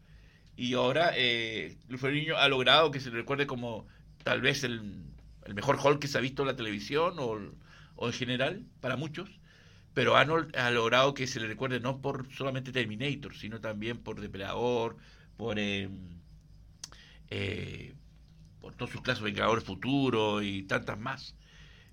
[0.55, 3.85] Y ahora eh, Ferriño ha logrado que se le recuerde como
[4.23, 5.03] tal vez el,
[5.45, 7.39] el, mejor Hulk que se ha visto en la televisión o,
[7.95, 9.29] o, en general, para muchos.
[9.93, 14.19] Pero Arnold ha logrado que se le recuerde no por solamente Terminator, sino también por
[14.19, 14.97] Depredador,
[15.37, 15.59] por...
[15.59, 15.89] Eh,
[17.29, 17.93] eh,
[18.59, 21.35] por todos sus clases Vengadores Futuro y tantas más,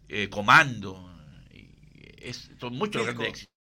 [0.08, 1.10] eh, Comando,
[2.18, 3.57] es, son muchos grandes éxitos.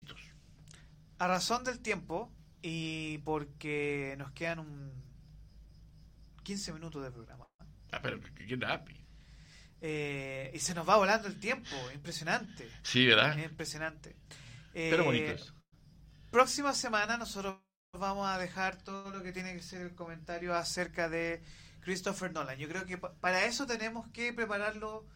[1.24, 2.30] A razón del tiempo
[2.60, 4.92] y porque nos quedan un
[6.42, 7.48] 15 minutos de programa.
[7.92, 8.20] Ah, pero
[9.80, 12.68] eh, y se nos va volando el tiempo, impresionante.
[12.82, 13.38] Sí, ¿verdad?
[13.38, 14.14] impresionante.
[14.74, 15.54] pero bonito eso.
[16.30, 17.56] Próxima semana nosotros
[17.98, 21.42] vamos a dejar todo lo que tiene que ser el comentario acerca de
[21.80, 22.58] Christopher Nolan.
[22.58, 25.06] Yo creo que para eso tenemos que prepararlo,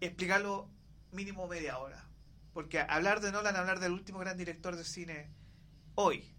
[0.00, 0.70] explicarlo
[1.12, 2.08] mínimo media hora.
[2.54, 5.30] Porque hablar de Nolan, hablar del último gran director de cine
[5.94, 6.32] hoy.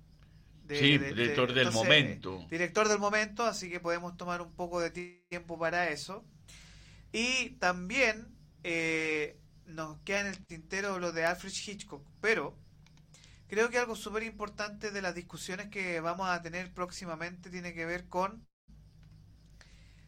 [0.63, 2.43] De, sí, director del momento.
[2.49, 4.89] Director del momento, así que podemos tomar un poco de
[5.29, 6.25] tiempo para eso.
[7.11, 9.37] Y también eh,
[9.67, 12.57] nos queda en el tintero lo de Alfred Hitchcock, pero
[13.47, 17.85] creo que algo súper importante de las discusiones que vamos a tener próximamente tiene que
[17.85, 18.47] ver con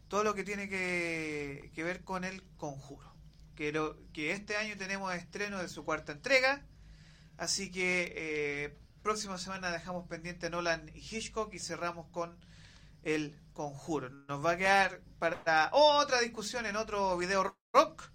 [0.08, 3.14] todo lo que tiene que, ver con el conjuro.
[3.58, 6.64] Que, este año tenemos estreno de su cuarta entrega,
[7.38, 12.38] así que eh, próxima semana dejamos pendiente Nolan y Hitchcock y cerramos con
[13.02, 14.10] el conjuro.
[14.28, 18.12] Nos va a quedar para otra discusión en otro video rock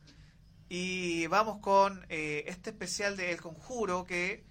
[0.69, 4.45] y vamos con eh, este especial de El Conjuro que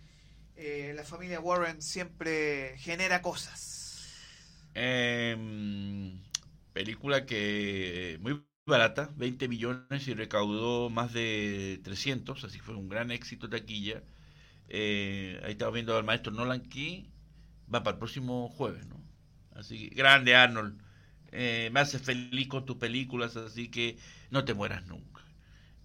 [0.57, 4.11] eh, la familia Warren siempre genera cosas.
[4.75, 6.23] Em,
[6.75, 13.11] película que muy barata, 20 millones y recaudó más de 300, así fue un gran
[13.11, 14.03] éxito taquilla.
[14.69, 17.11] Eh, ahí estamos viendo al maestro Nolan Key,
[17.73, 19.03] va para el próximo jueves, ¿no?
[19.55, 20.81] Así que, grande Arnold,
[21.33, 23.99] eh, me haces feliz con tus películas, así que
[24.31, 25.23] no te mueras nunca.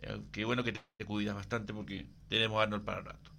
[0.01, 3.31] Eh, qué bueno que te, cuidas bastante porque tenemos Arnold para rato.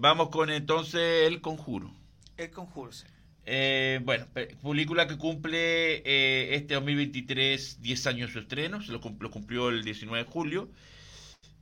[0.00, 1.92] vamos con entonces El Conjuro.
[2.36, 3.06] El Conjuro, sí.
[3.48, 4.26] Eh, bueno,
[4.60, 9.84] película que cumple eh, este 2023 10 años de su estreno, se lo, cumplió el
[9.84, 10.68] 19 de julio.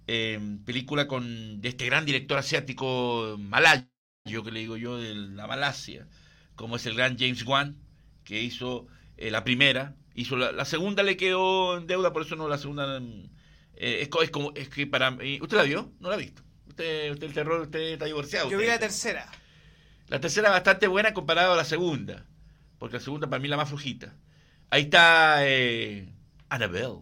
[0.06, 3.84] Eh, película con de este gran director asiático malayo,
[4.24, 6.08] que le digo yo, de la Malasia,
[6.56, 7.76] como es el gran James Wan,
[8.24, 8.86] que hizo
[9.18, 13.00] la primera, hizo la, segunda le quedó en deuda, por eso no la segunda
[13.76, 15.92] es, como es que para mí, ¿usted la vio?
[16.00, 16.42] ¿No la ha visto?
[16.66, 18.50] Usted, usted el terror, usted está divorciado.
[18.50, 19.30] Yo vi la tercera.
[20.08, 22.26] La tercera bastante buena comparada a la segunda,
[22.78, 24.14] porque la segunda para mí la más flojita.
[24.70, 26.12] Ahí está eh,
[26.48, 27.00] Annabelle.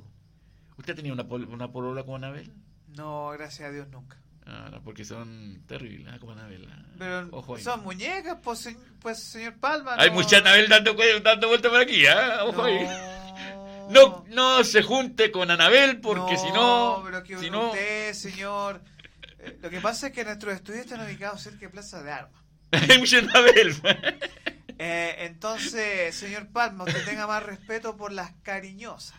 [0.76, 2.52] ¿Usted tenía una, una polola con Annabelle?
[2.96, 4.18] No, gracias a Dios nunca.
[4.46, 6.18] Ah, no, porque son terribles, ¿eh?
[6.18, 6.64] como Annabelle.
[6.64, 6.84] ¿eh?
[6.98, 9.94] Pero son muñecas, pues, pues, señor Palma.
[9.98, 12.14] Hay mucha Annabelle dando, dando vuelta por aquí, ¿eh?
[12.42, 12.64] Ojo no.
[12.64, 12.86] ahí.
[13.90, 17.02] No, no se junte con Anabel porque si no.
[17.04, 18.80] Pero que si usted, señor.
[19.38, 22.41] Eh, lo que pasa es que nuestros estudios están ubicados cerca de Plaza de Armas.
[24.78, 29.14] eh, entonces, señor Palma, usted tenga más respeto por las cariñosas.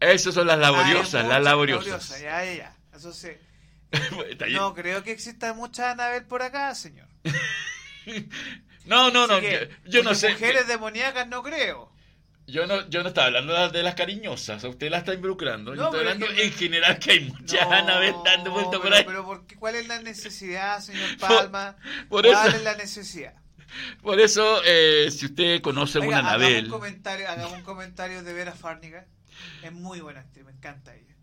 [0.00, 2.20] Esas son las laboriosas, las laboriosas.
[2.20, 2.76] Ya, ya, ya.
[2.94, 3.30] Eso sí.
[4.50, 7.06] no creo que exista mucha Anabel por acá, señor.
[8.86, 9.38] no, no, no.
[9.84, 10.30] Yo, no sé.
[10.30, 11.91] Mujeres demoníacas no creo.
[12.46, 15.74] Yo no, yo no estaba hablando de las cariñosas, usted la está involucrando.
[15.74, 19.04] yo estoy hablando en general que hay muchas no, dando vuelta por ahí.
[19.06, 21.76] Pero ¿por qué, ¿cuál es la necesidad, señor Palma?
[22.08, 23.34] ¿Cuál es la necesidad?
[24.02, 26.48] Por eso, eh, si usted conoce a una Anabel.
[26.48, 29.06] Hagamos un, comentario, hagamos un comentario de Vera Farniga.
[29.62, 31.14] Es muy buena actriz, me encanta ella.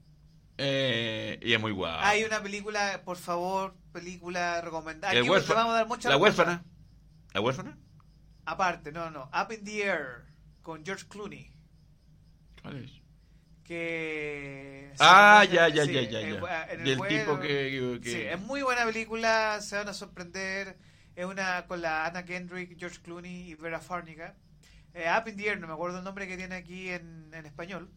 [0.57, 2.07] Eh, y es muy guapa.
[2.07, 5.17] Hay una película, por favor, película recomendada.
[5.17, 6.63] Aquí vamos a dar ¿La huérfana?
[7.33, 7.77] ¿La huérfana?
[8.45, 9.29] Aparte, no, no.
[9.33, 10.28] Up in the Air
[10.61, 11.51] con George Clooney.
[12.61, 12.91] ¿Cuál es?
[13.63, 14.91] Que.
[14.99, 16.75] Ah, ya, ya, ya, ya, ya.
[16.77, 20.77] Del tipo que, Sí, es muy buena película, se van a sorprender.
[21.15, 24.35] Es una con la Anna Kendrick, George Clooney y Vera Farmiga.
[24.93, 27.45] Eh, Up in the Air, no me acuerdo el nombre que tiene aquí en, en
[27.45, 27.91] español.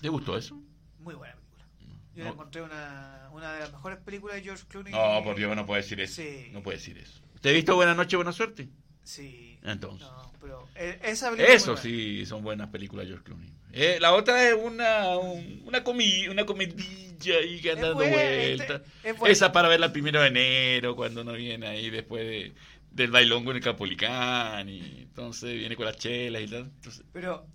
[0.00, 0.60] ¿Te gustó eso?
[1.00, 1.66] Muy buena película.
[2.14, 4.92] Yo la encontré una, una de las mejores películas de George Clooney.
[4.92, 6.22] No, por Dios, no puede decir eso.
[6.52, 7.20] No puede decir eso.
[7.40, 8.68] ¿Te ha visto Buena Noche, Buena Suerte?
[9.08, 9.58] Sí.
[9.62, 10.06] Entonces.
[10.06, 13.50] No, pero eh, esa Eso sí, son buenas películas George Clooney.
[13.72, 18.82] Eh, la otra es una, una, comi una comidilla ahí que anda dando vueltas.
[19.26, 22.52] Esa para verla el primero de enero, cuando uno viene ahí después de,
[22.90, 24.68] del bailongo en el Capolicán.
[24.68, 26.70] Y entonces viene con las chelas y tal.
[27.14, 27.46] Pero,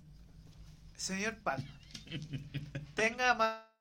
[0.96, 1.68] señor Palma,
[2.96, 3.73] tenga más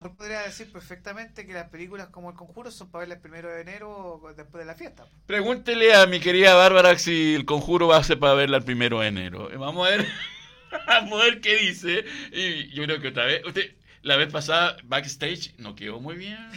[0.00, 3.60] podría decir perfectamente que las películas como El Conjuro son para verlas el primero de
[3.62, 5.06] enero después de la fiesta.
[5.26, 9.00] Pregúntele a mi querida Bárbara si El Conjuro va a ser para verla el primero
[9.00, 9.48] de enero.
[9.58, 10.06] Vamos a ver,
[10.86, 12.04] vamos a ver qué dice.
[12.32, 16.48] Y yo creo que otra vez, usted, la vez pasada, backstage, no quedó muy bien.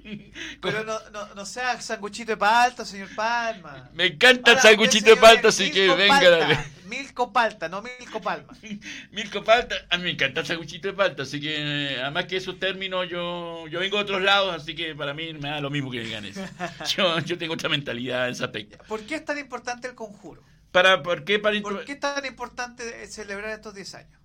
[0.60, 3.90] Pero no, no, no sea sanguchito de palta, señor Palma.
[3.94, 6.64] Me encanta el sanguchito de palta, así que venga.
[6.86, 8.52] Milco palta, no milco palma.
[9.12, 12.58] milco palta, a mí me encanta el sanguchito de palta, así que además que esos
[12.58, 15.90] términos yo, yo vengo de otros lados, así que para mí me da lo mismo
[15.90, 16.44] que digan eso.
[16.96, 18.78] Yo, yo tengo otra mentalidad en ese aspecto.
[18.88, 20.42] ¿Por qué es tan importante el conjuro?
[20.72, 24.20] Para, ¿por, qué, para ¿Por qué es tan importante celebrar estos 10 años?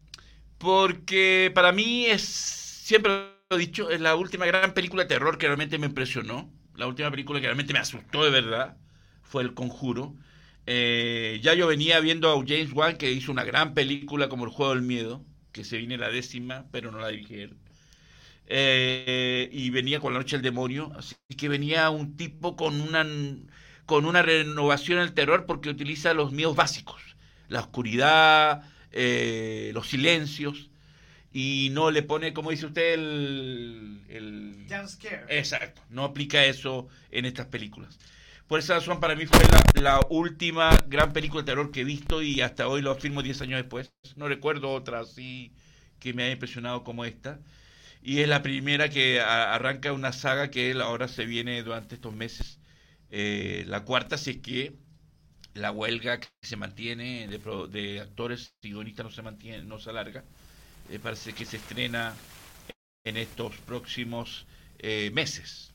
[0.57, 5.77] Porque para mí es siempre dicho, es la última gran película de terror que realmente
[5.77, 6.51] me impresionó.
[6.75, 8.77] La última película que realmente me asustó de verdad
[9.23, 10.15] fue El Conjuro.
[10.67, 14.51] Eh, ya yo venía viendo a James Wan que hizo una gran película como El
[14.51, 17.49] Juego del Miedo, que se viene la décima, pero no la dije
[18.47, 23.05] eh, y venía con La Noche del Demonio, así que venía un tipo con una,
[23.85, 27.01] con una renovación del terror porque utiliza los miedos básicos,
[27.47, 30.69] la oscuridad, eh, los silencios,
[31.37, 34.01] y no le pone, como dice usted, el...
[34.07, 34.65] el...
[34.69, 35.25] Jump scare.
[35.27, 37.99] Exacto, no aplica eso en estas películas.
[38.47, 41.83] Por esa razón, para mí fue la, la, última gran película de terror que he
[41.83, 43.91] visto y hasta hoy lo afirmo 10 años después.
[44.15, 45.51] No recuerdo otra así
[45.99, 47.41] que me haya impresionado como esta.
[48.01, 52.13] Y es la primera que a, arranca una saga que ahora se viene durante estos
[52.13, 52.61] meses.
[53.11, 54.77] Eh, la cuarta, si es que
[55.53, 57.39] la huelga que se mantiene de,
[57.69, 60.23] de actores y guionistas no se mantiene, no se alarga.
[60.89, 62.13] Eh, parece que se estrena
[63.05, 64.45] en estos próximos
[64.79, 65.73] eh, meses.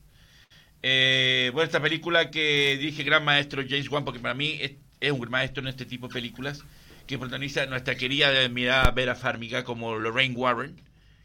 [0.82, 5.12] Eh, bueno, esta película que dirige gran maestro James Wan, porque para mí es, es,
[5.12, 6.64] un maestro en este tipo de películas,
[7.06, 10.80] que protagoniza nuestra querida mirada Vera Farmiga como Lorraine Warren,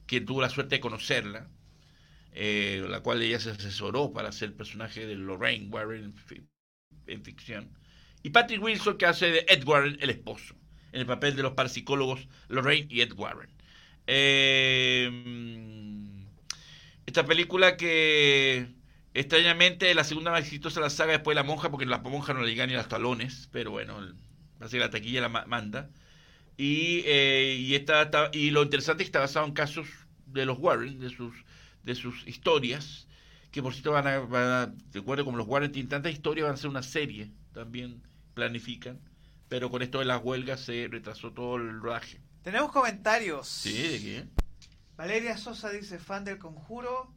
[0.08, 1.48] que tuvo la suerte de conocerla,
[2.34, 6.50] eh, la cual ella se asesoró para hacer el personaje de Lorraine Warren en,
[7.08, 7.70] en ficción,
[8.24, 10.56] y Patrick Wilson, que hace de Ed Warren, el esposo,
[10.92, 13.55] en el papel de los parapsicólogos Lorraine y Ed Warren.
[14.08, 15.10] Eh,
[17.06, 18.74] esta película que
[19.16, 22.34] Extrañamente, la segunda más exitosa de la saga después de La Monja, porque La Monja
[22.34, 23.98] no le llegan ni a los talones, pero bueno,
[24.60, 25.90] así la taquilla la manda.
[26.58, 27.76] Y, eh, y,
[28.40, 29.88] y lo interesante es que está basado en casos
[30.26, 31.34] de los Warren, de sus,
[31.84, 33.08] de sus historias,
[33.52, 36.46] que por cierto van a, van a de acuerdo como los Warren tienen tantas historias,
[36.48, 38.04] van a ser una serie, también
[38.34, 39.00] planifican,
[39.48, 42.20] pero con esto de las huelgas se retrasó todo el rodaje.
[42.46, 43.48] Tenemos comentarios.
[43.48, 44.32] Sí, ¿de quién?
[44.96, 47.12] Valeria Sosa dice, fan del conjuro.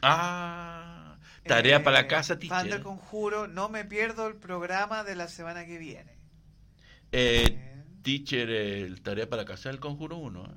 [0.00, 2.56] Ah, tarea eh, para la casa, teacher.
[2.56, 6.16] Fan del conjuro, no me pierdo el programa de la semana que viene.
[7.10, 10.44] Eh, teacher, el tarea para la casa del conjuro 1.
[10.44, 10.48] ¿eh?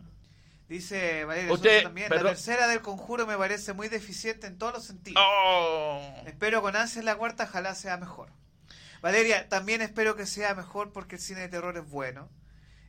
[0.69, 2.25] Dice Valeria Usted, Sosa también, perdón.
[2.25, 5.23] la tercera del conjuro me parece muy deficiente en todos los sentidos.
[5.27, 6.21] Oh.
[6.27, 8.29] Espero con ansias la cuarta, ojalá sea mejor.
[9.01, 12.29] Valeria, también espero que sea mejor porque el cine de terror es bueno.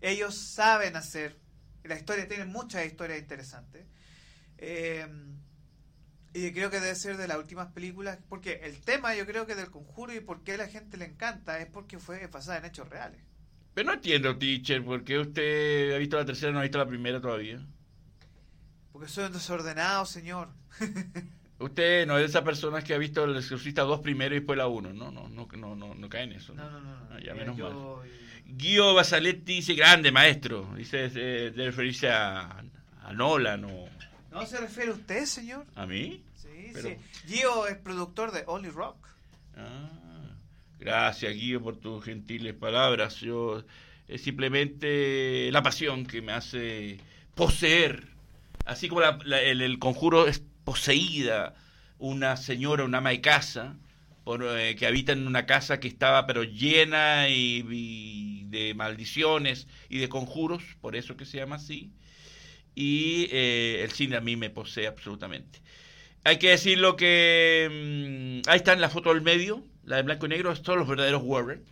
[0.00, 1.38] Ellos saben hacer,
[1.84, 3.86] la historia tiene muchas historias interesantes.
[4.58, 5.06] Eh,
[6.34, 9.54] y creo que debe ser de las últimas películas, porque el tema yo creo que
[9.54, 12.66] del conjuro y por qué a la gente le encanta es porque fue basada en
[12.66, 13.20] hechos reales.
[13.74, 16.78] Pero no entiendo, teacher, ¿por qué usted ha visto la tercera y no ha visto
[16.78, 17.64] la primera todavía?
[18.92, 20.48] Porque soy un desordenado, señor.
[21.58, 24.56] Usted no es de esas personas que ha visto El Exorcista 2 primero y después
[24.56, 24.92] la 1.
[24.92, 26.54] No, no, no, no, no, no cae en eso.
[26.54, 26.90] No, no, no.
[26.90, 27.08] no.
[27.10, 27.98] Ah, ya, menos yo...
[28.00, 28.08] mal.
[28.46, 30.72] Guido Basaletti dice, grande maestro.
[30.76, 32.62] Dice, de, de referirse a,
[33.02, 33.88] a Nolan o...
[34.30, 35.66] ¿No se refiere a usted, señor?
[35.74, 36.22] ¿A mí?
[36.34, 36.88] Sí, Pero...
[36.90, 36.96] sí.
[37.26, 38.96] Gio es productor de Only Rock.
[39.56, 40.30] Ah,
[40.78, 43.16] gracias, Guido, por tus gentiles palabras.
[43.16, 43.64] Yo
[44.06, 46.98] es simplemente la pasión que me hace
[47.34, 48.08] poseer.
[48.64, 51.54] Así como la, la, el, el, conjuro es poseída
[51.98, 53.74] una señora, una ama de casa,
[54.26, 60.10] eh, que habita en una casa que estaba pero llena y, de maldiciones y de
[60.10, 61.90] conjuros, por eso que se llama así
[62.74, 65.58] y eh, el cine a mí me posee absolutamente.
[66.24, 70.26] Hay que decirlo que mmm, ahí está en la foto del medio, la de blanco
[70.26, 71.64] y negro, son los verdaderos Warren.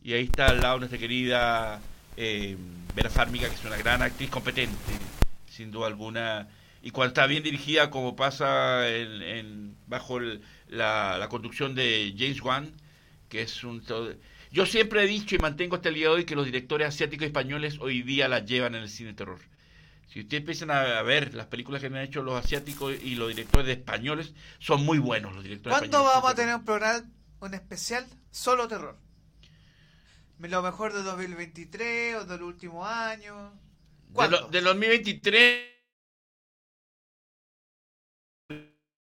[0.00, 1.80] Y ahí está al lado nuestra querida
[2.16, 2.56] eh,
[2.94, 4.76] Vera Farmiga, que es una gran actriz competente,
[5.50, 6.48] sin duda alguna.
[6.88, 12.14] Y cuando está bien dirigida, como pasa en, en, bajo el, la, la, conducción de
[12.16, 12.72] James Wan,
[13.28, 13.84] que es un...
[14.50, 17.24] Yo siempre he dicho y mantengo hasta el día de hoy que los directores asiáticos
[17.24, 19.38] y españoles hoy día la llevan en el cine terror.
[20.06, 23.66] Si ustedes empiezan a ver las películas que han hecho los asiáticos y los directores
[23.66, 27.04] de españoles, son muy buenos los directores ¿Cuándo vamos a tener un programa,
[27.40, 28.96] un especial solo terror?
[30.38, 33.52] Lo mejor de 2023 o del último año.
[34.14, 34.48] ¿Cuándo?
[34.48, 35.77] De, lo, de 2023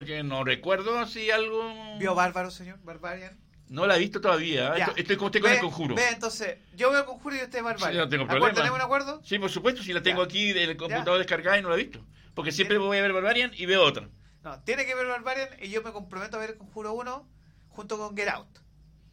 [0.05, 1.75] que no recuerdo si algo.
[1.99, 2.79] ¿Vio Bárbaro, señor?
[2.83, 3.39] Barbarian.
[3.69, 4.77] No la he visto todavía.
[4.77, 4.93] Ya.
[4.97, 5.95] Estoy, como usted con ve, el conjuro.
[5.95, 7.93] Ve, entonces, yo veo el conjuro y usted Barbarian.
[7.93, 8.53] Sí, no tengo problema.
[8.53, 9.21] ¿Tenemos un acuerdo?
[9.25, 10.25] Sí, por supuesto, si la tengo Ya.
[10.27, 11.19] aquí del computador Ya.
[11.19, 12.05] descargada y no la he visto.
[12.35, 12.87] Porque siempre ¿Tiene?
[12.87, 14.09] voy a ver Barbarian y veo otra.
[14.43, 17.29] No, tiene que ver Barbarian y yo me comprometo a ver el conjuro 1
[17.69, 18.59] junto con Get Out,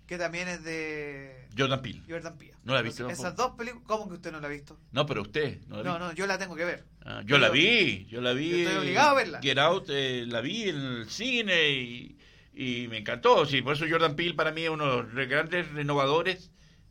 [0.09, 2.01] que también es de Jordan Peele.
[2.09, 2.55] Jordan Peele.
[2.63, 4.75] No la he visto Entonces, Esas dos películas, ¿cómo que usted no la ha visto?
[4.91, 5.59] No, pero usted.
[5.67, 5.99] No, la No, vi.
[5.99, 6.83] no, yo la tengo que ver.
[7.05, 8.49] Ah, yo la vi, yo la vi.
[8.49, 9.39] Yo estoy obligado a verla.
[9.41, 12.17] Get Out, eh, la vi en el cine y,
[12.55, 13.45] y me encantó.
[13.45, 16.49] Sí, por eso Jordan Peele para mí es uno de los grandes renovadores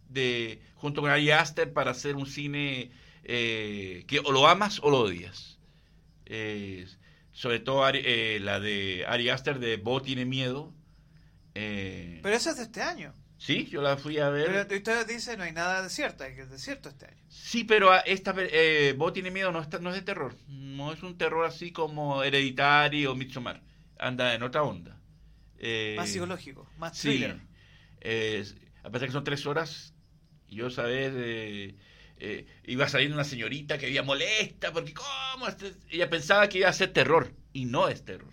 [0.09, 2.93] de junto con Ari Aster para hacer un cine
[3.24, 5.59] eh, que o lo amas o lo odias.
[6.27, 6.86] Eh,
[7.32, 10.73] sobre todo Ari- eh, la de Ari Aster de Bo tiene miedo.
[11.60, 13.12] Eh, Pero eso es de este año.
[13.36, 14.66] Sí, yo la fui a ver.
[14.68, 17.22] Pero usted dice no hay nada desierto, hay que desierto este año.
[17.28, 20.36] Sí, pero esta eh, Vos tiene miedo no, está, no es de terror.
[20.48, 23.62] No es un terror así como Hereditario o Midsommar.
[23.98, 25.01] Anda en otra onda.
[25.59, 27.40] Eh, más psicológico, más thriller.
[28.01, 28.55] Sí,
[28.85, 29.94] a pesar que son tres horas,
[30.48, 31.76] yo sabes, eh,
[32.18, 35.74] eh, iba saliendo una señorita que había molesta porque cómo este-?
[35.90, 38.32] ella pensaba que iba a ser terror y no es terror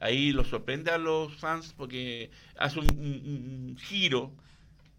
[0.00, 4.34] ahí lo sorprende a los fans porque hace un, giro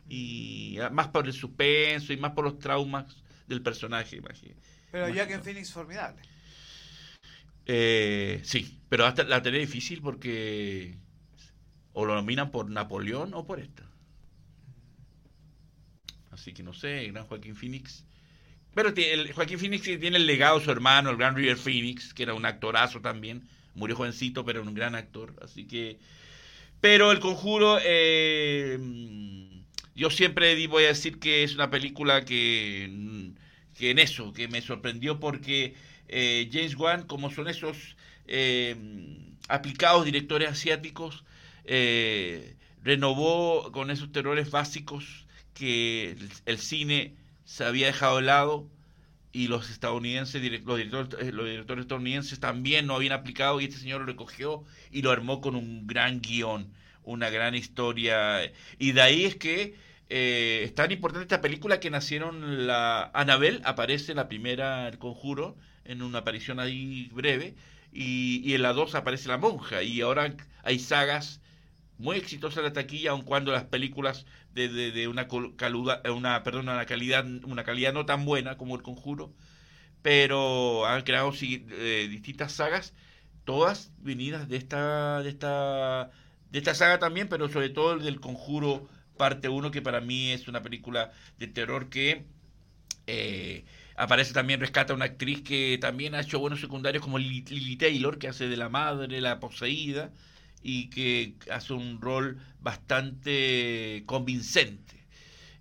[0.07, 3.17] y más por el suspenso y más por los traumas
[3.47, 4.17] del personaje.
[4.17, 4.61] Imagínate.
[4.91, 6.21] Pero en Phoenix formidable.
[7.65, 10.97] Eh, sí, pero hasta la tenía difícil porque
[11.93, 13.83] o lo nominan por Napoleón o por esta.
[16.31, 18.05] Así que no sé, gran Joaquín Phoenix.
[18.73, 22.23] Pero el, Joaquín Phoenix tiene el legado de su hermano, el gran River Phoenix, que
[22.23, 25.35] era un actorazo también Murió jovencito, pero era un gran actor.
[25.41, 25.99] Así que.
[26.80, 27.80] Pero El Conjuro.
[27.84, 28.77] Eh,
[29.95, 33.31] yo siempre voy a decir que es una película que.
[33.77, 35.76] que en eso, que me sorprendió porque
[36.07, 37.95] eh, James Wan, como son esos
[38.27, 38.76] eh,
[39.48, 41.23] aplicados directores asiáticos,
[42.84, 47.14] renovó con esos terrores básicos que el cine
[47.45, 48.68] se había dejado de lado
[49.33, 53.77] y los estadounidenses, los directores, eh, los directores estadounidenses también no habían aplicado y este
[53.77, 58.51] señor lo recogió y lo armó con un gran guion, una gran historia.
[58.77, 59.75] Y de ahí es que
[60.09, 65.55] eh, es tan importante esta película que nacieron la Anabel, aparece la primera El Conjuro,
[65.85, 67.55] en una aparición ahí breve,
[67.93, 71.39] y, en la dos aparece la monja, y ahora hay sagas
[71.97, 76.85] muy exitosas en la taquilla, aun cuando las películas de, una, caluda, una, perdón, una,
[76.85, 79.33] calidad, una calidad no tan buena como El Conjuro,
[80.01, 82.93] pero han creado eh, distintas sagas,
[83.45, 86.11] todas venidas de esta, de, esta,
[86.51, 88.87] de esta saga también, pero sobre todo el del Conjuro
[89.17, 92.25] parte 1, que para mí es una película de terror que...
[93.07, 93.65] Eh,
[93.95, 98.17] aparece también, rescata a una actriz que también ha hecho buenos secundarios como Lily Taylor,
[98.17, 100.11] que hace de la madre, la poseída,
[100.63, 105.01] y que hace un rol bastante convincente.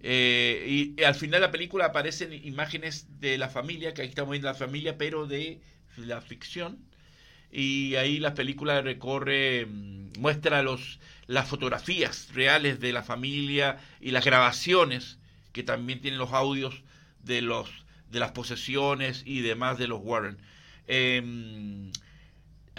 [0.02, 4.32] Eh, y, al final de la película aparecen imágenes de la familia, que aquí estamos
[4.32, 5.60] viendo la familia, pero de
[5.96, 6.78] la ficción.
[7.52, 14.12] Y ahí la película recorre, mm, muestra los, las fotografías reales de la familia y
[14.12, 15.18] las grabaciones,
[15.52, 16.82] que también tienen los audios
[17.24, 17.68] de, los,
[18.10, 20.38] de las posesiones y demás de los Warren.
[20.86, 21.92] Em,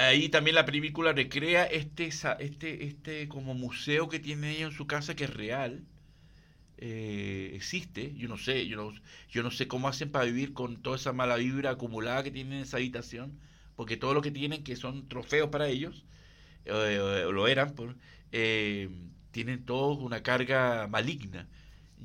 [0.02, 2.07] ahí también la película recrea este,
[2.40, 5.86] este, este como museo que tiene ella en su casa que es real.
[6.78, 8.94] Eh, existe, yo no sé, yo no,
[9.30, 12.53] yo no sé cómo hacen para vivir con toda esa mala vibra acumulada que tienen
[12.53, 13.40] en esa habitación,
[13.76, 16.06] porque todo lo que tienen, que son trofeos para ellos,
[16.65, 17.76] eh, lo eran,
[18.32, 18.90] eh,
[19.32, 21.48] tienen todos una carga maligna.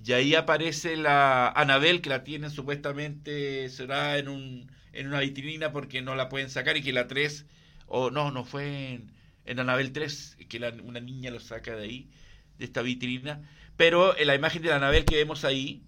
[0.05, 5.73] Y ahí aparece la Anabel, que la tienen supuestamente, será en, un, en una vitrina
[5.73, 7.47] porque no la pueden sacar y que la 3
[7.87, 9.13] o no, no fue en,
[9.45, 12.11] en Anabel 3, que una niña lo saca de ahí,
[12.59, 13.49] de esta vitrina.
[13.77, 15.83] Pero en la imagen de la Anabel que vemos ahí,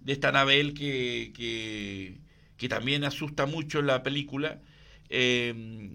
[0.00, 1.32] de esta Anabel que,
[2.56, 4.60] que, también asusta mucho en la película,
[5.08, 5.94] em,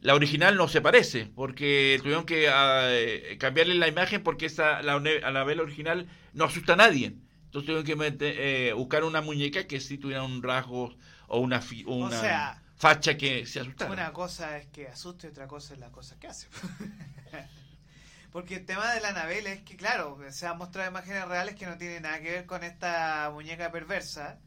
[0.00, 2.90] la original no se parece, porque tuvieron que ah,
[3.38, 7.14] cambiarle la imagen porque esa, la Anabel original no asusta a nadie.
[7.46, 10.96] Entonces tuvieron que eh, buscar una muñeca que sí tuviera un rasgo
[11.28, 11.60] o una...
[11.86, 13.90] una facha que se asustara.
[13.90, 16.48] Una cosa es que asuste, otra cosa es la cosa que hace.
[18.32, 21.66] Porque el tema de la Anabel es que, claro, se han mostrado imágenes reales que
[21.66, 24.38] no tienen nada que ver con esta muñeca perversa.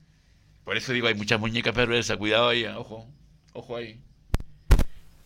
[0.64, 3.08] Por eso digo, hay muchas muñecas perversas, cuidado ahí, ojo,
[3.54, 4.00] ojo ahí.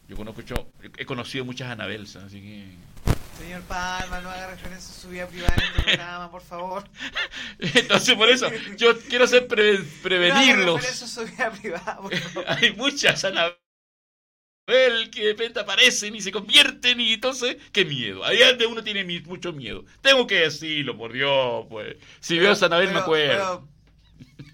[0.08, 0.56] Yo conozco, yo
[0.98, 2.93] he conocido muchas Anabels, así que...
[3.38, 6.84] Señor Palma, no haga referencia a su vida privada en este programa, por favor.
[7.60, 8.48] Entonces, por eso,
[8.78, 10.82] yo quiero ser prevenirlos.
[10.82, 12.46] No haga su vida privada, por favor.
[12.48, 13.58] Hay muchas Anabel
[15.12, 18.24] que de repente aparecen y se convierten y entonces, qué miedo.
[18.24, 19.84] Ahí es donde uno tiene mucho miedo.
[20.02, 21.98] Tengo que decirlo, por Dios, pues.
[22.20, 23.73] Si veo a Anabel me acuerdo.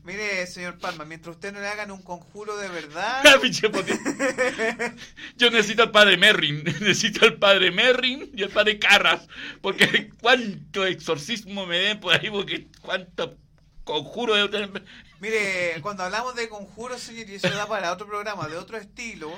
[0.10, 3.22] Mire, señor Palma, mientras usted no le hagan un conjuro de verdad.
[5.38, 9.28] Yo necesito al padre Merrin, necesito al padre Merrin y al padre Carras,
[9.62, 13.38] porque cuánto exorcismo me den por ahí, porque cuánto
[13.84, 14.84] conjuro de tener.
[15.20, 19.32] Mire, cuando hablamos de conjuros, señor, y eso da para otro programa de otro estilo,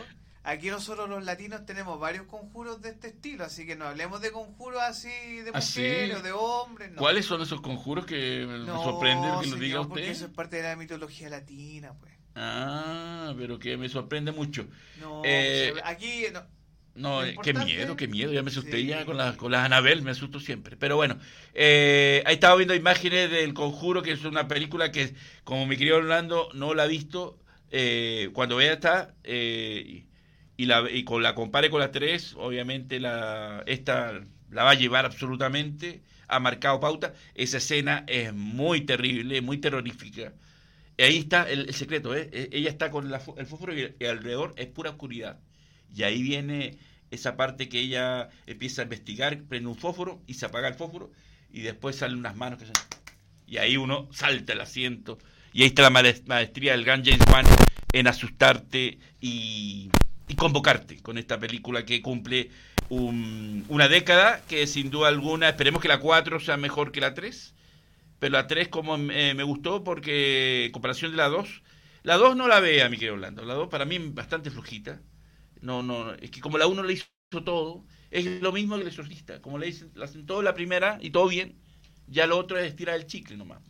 [0.43, 4.31] Aquí nosotros los latinos tenemos varios conjuros de este estilo, así que no hablemos de
[4.31, 6.91] conjuros así de ¿Ah, mujeres o de hombres.
[6.95, 9.89] ¿Cuáles son esos conjuros que me sorprenden que lo diga usted?
[9.89, 12.13] porque eso es parte de la mitología latina, pues.
[12.35, 14.65] Ah, pero que me sorprende mucho.
[14.99, 16.25] No, eh, aquí...
[16.33, 16.41] No.
[16.93, 18.33] No, eh, qué miedo, qué miedo.
[18.33, 18.87] Ya me asusté Sí.
[18.87, 20.75] ya con las con las Anabel, me asusto siempre.
[20.75, 21.17] Pero bueno,
[21.53, 25.13] eh, ahí estaba viendo imágenes del Conjuro, que es una película que,
[25.45, 27.39] como mi querido Orlando no la ha visto,
[27.69, 30.03] eh, cuando vea esta eh,
[30.61, 32.97] y, la, y con la compare con la 3, obviamente
[33.65, 34.21] esta
[34.51, 37.13] la va a llevar absolutamente, ha marcado pauta.
[37.33, 40.33] Esa escena es muy terrible, muy terrorífica.
[40.99, 42.29] Ahí está el, secreto, ¿eh?
[42.31, 45.39] E- Ella está con la el fósforo y, alrededor es pura oscuridad.
[45.95, 46.77] Y ahí viene
[47.09, 51.11] esa parte que ella empieza a investigar, prende un fósforo y se apaga el fósforo
[51.51, 52.73] y después salen unas manos que se...
[53.47, 55.17] Y ahí uno salta el asiento.
[55.53, 57.45] Y ahí está la maes- maestría del gran James Wan
[57.93, 59.89] en asustarte y,
[60.31, 62.49] y convocarte con esta película que cumple
[62.89, 67.13] un- una década que sin duda alguna, esperemos que la 4 sea mejor que la
[67.13, 67.55] 3.
[68.19, 71.63] Pero la 3 como eh, me gustó porque en comparación de la 2,
[72.03, 73.43] la 2 no la vea, mi querido Orlando.
[73.45, 75.01] La 2 para mí bastante flojita.
[75.61, 77.07] No, no, es que como la 1 le hizo
[77.45, 79.41] todo, es lo mismo que el exorcista.
[79.41, 81.57] Como le dicen, la hacen todo la primera y todo bien,
[82.07, 83.61] ya lo otro es estirar el chicle nomás.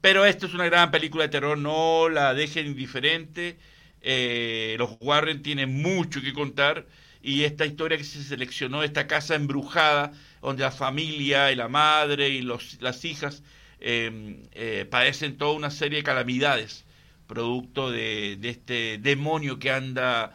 [0.00, 3.58] Pero esto es una gran película de terror, no la dejen indiferente.
[4.06, 6.86] Eh, los Warren tienen mucho que contar
[7.22, 10.12] y esta historia que se seleccionó, esta casa embrujada,
[10.42, 13.42] donde la familia y la madre y los, las hijas
[13.80, 16.84] eh, eh, padecen toda una serie de calamidades,
[17.26, 20.34] producto de, este demonio que anda,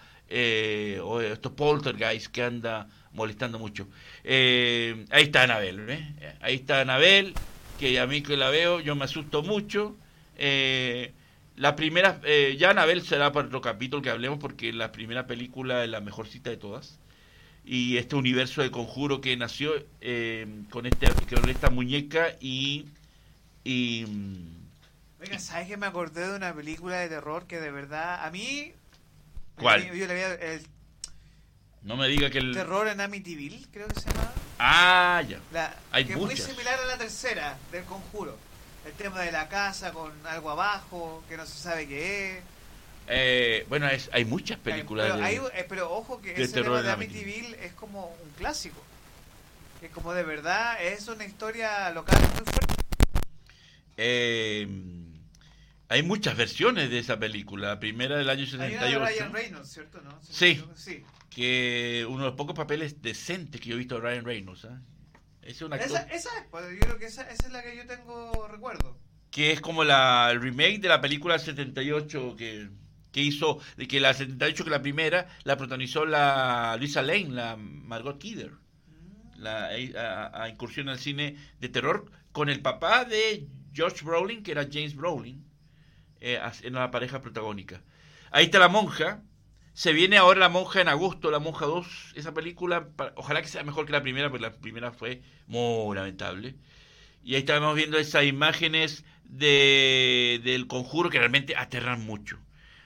[1.03, 3.87] o estos poltergeist que anda molestando mucho.
[4.25, 6.07] Ahí está Anabel.
[6.41, 7.35] Ahí está Anabel,
[7.79, 9.95] que a mí que la veo, yo me asusto mucho.
[11.59, 15.83] La primera, eh, ya Anabel será para otro capítulo que hablemos, porque la primera película
[15.83, 16.99] es la mejor cita de todas.
[17.65, 22.85] Y este universo de conjuro que nació eh, con, este, con esta muñeca y.
[23.65, 28.25] y mm, Oiga, ¿sabes que me acordé de una película de terror que de verdad
[28.25, 28.71] a mí...
[29.55, 29.85] ¿Cuál?
[29.93, 30.33] Yo le había...
[30.35, 30.61] El
[31.81, 32.53] no me diga que el.
[32.53, 34.31] terror en Amityville, creo que se llama.
[34.59, 35.39] Ah, ya.
[35.51, 38.37] La, Hay que es muy similar a la tercera del conjuro.
[38.85, 42.43] El tema de la casa con algo abajo, que no se sabe qué es.
[43.07, 45.07] Eh, bueno, es, hay muchas películas.
[45.07, 48.07] Pero, de- hay- eh, pero ojo que de ese terror tema de Amityville es como
[48.23, 48.81] un clásico.
[49.81, 52.75] Que como de verdad es una historia local muy fuerte.
[53.97, 54.67] Eh,
[55.87, 57.69] hay muchas versiones de esa película.
[57.69, 58.99] La primera del año Hay una de 78.
[59.05, 60.01] Ryan Reynolds, ¿cierto?
[60.29, 61.03] Sí.
[61.29, 64.65] que uno de los pocos papeles decentes que yo he visto de Ryan Reynolds.
[64.65, 64.79] ¿ah?
[65.41, 68.47] Es Esa, esa es, pues, yo creo que esa, esa es la que yo tengo
[68.47, 68.97] recuerdo.
[69.31, 72.69] que es como la el remake de la película 78 que,
[73.11, 77.55] que hizo, de que la 78 que la primera la protagonizó la Lisa Lane, la
[77.57, 78.51] Margot Kidder.
[79.35, 84.51] La a, a incursión al cine de terror con el papá de George Brolin, que
[84.51, 85.45] era James Brolin,
[86.19, 87.81] eh, en la pareja protagónica.
[88.31, 89.23] Ahí está la monja.
[89.79, 92.11] Se viene ahora la monja en agosto, la monja 2.
[92.15, 96.55] Esa película, ojalá que sea mejor que la primera, porque la primera fue muy lamentable.
[97.23, 102.39] Y ahí estamos viendo esas imágenes de, del conjuro que realmente aterran mucho.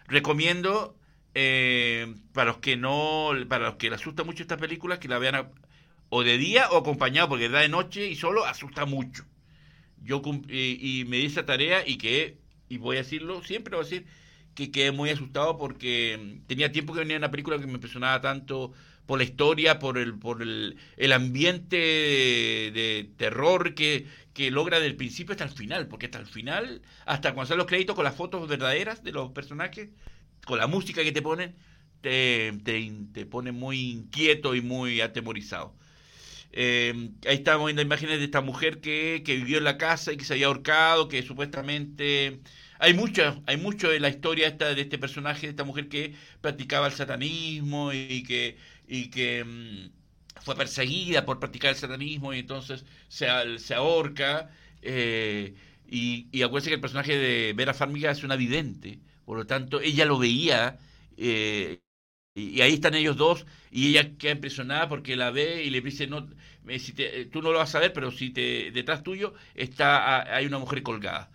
[0.06, 0.96] Recomiendo
[1.34, 5.18] eh, para los que no, para los que les asusta mucho esta película, que la
[5.18, 5.50] vean
[6.10, 9.26] o de día o acompañado, porque da de noche y solo asusta mucho.
[10.04, 12.38] Yo y, y me di esa tarea y que,
[12.70, 14.06] y voy a decirlo, siempre voy a decir
[14.56, 18.22] que quedé muy asustado porque mm, tenía tiempo que venía una película que me impresionaba
[18.22, 18.74] tanto
[19.06, 24.96] por la historia, por el, por el, el ambiente de, terror que, que logra del
[24.96, 28.16] principio hasta el final, porque hasta el final, hasta cuando salen los créditos con las
[28.16, 29.90] fotos verdaderas de los personajes,
[30.46, 31.56] con la música que te ponen,
[32.02, 32.54] te,
[33.14, 35.76] te, pone muy inquieto y muy atemorizado.
[36.52, 40.18] Eh, ahí estamos viendo imágenes de esta mujer que, que vivió en la casa y
[40.18, 42.42] que se había ahorcado, que supuestamente
[42.84, 46.14] hay mucho, hay mucho de la historia esta, de este personaje, de esta mujer que
[46.42, 48.58] practicaba el satanismo y que,
[48.88, 53.28] y que mm, fue perseguida por practicar el satanismo y entonces se,
[53.60, 54.50] se ahorca.
[54.82, 55.56] eh,
[55.88, 59.80] y, y acuérdense que el personaje de Vera Farmiga es una vidente, por lo tanto
[59.82, 60.78] ella lo veía.
[61.18, 61.80] eh,
[62.36, 66.08] y, ahí están ellos dos y ella queda impresionada porque la ve y le dice
[66.08, 66.28] no
[66.64, 69.34] me- si te- eh, tú no lo vas a ver pero si te detrás tuyo
[69.56, 71.32] está hay una mujer colgada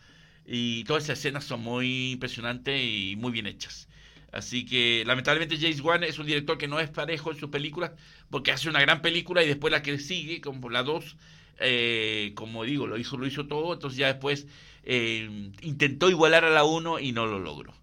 [0.49, 3.89] y todas esas escenas son muy impresionantes y muy bien hechas.
[4.33, 7.93] Así que lamentablemente James Wan es un director que no es parejo en sus películas
[8.31, 11.17] porque hace una gran película y después la que sigue como la 2
[11.61, 14.47] eh, como digo lo hizo lo hizo todo entonces ya después
[14.85, 17.75] eh, intentó igualar a la 1 y no lo logró.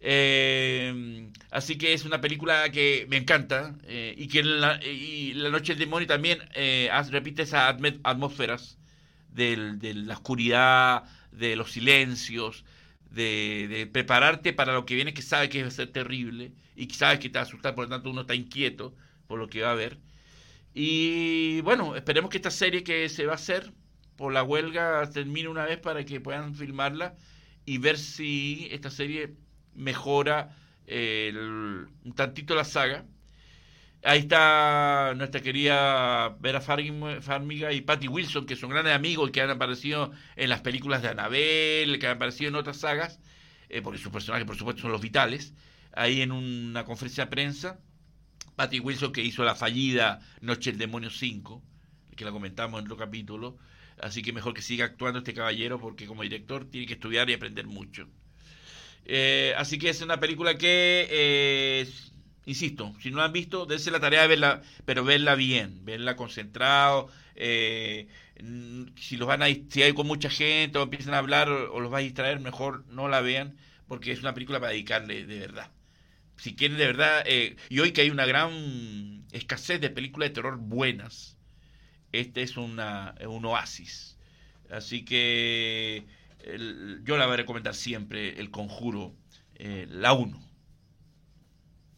[0.00, 5.34] Eh, así que es una película que me encanta eh, y que en la, y
[5.34, 8.78] La Noche del Demonio también eh, repite esas atmósferas
[9.32, 12.64] del- de la oscuridad, de los silencios,
[13.10, 16.86] de, de prepararte para lo que viene que sabe que va a ser terrible y
[16.86, 18.94] que que te va a asustar, por lo tanto uno está inquieto
[19.26, 19.98] por lo que va a haber.
[20.74, 23.72] Y bueno, esperemos que esta serie que se va a hacer
[24.16, 27.16] por la huelga termine una vez para que puedan filmarla
[27.64, 29.34] y ver si esta serie
[29.74, 30.56] mejora
[30.88, 33.04] un tantito la saga.
[34.04, 39.50] Ahí está nuestra querida Vera Farmiga y Patty Wilson, que son grandes amigos que han
[39.50, 43.20] aparecido en las películas de Annabelle, que han aparecido en otras sagas,
[43.68, 45.54] eh, porque sus personajes, por supuesto, son los vitales.
[45.92, 47.78] Ahí en una conferencia de prensa,
[48.56, 51.62] Patty Wilson, que hizo la fallida Noche del Demonio 5,
[52.16, 53.56] que la comentamos en otro capítulo.
[54.00, 57.34] Así que mejor que siga actuando este caballero, porque como director tiene que estudiar y
[57.34, 58.08] aprender mucho.
[59.04, 61.88] Eh, así que es una película que, eh,
[62.46, 66.16] insisto, si no la han visto, dense la tarea de verla, pero verla bien, verla
[66.16, 67.08] concentrado.
[67.34, 68.08] Eh,
[68.96, 71.92] si los van a si hay con mucha gente o empiezan a hablar o, los
[71.92, 73.56] va a distraer, mejor no la vean,
[73.88, 75.70] porque es una película para dedicarle de verdad.
[76.36, 77.24] Si quieren de verdad,
[77.68, 81.36] y hoy que hay una gran escasez de películas de terror buenas,
[82.10, 84.18] este es una, un oasis.
[84.70, 86.06] Así que
[87.04, 89.14] yo la voy a recomendar siempre, El Conjuro,
[89.54, 90.51] eh, la 1.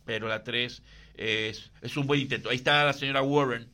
[0.04, 0.82] Pero la 3
[1.14, 2.50] es, un buen intento.
[2.50, 3.68] Ahí está la señora Warren,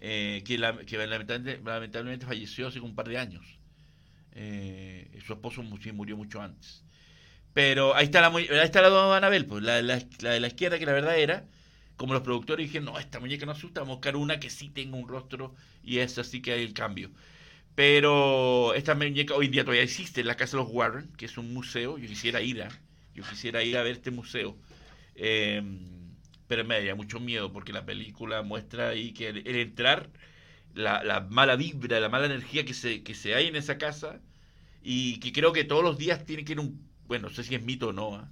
[0.00, 3.58] eh, que, lamentablemente, falleció hace un par de años.
[4.32, 6.84] Eh, su esposo murió mucho antes.
[7.52, 10.84] Pero ahí está la, ahí está la Anabel, pues, la, la, de la izquierda, que
[10.84, 11.46] la verdad era,
[11.96, 14.68] como los productores dijeron, no, esta muñeca no asusta, vamos a buscar una que sí
[14.68, 17.10] tenga un rostro y es así que hay el cambio.
[17.74, 21.26] Pero esta muñeca hoy en día todavía existe en la Casa de los Warren, que
[21.26, 21.96] es un museo.
[21.98, 22.68] Yo quisiera ir a,
[23.14, 24.56] yo quisiera ir a ver este museo.
[25.16, 26.14] Em,
[26.46, 30.10] pero me daría mucho miedo porque la película muestra ahí que el, entrar,
[30.74, 34.20] la, mala vibra, la mala energía que se, que se hay en esa casa
[34.82, 37.54] y que creo que todos los días tiene que ir un, bueno, no sé si
[37.54, 38.30] es mito o no, ¿ah?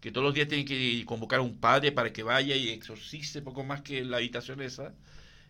[0.00, 3.42] que todos los días tienen que convocar a un padre para que vaya y exorcice
[3.42, 4.94] poco más que la habitación esa,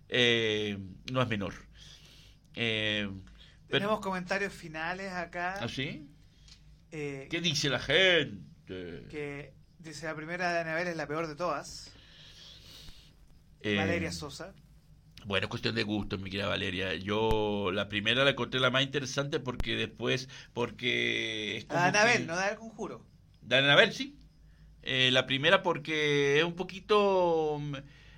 [0.08, 0.78] eh,
[1.12, 1.54] no es menor.
[2.54, 3.10] Eh,
[3.68, 5.56] Tenemos comentarios finales acá.
[5.60, 6.08] ¿Ah, sí?
[6.90, 8.38] Eh, ¿Qué dice la gente?
[9.10, 11.92] Que dice la primera de Anabel es la peor de todas.
[13.60, 14.54] Eh, Valeria Sosa.
[15.24, 16.94] Bueno, es cuestión de gusto, mi querida Valeria.
[16.94, 21.58] Yo la primera la encontré la más interesante porque después, porque...
[21.58, 23.04] Es como Anabel, no da el conjuro.
[23.42, 24.16] Da Anabel, sí.
[24.82, 27.60] la primera porque es un poquito...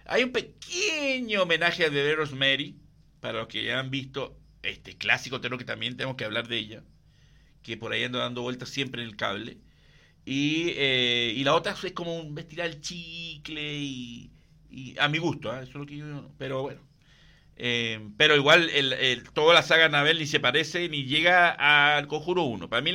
[0.07, 2.77] Hay un pequeño homenaje a The Rosemary,
[3.21, 6.59] para los que ya han visto este clásico terror que también tenemos que hablar de
[6.59, 6.83] ella,
[7.63, 9.59] que por ahí anda dando vueltas siempre en el cable.
[10.25, 14.31] Y, eh, y la otra es como un vestir al chicle y,
[14.99, 15.63] a mi gusto, ¿eh?
[15.63, 16.81] eso es lo que yo, pero bueno.
[17.63, 21.51] Eh, pero igual el, toda la saga Anabel ni se parece ni llega
[21.97, 22.71] al Conjuro 1.
[22.71, 22.93] Para mí,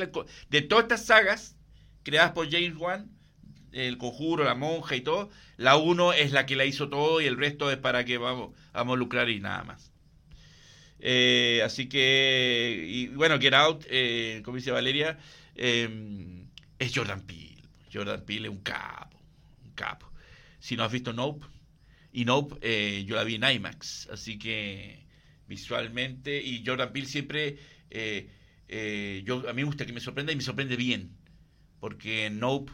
[0.49, 1.55] de todas estas sagas
[2.03, 3.11] creadas por James Wan,
[3.73, 7.25] el Conjuro, la monja y todo, la 1 es la que la hizo todo y
[7.25, 9.91] el resto es para que vamos, vamos a lucrar y nada más.
[10.99, 15.19] Eh, así que, y bueno, Get Out, eh, como dice Valeria,
[16.79, 17.63] es Jordan Peele.
[17.93, 19.19] Jordan Peele es un capo,
[19.63, 20.11] un capo.
[20.59, 21.45] Si no has visto Nope,
[22.11, 25.05] y Nope eh, yo la vi en IMAX, así que
[25.47, 27.57] visualmente, y Jordan Peele siempre,
[29.23, 31.15] yo, a mí me gusta que me sorprenda y me sorprende bien,
[31.79, 32.71] porque Nope,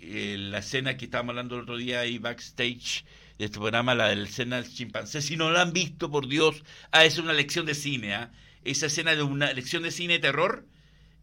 [0.00, 3.04] la escena que estábamos hablando el otro día ahí backstage,
[3.38, 5.22] de este programa, la del escena del chimpancé.
[5.22, 8.14] Si no la han visto, por Dios, ah, es una lección de cine.
[8.14, 8.32] ¿ah?
[8.64, 10.66] Esa escena de una lección de cine de terror,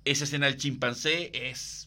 [0.05, 1.84] esa escena del chimpancé es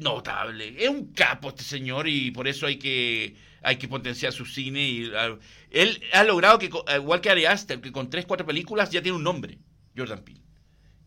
[0.00, 0.74] notable.
[0.78, 4.88] Es un capo este señor y por eso hay que, hay que potenciar su cine.
[4.88, 5.38] Y, ah,
[5.70, 9.16] él ha logrado que, igual que Ari Aster, que con tres, cuatro películas ya tiene
[9.16, 9.58] un nombre,
[9.96, 10.40] Jordan Peele.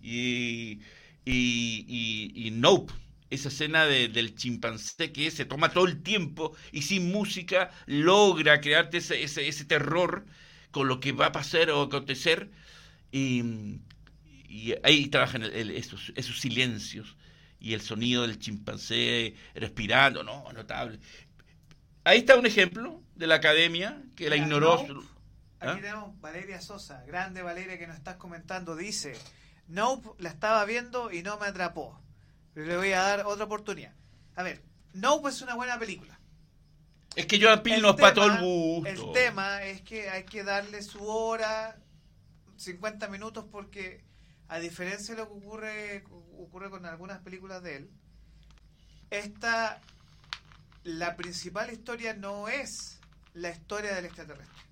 [0.02, 0.80] Y,
[1.26, 2.94] y, Nope
[3.30, 8.98] esa escena del chimpancé que se toma todo el tiempo y sin música logra crearte
[8.98, 10.26] ese, ese, terror
[10.70, 12.52] con lo que va a pasar o acontecer.
[13.12, 13.82] Y,
[14.84, 17.18] ahí trabajan esos silencios
[17.64, 21.00] y el sonido del chimpancé respirando, no, notable.
[22.04, 24.86] Ahí está un ejemplo de la academia que la ignoró.
[25.62, 25.72] ¿Ah?
[25.72, 29.18] Aquí tenemos Valeria Sosa, grande Valeria que nos estás comentando, dice,
[29.70, 31.98] Nope la estaba viendo y no me atrapó.
[32.54, 33.94] Pero le voy a dar otra oportunidad.
[34.36, 34.62] A ver,
[34.92, 36.20] No es una buena película.
[37.16, 38.90] Es que Jordan Peele nos para todo el gusto.
[38.90, 41.78] El tema es que hay que darle su hora,
[42.58, 44.04] 50 minutos, porque
[44.48, 46.04] a diferencia de lo que ocurre,
[46.38, 47.90] ocurre con algunas películas de él,
[49.10, 49.82] esta,
[50.84, 53.00] la principal historia no es
[53.34, 54.64] la historia del extraterrestre.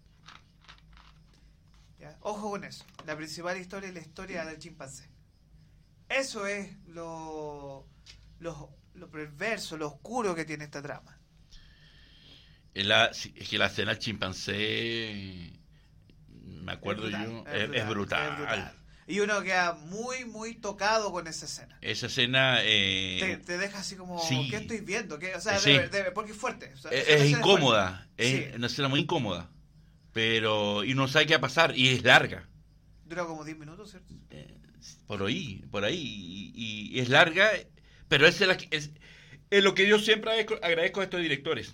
[2.21, 2.85] Ojo con eso.
[3.05, 5.09] La principal historia es la historia del chimpancé.
[6.09, 7.87] Eso es lo,
[8.39, 11.17] lo, perverso, lo oscuro que tiene esta trama.
[12.73, 15.53] Es, la, es que la escena del chimpancé,
[16.27, 18.73] me acuerdo yo, es, brutal,
[19.11, 21.77] Y uno queda muy, muy tocado con esa escena.
[21.81, 22.59] Esa escena...
[22.61, 25.19] Eh, te, deja así como, ¿qué estoy viendo?
[25.19, 25.35] ¿Qué?
[25.35, 25.59] O sea,
[26.13, 26.71] porque es fuerte.
[26.91, 29.49] es, incómoda, es una escena muy incómoda.
[30.13, 32.47] Pero, y no sabe qué va a pasar, y es larga.
[33.03, 34.13] Dura como 10 minutos, ¿cierto?
[34.29, 34.57] Eh,
[35.07, 36.53] por ahí, por ahí.
[36.55, 37.51] Y, es larga,
[38.07, 38.91] pero es, es,
[39.49, 40.31] es, lo que yo siempre
[40.61, 41.73] agradezco, a estos directores.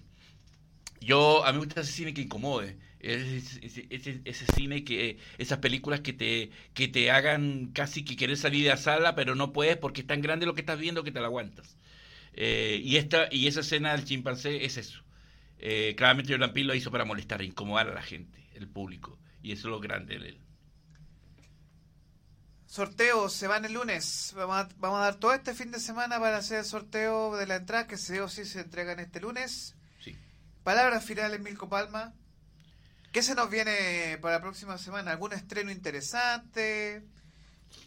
[1.01, 2.77] Yo, a mí me gusta ese cine que incomode.
[3.07, 3.87] Ese,
[4.25, 8.69] ese, cine que esas películas que te que te hagan casi que quieres salir de
[8.69, 11.21] la sala pero no puedes porque es tan grande lo que estás viendo que te
[11.21, 11.77] la aguantas
[12.33, 15.07] eh, y esta y esa escena del chimpancé es eso
[15.59, 19.17] eh, claramente Jordan Peele lo hizo para molestar, incomodar a la gente, el público.
[19.41, 20.41] Y eso es lo grande de él.
[22.65, 24.33] Sorteos se van el lunes.
[24.35, 27.47] Vamos a, vamos a, dar todo este fin de semana para hacer el sorteo de
[27.47, 29.75] la entrada que se o sí se entregan este lunes.
[29.99, 30.15] Sí.
[30.63, 32.13] Palabras finales, Milko Palma.
[33.17, 35.09] ¿Qué se nos viene para la próxima semana?
[35.09, 37.01] ¿Algún estreno interesante?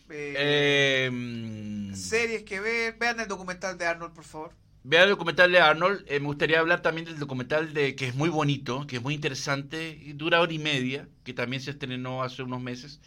[0.09, 2.97] Eh, em, series que ver.
[2.99, 4.53] Vean el documental de Arnold, por favor.
[4.83, 6.05] Vea el documental de Arnold.
[6.09, 9.15] Eh, me gustaría hablar también del documental de que es muy bonito, que es muy
[9.15, 13.01] interesante, y dura hora y media, que también se estrenó hace unos meses,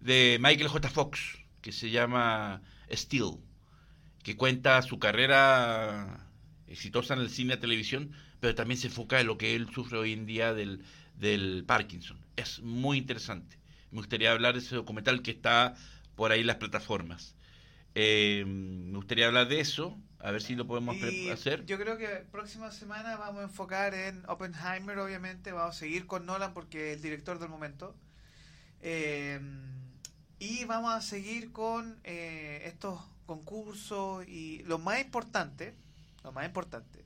[0.00, 0.88] de Michael J.
[0.88, 1.20] Fox,
[1.60, 3.36] que se llama Steel,
[4.24, 6.26] que cuenta su carrera
[6.66, 8.10] exitosa en el cine y televisión,
[8.40, 10.82] pero también se enfoca en lo que él sufre hoy en día del,
[11.20, 12.18] del Parkinson.
[12.36, 13.58] Es muy interesante.
[13.90, 15.74] Me gustaría hablar de ese documental que está
[16.16, 17.36] por ahí en las plataformas.
[17.94, 20.96] Eh, me gustaría hablar de eso, a ver si lo podemos
[21.32, 21.66] hacer.
[21.66, 25.52] Yo creo que próxima semana vamos a enfocar en Oppenheimer, obviamente.
[25.52, 27.96] Vamos a seguir con Nolan porque es el director del momento.
[28.80, 29.40] Eh,
[30.38, 34.26] y vamos a seguir con eh, estos concursos.
[34.26, 35.74] Y lo más importante,
[36.22, 37.04] lo más importante,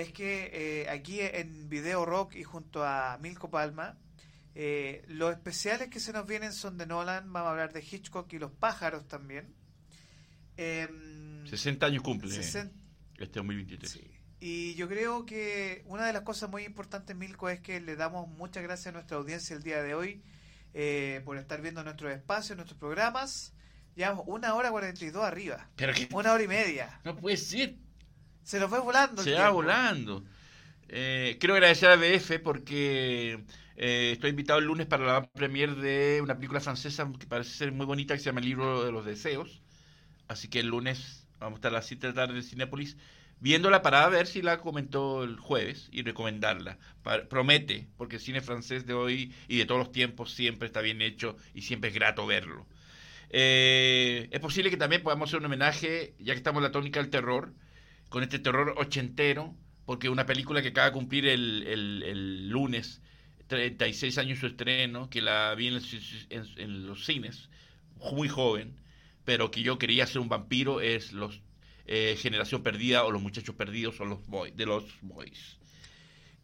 [0.00, 0.50] es que
[0.82, 3.98] eh, aquí en Video Rock y junto a Milko Palma,
[5.08, 7.32] los especiales que se nos vienen son de Nolan.
[7.32, 9.54] Vamos a hablar de Hitchcock y los pájaros también.
[10.56, 12.70] 60 años cumple este
[13.18, 14.00] 2023.
[14.40, 18.28] Y yo creo que una de las cosas muy importantes, Milko, es que le damos
[18.28, 20.22] muchas gracias a nuestra audiencia el día de hoy
[20.74, 23.52] eh, por estar viendo nuestros espacios, nuestros programas.
[23.96, 25.68] Llevamos una hora cuarenta y dos arriba.
[25.74, 27.00] ¿Pero Una hora y media.
[27.04, 27.74] No puede ser.
[28.48, 29.22] Se nos fue volando.
[29.22, 30.24] Se va volando.
[30.88, 33.44] Eh, quiero agradecer a BF porque
[33.76, 37.72] eh, estoy invitado el lunes para la premier de una película francesa que parece ser
[37.72, 39.60] muy bonita que se llama El libro de los deseos.
[40.28, 42.96] Así que el lunes vamos a estar a las 7 de la tarde en Cinépolis
[43.38, 46.78] viéndola para ver si la comentó el jueves y recomendarla.
[47.28, 51.02] promete, porque el cine francés de hoy y de todos los tiempos siempre está bien
[51.02, 52.66] hecho y siempre es grato verlo.
[53.28, 56.98] Eh, es posible que también podamos hacer un homenaje, ya que estamos en la tónica
[56.98, 57.52] del terror,
[58.08, 59.54] con este terror ochentero,
[59.86, 63.00] porque una película que acaba de cumplir el, el, lunes
[63.46, 67.48] 36 años su estreno, que la vi en los cines,
[68.12, 68.78] muy joven,
[69.24, 71.40] pero que yo quería ser un vampiro es los
[71.86, 75.56] eh, Generación Perdida o Los Muchachos Perdidos o los boys, de los Boys.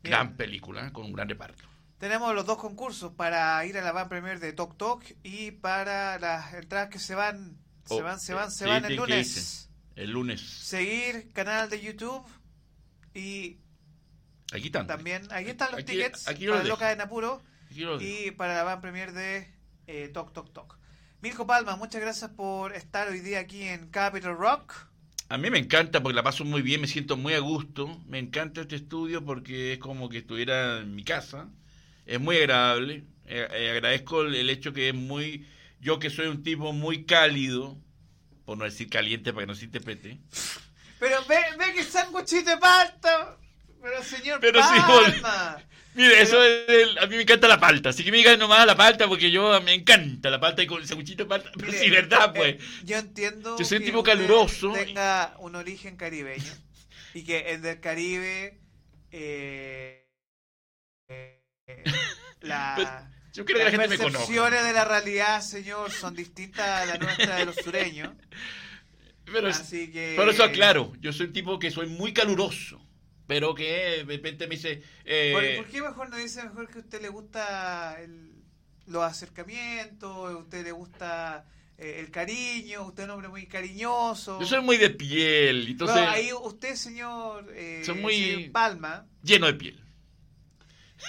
[0.03, 1.65] Gran película, con un gran reparto.
[1.99, 6.19] Tenemos los dos concursos para ir a la van premier de Tok Tok y para
[6.19, 9.71] las entradas que se van, se oh, van, se van, se van el lunes.
[9.97, 10.41] El lunes.
[10.41, 12.25] Seguir canal de YouTube
[13.15, 13.59] y
[14.53, 14.87] Aquí están.
[14.87, 17.43] También, ahí están los tickets para Loca de Napuro
[18.01, 19.49] y para la van premier de
[19.87, 20.79] eh, Tok Tok Tok.
[21.23, 24.75] Mirko Palma, muchas gracias por estar hoy día aquí en Capital Rock.
[25.29, 28.01] A mí me encanta porque la paso muy bien, me siento muy a gusto.
[28.07, 31.49] Me encanta este estudio porque es como que estuviera en mi casa.
[32.07, 33.05] Es muy agradable.
[33.27, 35.49] Eh, eh, agradezco el, hecho que es muy.
[35.81, 37.77] Yo que soy un tipo muy cálido,
[38.45, 40.19] por no decir caliente para que no se interprete.
[40.99, 43.37] Pero ve, ve que sándwichito de palta.
[43.83, 45.63] Pero señor Pero Palma.
[45.95, 48.75] Mire, eso es, a mí me encanta la palta, así que me digan nomás la
[48.75, 51.51] palta porque yo me encanta la palta y con el sanguchito de palta.
[51.57, 52.57] Pero sí, verdad, pues.
[52.83, 53.57] yo entiendo.
[53.57, 54.73] Yo soy un tipo caluroso.
[54.73, 56.53] Tenga un origen caribeño
[57.15, 58.59] y que el del Caribe.
[59.13, 60.09] Eh,
[61.09, 61.41] eh,
[62.41, 64.13] la, yo creo que la gente me conoce.
[64.13, 68.11] Las percepciones de la realidad, señor, son distintas a la nuestra de los sureños.
[69.27, 70.17] Pero, Así que...
[70.19, 72.79] pero eso aclaro, yo soy un tipo que soy muy caluroso
[73.27, 74.83] pero que de repente me dice...
[75.05, 78.33] Eh, ¿Por, qué mejor no dice mejor que a usted le gusta el,
[78.87, 81.47] los acercamientos, a usted le gusta
[81.79, 84.41] eh, el cariño, usted es un hombre muy cariñoso?
[84.41, 85.97] Yo soy muy de piel, entonces...
[85.97, 89.07] ahí usted, señor, eh, soy muy Palma...
[89.23, 89.84] Lleno de piel.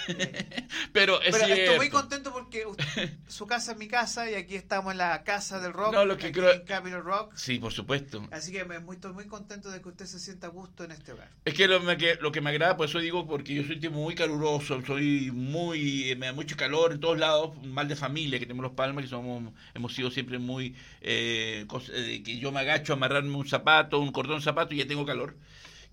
[0.92, 4.54] Pero es Pero estoy muy contento porque usted- su casa es mi casa y aquí
[4.54, 7.34] estamos en la casa del rock, No, lo que aquí creo- en Capitol Rock.
[7.36, 8.26] Sí, por supuesto.
[8.30, 10.92] Así que me, muy, estoy muy contento de que usted se sienta a gusto en
[10.92, 11.30] este hogar.
[11.44, 13.78] Es que lo, me- que lo que me agrada, por eso digo, porque yo soy
[13.90, 18.46] muy caluroso, soy muy, me da mucho calor en todos lados, mal de familia que
[18.46, 22.92] tenemos los palmas, que somos, hemos sido siempre muy, eh, eh, que yo me agacho
[22.92, 25.36] a amarrarme un zapato, un cordón zapato y ya tengo calor.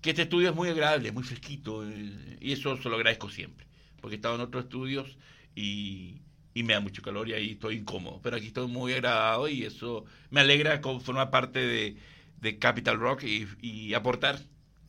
[0.00, 3.66] Que este estudio es muy agradable, muy fresquito, eh, y eso se lo agradezco siempre,
[4.04, 5.16] porque he estado en otros estudios
[5.54, 6.20] y,
[6.52, 9.64] y me da mucho calor y ahí estoy incómodo, pero aquí estoy muy agradado y
[9.64, 11.96] eso me alegra formar parte de,
[12.36, 14.38] de Capital Rock y, y aportar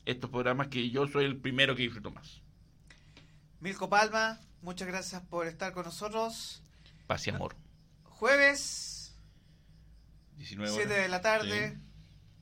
[0.03, 2.41] estos programas que yo soy el primero que disfruto más.
[3.61, 6.61] Milko Palma, muchas gracias por estar con nosotros.
[7.07, 7.55] Paz y amor.
[8.03, 9.15] Jueves,
[10.35, 11.03] 19 7 horas.
[11.03, 11.79] de la tarde, Sí.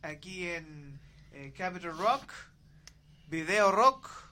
[0.01, 0.99] aquí en
[1.33, 2.33] eh, Capitol Rock,
[3.29, 4.22] Video Rock.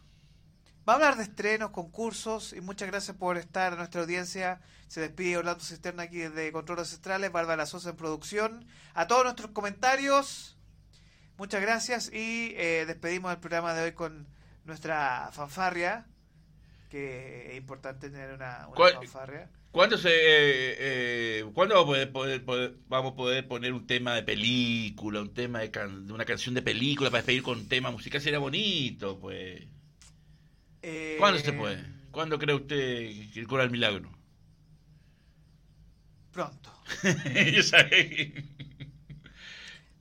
[0.87, 4.61] Va a hablar de estrenos, concursos y muchas gracias por estar en nuestra audiencia.
[4.87, 8.65] Se despide Orlando Cisterna aquí desde Controles Centrales, Bárbara Sosa en producción.
[8.95, 10.57] A todos nuestros comentarios,
[11.37, 14.27] muchas gracias y eh, despedimos el programa de hoy con
[14.65, 16.07] nuestra fanfarria,
[16.89, 19.49] que es importante tener una, una ¿Cuál- fanfarria.
[19.71, 20.75] ¿Cuándo, se, eh,
[21.39, 25.21] eh, ¿cuándo vamos, a poder, poder- poder- vamos a poder poner un tema de película,
[25.21, 28.19] un tema de, can- una canción de película para despedir con tema musical?
[28.19, 29.61] Sería bonito, pues.
[30.81, 31.83] Eh, ¿Cuándo se puede?
[32.11, 34.09] ¿Cuándo cree usted que cura el milagro?
[36.31, 36.71] Pronto.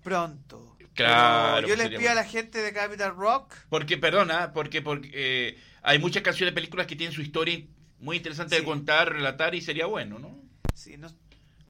[0.03, 0.77] Pronto.
[0.95, 3.55] Claro, Pero yo les sería pido a la gente de Capital Rock.
[3.69, 7.61] Porque, perdona, porque, porque eh, hay muchas canciones de películas que tienen su historia
[8.01, 8.61] muy interesante Sí.
[8.61, 10.37] de contar, relatar y sería bueno, ¿no?
[10.75, 11.11] Sí, no-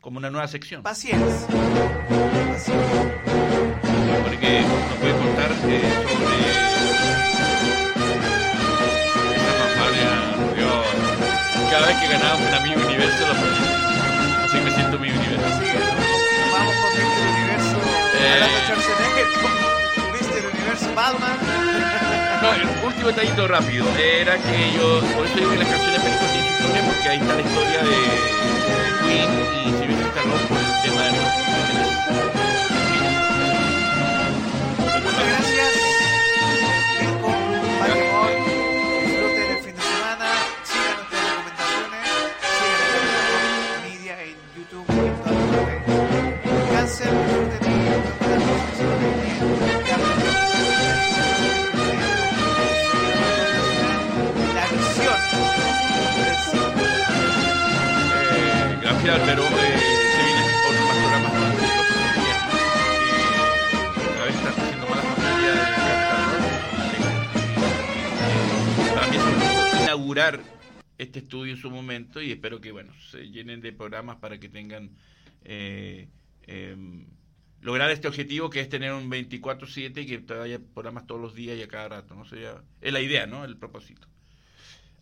[0.01, 0.83] Como una nueva sección.
[0.83, 1.47] paciencia.
[1.47, 2.75] Paciencia.
[4.25, 6.70] Porque nos puede contar eh, sobre
[11.81, 14.45] cada vez que ganábamos una Mi Universo lo ponía.
[14.45, 15.61] Así me siento Mi Universo.
[15.61, 17.25] Que vamos con Mr.
[17.33, 17.77] Universo.
[18.21, 18.45] Eh.
[18.67, 19.53] Schwarzenegger con
[20.13, 20.43] Mr.
[20.53, 21.39] Universo Batman.
[22.43, 26.33] No, el último detallito rápido era que yo, por eso digo que las canciones películas
[26.33, 27.97] tienen historia, porque ahí está la historia de,
[29.01, 32.40] Queen y Sylvester Stallone por el tema de los
[48.81, 48.97] la.
[58.23, 59.51] Eh, gracias, pero eh,
[60.11, 61.59] se más programas
[69.19, 70.41] lujo inaugurar
[70.99, 74.49] este estudio en su momento y espero que bueno se llenen de programas para que
[74.49, 74.91] tengan
[75.45, 76.09] eh,
[76.47, 77.07] em,
[77.61, 81.59] lograr este objetivo que es tener un 24/7 y que haya programas todos los días
[81.59, 82.25] y a cada rato, ¿no?
[82.25, 83.45] Sería, es la idea, ¿no?
[83.45, 84.09] El propósito.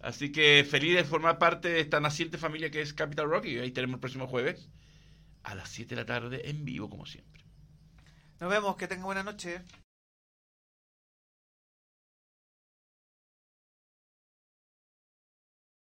[0.01, 3.59] Así que feliz de formar parte de esta naciente familia que es Capital Rock y
[3.59, 4.68] ahí tenemos el próximo jueves
[5.43, 7.43] a las 7 de la tarde en vivo como siempre.
[8.40, 9.62] Nos vemos, que tengan buena noche.